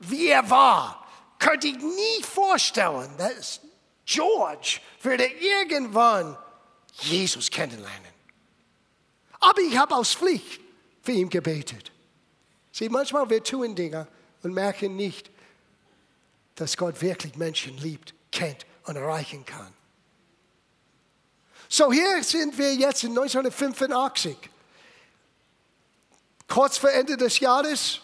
wie 0.00 0.28
er 0.28 0.48
war, 0.48 1.06
könnte 1.38 1.68
ich 1.68 1.76
nie 1.76 2.22
vorstellen, 2.22 3.10
dass 3.18 3.60
George 4.06 4.80
würde 5.02 5.26
irgendwann 5.26 6.36
Jesus 6.92 7.50
kennenlernen. 7.50 8.12
Aber 9.40 9.60
ich 9.60 9.76
habe 9.76 9.94
aus 9.94 10.14
Pflicht 10.14 10.60
für 11.02 11.12
ihn 11.12 11.28
gebetet. 11.28 11.92
Sieh, 12.76 12.90
manchmal 12.90 13.30
wir 13.30 13.42
tun 13.42 13.74
Dinge 13.74 14.06
und 14.42 14.52
merken 14.52 14.96
nicht, 14.96 15.30
dass 16.56 16.76
Gott 16.76 17.00
wirklich 17.00 17.34
Menschen 17.34 17.78
liebt, 17.78 18.12
kennt 18.30 18.66
und 18.84 18.96
erreichen 18.96 19.46
kann. 19.46 19.72
So, 21.70 21.90
hier 21.90 22.22
sind 22.22 22.58
wir 22.58 22.74
jetzt 22.74 23.02
in 23.02 23.12
1985. 23.12 24.36
Kurz 26.46 26.76
vor 26.76 26.90
Ende 26.90 27.16
des 27.16 27.40
Jahres, 27.40 28.02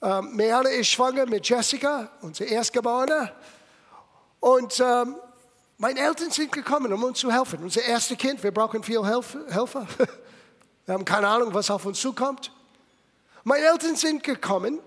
ähm, 0.00 0.36
Meana 0.36 0.68
ist 0.68 0.86
schwanger 0.86 1.26
mit 1.26 1.48
Jessica, 1.48 2.12
unsere 2.20 2.48
Erstgeborene. 2.48 3.32
Und 4.38 4.78
ähm, 4.78 5.16
meine 5.78 5.98
Eltern 5.98 6.30
sind 6.30 6.52
gekommen, 6.52 6.92
um 6.92 7.02
uns 7.02 7.18
zu 7.18 7.32
helfen. 7.32 7.60
Unser 7.60 7.82
erstes 7.82 8.16
Kind, 8.16 8.40
wir 8.40 8.52
brauchen 8.52 8.84
viel 8.84 9.04
Helfer. 9.04 9.88
Wir 10.86 10.94
haben 10.94 11.04
keine 11.04 11.26
Ahnung, 11.26 11.52
was 11.52 11.70
auf 11.70 11.84
uns 11.86 12.00
zukommt. 12.00 12.52
Meine 13.44 13.66
Eltern 13.66 13.96
sind 13.96 14.22
gekommen 14.22 14.80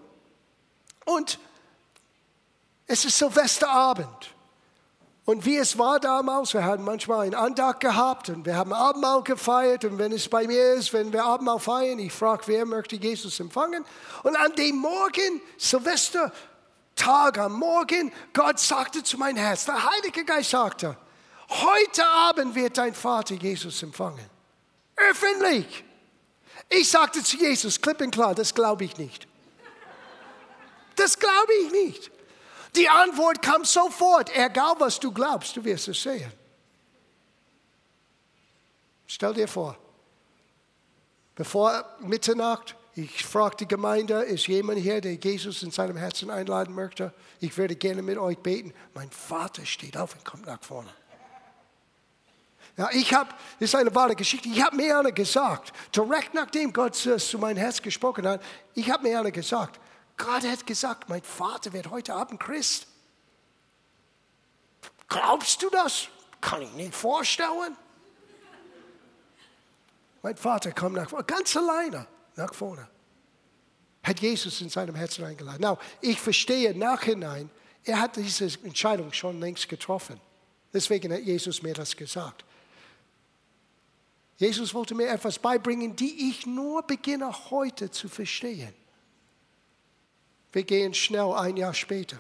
und 1.06 1.40
es 2.88 3.06
ist 3.06 3.18
Silvesterabend. 3.18 4.34
Und 5.26 5.46
wie 5.46 5.58
es 5.58 5.78
war 5.78 6.00
damals, 6.02 6.54
wir 6.54 6.66
haben 6.66 6.84
manchmal 6.84 7.22
einen 7.22 7.36
Andacht 7.36 7.80
gehabt 7.80 8.28
und 8.28 8.46
wir 8.46 8.58
haben 8.58 8.74
Abendmahl 8.74 9.24
gefeiert. 9.24 9.86
Und 9.86 9.98
wenn 9.98 10.12
es 10.12 10.28
bei 10.28 10.46
mir 10.46 10.74
ist, 10.74 10.92
wenn 10.92 11.14
wir 11.14 11.24
Abendmahl 11.24 11.60
feiern, 11.60 11.98
ich 12.00 12.12
frage, 12.12 12.44
wer 12.48 12.66
möchte 12.66 12.98
Jesus 12.98 13.40
empfangen? 13.40 13.86
Und 14.24 14.36
an 14.36 14.54
dem 14.56 14.76
Morgen, 14.76 15.42
Silvestertag 15.58 17.38
am 17.38 17.54
Morgen, 17.54 18.12
Gott 18.34 18.60
sagte 18.60 19.02
zu 19.02 19.18
meinem 19.18 19.38
Herz, 19.38 19.64
der 19.64 19.90
Heilige 19.92 20.26
Geist 20.26 20.50
sagte, 20.50 20.98
heute 21.50 22.06
Abend 22.06 22.54
wird 22.54 22.78
dein 22.78 22.94
Vater 22.94 23.36
Jesus 23.36 23.82
empfangen. 23.82 24.30
Öffentlich. 24.98 25.86
Ich 26.76 26.90
sagte 26.90 27.24
zu 27.24 27.38
Jesus, 27.38 27.80
klipp 27.80 28.02
und 28.02 28.12
klar, 28.12 28.34
das 28.34 28.54
glaube 28.54 28.84
ich 28.84 28.98
nicht. 28.98 29.28
Das 30.96 31.18
glaube 31.18 31.54
ich 31.64 31.72
nicht. 31.72 32.12
Die 32.76 32.90
Antwort 32.90 33.42
kam 33.42 33.64
sofort, 33.64 34.36
egal 34.36 34.76
was 34.80 35.00
du 35.00 35.12
glaubst, 35.12 35.56
du 35.56 35.64
wirst 35.64 35.88
es 35.88 36.02
sehen. 36.02 36.32
Stell 39.06 39.36
dir 39.36 39.48
vor, 39.48 39.78
bevor 41.36 41.86
Mitternacht, 42.00 42.76
ich 42.96 43.24
frage 43.24 43.58
die 43.58 43.68
Gemeinde, 43.68 44.24
ist 44.24 44.48
jemand 44.48 44.80
hier, 44.80 45.02
der 45.02 45.14
Jesus 45.14 45.62
in 45.62 45.70
seinem 45.70 45.98
Herzen 45.98 46.32
einladen 46.32 46.74
möchte? 46.74 47.14
Ich 47.40 47.56
würde 47.56 47.76
gerne 47.76 48.02
mit 48.02 48.18
euch 48.18 48.40
beten. 48.40 48.74
Mein 48.96 49.12
Vater 49.12 49.66
steht 49.66 49.96
auf 49.98 50.16
und 50.16 50.26
kommt 50.26 50.48
nach 50.48 50.64
vorne. 50.64 50.90
Ja, 52.76 52.90
ich 52.92 53.14
habe, 53.14 53.30
das 53.60 53.70
ist 53.70 53.76
eine 53.76 53.94
wahre 53.94 54.16
Geschichte, 54.16 54.50
ich 54.50 54.62
habe 54.62 54.76
mir 54.76 54.98
alle 54.98 55.14
gesagt, 55.14 55.72
direkt 55.96 56.34
nachdem 56.34 56.74
Gott 56.74 56.96
zu 56.96 57.38
meinem 57.38 57.58
Herz 57.58 57.82
gesprochen 57.82 58.28
hat, 58.28 58.42
ich 58.74 58.90
habe 58.90 59.04
mir 59.04 59.20
alle 59.20 59.32
gesagt, 59.32 59.80
Gott 60.18 60.44
hat 60.44 60.66
gesagt, 60.66 61.08
mein 61.08 61.22
Vater 61.22 61.72
wird 61.74 61.90
heute 61.92 62.14
Abend 62.14 62.40
Christ. 62.40 62.88
Glaubst 65.08 65.62
du 65.62 65.70
das? 65.70 66.08
Kann 66.42 66.64
ich 66.64 66.72
nicht 66.74 66.96
vorstellen. 66.96 67.78
Mein 70.24 70.38
Vater 70.38 70.72
kam 70.72 70.94
nach 70.94 71.10
vorne, 71.10 71.26
ganz 71.26 71.56
alleine 71.56 72.08
nach 72.36 72.54
vorne. 72.54 72.88
Hat 74.02 74.20
Jesus 74.20 74.62
in 74.62 74.70
seinem 74.70 74.96
Herzen 74.96 75.24
eingeladen. 75.26 75.62
Now, 75.62 75.78
ich 76.02 76.20
verstehe 76.20 76.78
nachhinein, 76.78 77.50
er 77.84 78.00
hat 78.00 78.16
diese 78.16 78.46
Entscheidung 78.64 79.14
schon 79.14 79.40
längst 79.40 79.70
getroffen. 79.70 80.20
Deswegen 80.74 81.14
hat 81.14 81.22
Jesus 81.22 81.62
mir 81.62 81.74
das 81.74 81.96
gesagt. 81.96 82.44
Jesus 84.44 84.74
wollte 84.74 84.94
mir 84.94 85.08
etwas 85.08 85.40
beibringen, 85.40 85.96
die 85.96 86.30
ich 86.30 86.46
nur 86.46 86.84
beginne 86.84 87.32
heute 87.50 87.90
zu 87.90 88.10
verstehen. 88.10 88.74
Wir 90.52 90.64
gehen 90.64 90.94
schnell 90.94 91.32
ein 91.32 91.56
Jahr 91.56 91.74
später. 91.74 92.18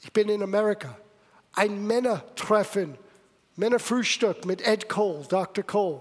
Ich 0.00 0.10
bin 0.10 0.30
in 0.30 0.42
Amerika. 0.42 0.96
Ein 1.52 1.86
Männertreffen, 1.86 2.96
Männerfrühstück 3.56 4.46
mit 4.46 4.62
Ed 4.62 4.88
Cole, 4.88 5.26
Dr. 5.28 5.62
Cole. 5.64 6.00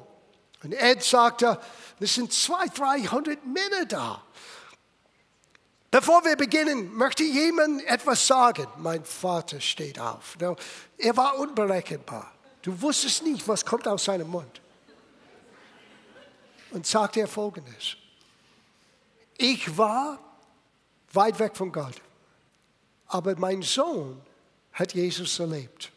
Und 0.63 0.71
Ed 0.71 1.03
sagte, 1.03 1.59
es 1.99 2.15
sind 2.15 2.31
200, 2.31 2.79
300 2.79 3.45
Männer 3.45 3.85
da. 3.85 4.23
Bevor 5.91 6.23
wir 6.23 6.37
beginnen, 6.37 6.93
möchte 6.95 7.25
jemand 7.25 7.85
etwas 7.85 8.25
sagen. 8.25 8.65
Mein 8.77 9.03
Vater 9.03 9.59
steht 9.59 9.99
auf. 9.99 10.37
Er 10.97 11.17
war 11.17 11.37
unberechenbar. 11.37 12.31
Du 12.61 12.81
wusstest 12.81 13.23
nicht, 13.23 13.45
was 13.45 13.65
kommt 13.65 13.89
aus 13.89 14.05
seinem 14.05 14.29
Mund. 14.29 14.61
Und 16.71 16.87
sagte 16.87 17.21
er 17.21 17.27
folgendes. 17.27 17.95
Ich 19.37 19.77
war 19.77 20.19
weit 21.13 21.39
weg 21.39 21.55
von 21.55 21.71
Gott. 21.71 21.95
Aber 23.07 23.35
mein 23.35 23.61
Sohn 23.61 24.21
hat 24.73 24.93
Jesus 24.93 25.39
erlebt. 25.39 25.91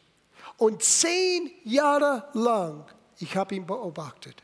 Und 0.57 0.83
zehn 0.83 1.51
Jahre 1.65 2.29
lang, 2.33 2.85
ich 3.19 3.37
habe 3.37 3.55
ihn 3.55 3.67
beobachtet. 3.67 4.43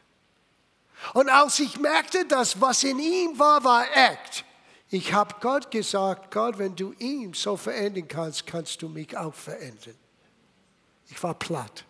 Und 1.15 1.29
als 1.29 1.59
ich 1.61 1.79
merkte, 1.79 2.27
dass 2.27 2.61
was 2.61 2.85
in 2.85 2.99
ihm 2.99 3.39
war, 3.39 3.65
war 3.65 3.87
echt, 3.93 4.45
ich 4.91 5.13
habe 5.13 5.37
Gott 5.41 5.71
gesagt, 5.71 6.33
Gott, 6.33 6.59
wenn 6.59 6.75
du 6.75 6.93
ihn 6.99 7.33
so 7.33 7.57
verändern 7.57 8.09
kannst, 8.09 8.47
kannst 8.47 8.83
du 8.83 8.89
mich 8.89 9.17
auch 9.17 9.35
verändern. 9.35 9.95
Ich 11.09 11.23
war 11.23 11.35
platt. 11.35 11.85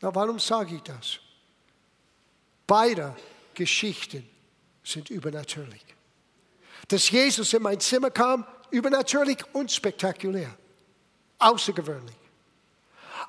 Na, 0.00 0.14
warum 0.14 0.38
sage 0.38 0.76
ich 0.76 0.82
das? 0.82 1.20
Beide 2.68 3.16
Geschichten 3.54 4.28
sind 4.84 5.08
übernatürlich. 5.08 5.84
Dass 6.86 7.10
Jesus 7.10 7.52
in 7.54 7.62
mein 7.62 7.80
Zimmer 7.80 8.10
kam, 8.10 8.46
übernatürlich 8.70 9.38
und 9.54 9.72
spektakulär. 9.72 10.54
Außergewöhnlich. 11.38 12.14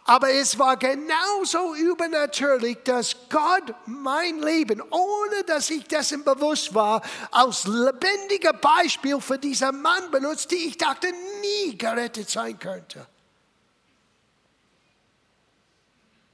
Aber 0.04 0.30
es 0.30 0.60
war 0.60 0.76
genauso 0.76 1.74
übernatürlich, 1.76 2.80
dass 2.84 3.16
Gott 3.30 3.74
mein 3.86 4.42
Leben, 4.42 4.82
ohne 4.90 5.44
dass 5.46 5.70
ich 5.70 5.86
dessen 5.86 6.24
bewusst 6.24 6.74
war, 6.74 7.02
als 7.32 7.66
lebendiger 7.66 8.54
Beispiel 8.54 9.22
für 9.22 9.38
diesen 9.38 9.82
Mann 9.82 10.12
benutzt, 10.12 10.52
die 10.52 10.68
ich 10.68 10.78
dachte 10.78 11.08
nie 11.42 11.78
gerettet 11.78 12.30
sein 12.30 12.60
könnte. 12.60 13.08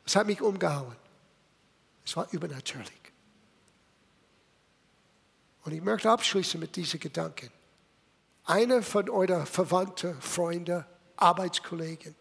Es 0.05 0.15
hat 0.15 0.25
mich 0.25 0.41
umgehauen. 0.41 1.04
Es 2.05 2.15
war 2.15 2.27
übernatürlich. 2.31 2.91
Und 5.63 5.71
ich 5.71 5.81
möchte 5.81 6.09
abschließen 6.09 6.59
mit 6.59 6.75
diesen 6.75 6.99
Gedanken. 6.99 7.49
Einer 8.45 8.83
von 8.83 9.09
euren 9.09 9.45
Verwandten, 9.47 10.21
Freunden, 10.21 10.85
Arbeitskollegen, 11.17 12.15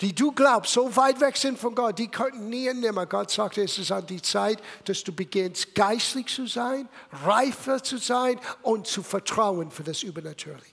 die 0.00 0.14
du 0.14 0.32
glaubst, 0.32 0.72
so 0.72 0.96
weit 0.96 1.20
weg 1.20 1.36
sind 1.36 1.58
von 1.58 1.74
Gott, 1.74 1.98
die 1.98 2.08
könnten 2.08 2.48
nie 2.48 2.70
und 2.70 2.80
nimmer. 2.80 3.04
Gott 3.04 3.30
sagt, 3.30 3.58
es 3.58 3.76
ist 3.76 3.92
an 3.92 4.06
die 4.06 4.22
Zeit, 4.22 4.62
dass 4.86 5.04
du 5.04 5.12
beginnst, 5.12 5.74
geistlich 5.74 6.28
zu 6.28 6.46
sein, 6.46 6.88
reifer 7.24 7.82
zu 7.82 7.98
sein 7.98 8.40
und 8.62 8.86
zu 8.86 9.02
vertrauen 9.02 9.70
für 9.70 9.82
das 9.82 10.02
Übernatürliche. 10.02 10.64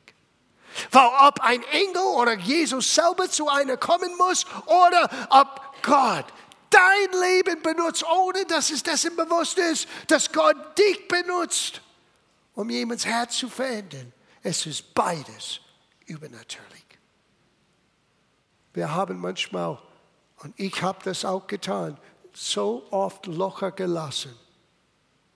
Weil 0.91 1.09
ob 1.28 1.41
ein 1.41 1.61
Engel 1.63 2.03
oder 2.15 2.38
Jesus 2.38 2.95
selber 2.95 3.30
zu 3.30 3.49
einer 3.49 3.75
kommen 3.75 4.15
muss 4.17 4.45
oder 4.65 5.09
ob 5.30 5.61
Gott 5.84 6.25
dein 6.70 7.22
Leben 7.22 7.61
benutzt, 7.61 8.03
ohne 8.03 8.45
dass 8.45 8.72
es 8.72 8.84
dessen 8.84 9.15
bewusst 9.15 9.57
ist, 9.57 9.88
dass 10.07 10.32
Gott 10.32 10.78
dich 10.78 11.07
benutzt, 11.07 11.82
um 12.53 12.70
jemands 12.70 13.05
Herz 13.05 13.38
zu 13.38 13.49
verändern. 13.49 14.11
Es 14.43 14.65
ist 14.65 14.93
beides 14.93 15.59
übernatürlich. 16.05 16.86
Wir 18.74 18.93
haben 18.93 19.20
manchmal, 19.20 19.80
und 20.43 20.53
ich 20.57 20.82
habe 20.82 20.99
das 21.03 21.26
auch 21.26 21.47
getan, 21.47 21.97
so 22.34 22.86
oft 22.91 23.26
locker 23.26 23.72
gelassen 23.72 24.36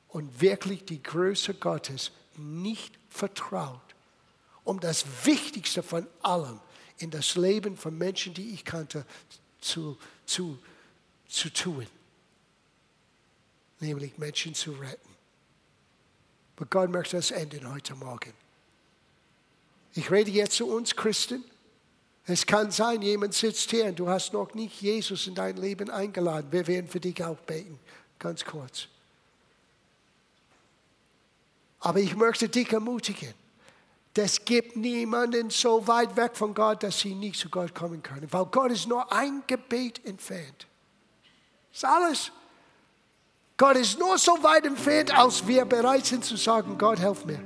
und 0.10 0.42
wirklich 0.42 0.86
die 0.86 1.02
Größe 1.02 1.56
Gottes 1.56 2.12
nicht 2.38 3.00
vertraut, 3.10 3.82
um 4.64 4.80
das 4.80 5.06
Wichtigste 5.24 5.82
von 5.82 6.06
allem 6.22 6.60
in 6.98 7.10
das 7.10 7.36
Leben 7.36 7.78
von 7.78 7.98
Menschen, 7.98 8.34
die 8.34 8.54
ich 8.54 8.64
kannte, 8.64 9.06
zu, 9.60 9.98
zu 10.26 10.60
zu 11.32 11.50
tun, 11.52 11.88
nämlich 13.80 14.18
Menschen 14.18 14.54
zu 14.54 14.72
retten. 14.74 15.10
Aber 16.56 16.66
Gott 16.70 16.92
möchte 16.92 17.16
das 17.16 17.32
enden 17.32 17.68
heute 17.74 17.96
Morgen. 17.96 18.34
Ich 19.94 20.12
rede 20.12 20.30
jetzt 20.30 20.58
zu 20.58 20.68
uns 20.68 20.96
Christen. 20.96 21.44
Es 22.28 22.46
kann 22.46 22.70
sein, 22.70 23.02
jemand 23.02 23.34
sitzt 23.34 23.72
hier 23.72 23.86
und 23.86 23.98
du 23.98 24.08
hast 24.08 24.32
noch 24.32 24.54
nicht 24.54 24.80
Jesus 24.80 25.26
in 25.26 25.34
dein 25.34 25.58
Leben 25.58 25.90
eingeladen. 25.90 26.52
Wir 26.52 26.68
werden 26.68 26.88
für 26.88 27.00
dich 27.00 27.24
auch 27.24 27.38
beten, 27.38 27.80
ganz 28.20 28.46
kurz. 28.46 28.88
Aber 31.80 32.00
ich 32.00 32.16
möchte 32.16 32.48
dich 32.48 32.72
ermutigen. 32.72 33.34
Das 34.14 34.46
gibt 34.46 34.76
niemanden 34.76 35.50
so 35.50 35.88
weit 35.88 36.16
weg 36.16 36.38
von 36.38 36.54
Gott, 36.54 36.84
dass 36.84 37.00
sie 37.00 37.16
nicht 37.16 37.40
zu 37.40 37.50
Gott 37.50 37.74
kommen 37.74 38.04
können. 38.04 38.32
Weil 38.32 38.46
Gott 38.46 38.72
ist 38.72 38.88
nur 38.88 39.12
ein 39.12 39.42
Gebet 39.48 40.06
entfernt. 40.06 40.68
Ist 41.74 41.86
alles. 41.86 42.32
Gott 43.58 43.78
ist 43.78 44.00
nur 44.00 44.18
so 44.18 44.32
weit 44.42 44.66
entfernt, 44.66 45.16
als 45.18 45.46
wir 45.48 45.66
bereit 45.66 46.06
sind 46.06 46.26
zu 46.26 46.36
sagen, 46.36 46.78
Gott, 46.78 47.00
helf 47.00 47.26
mir. 47.26 47.40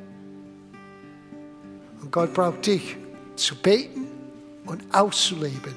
Und 2.01 2.11
Gott 2.11 2.33
braucht 2.33 2.65
dich 2.65 2.95
zu 3.35 3.55
beten 3.55 4.07
und 4.65 4.83
auszuleben, 4.93 5.75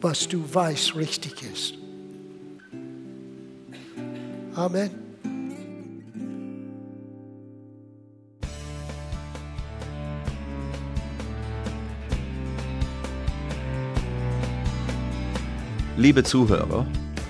was 0.00 0.26
du 0.26 0.42
weißt 0.52 0.96
richtig 0.96 1.42
ist. 1.42 1.74
Amen. 4.54 4.90
Liebe 15.96 16.22
Zuhörer, 16.22 16.86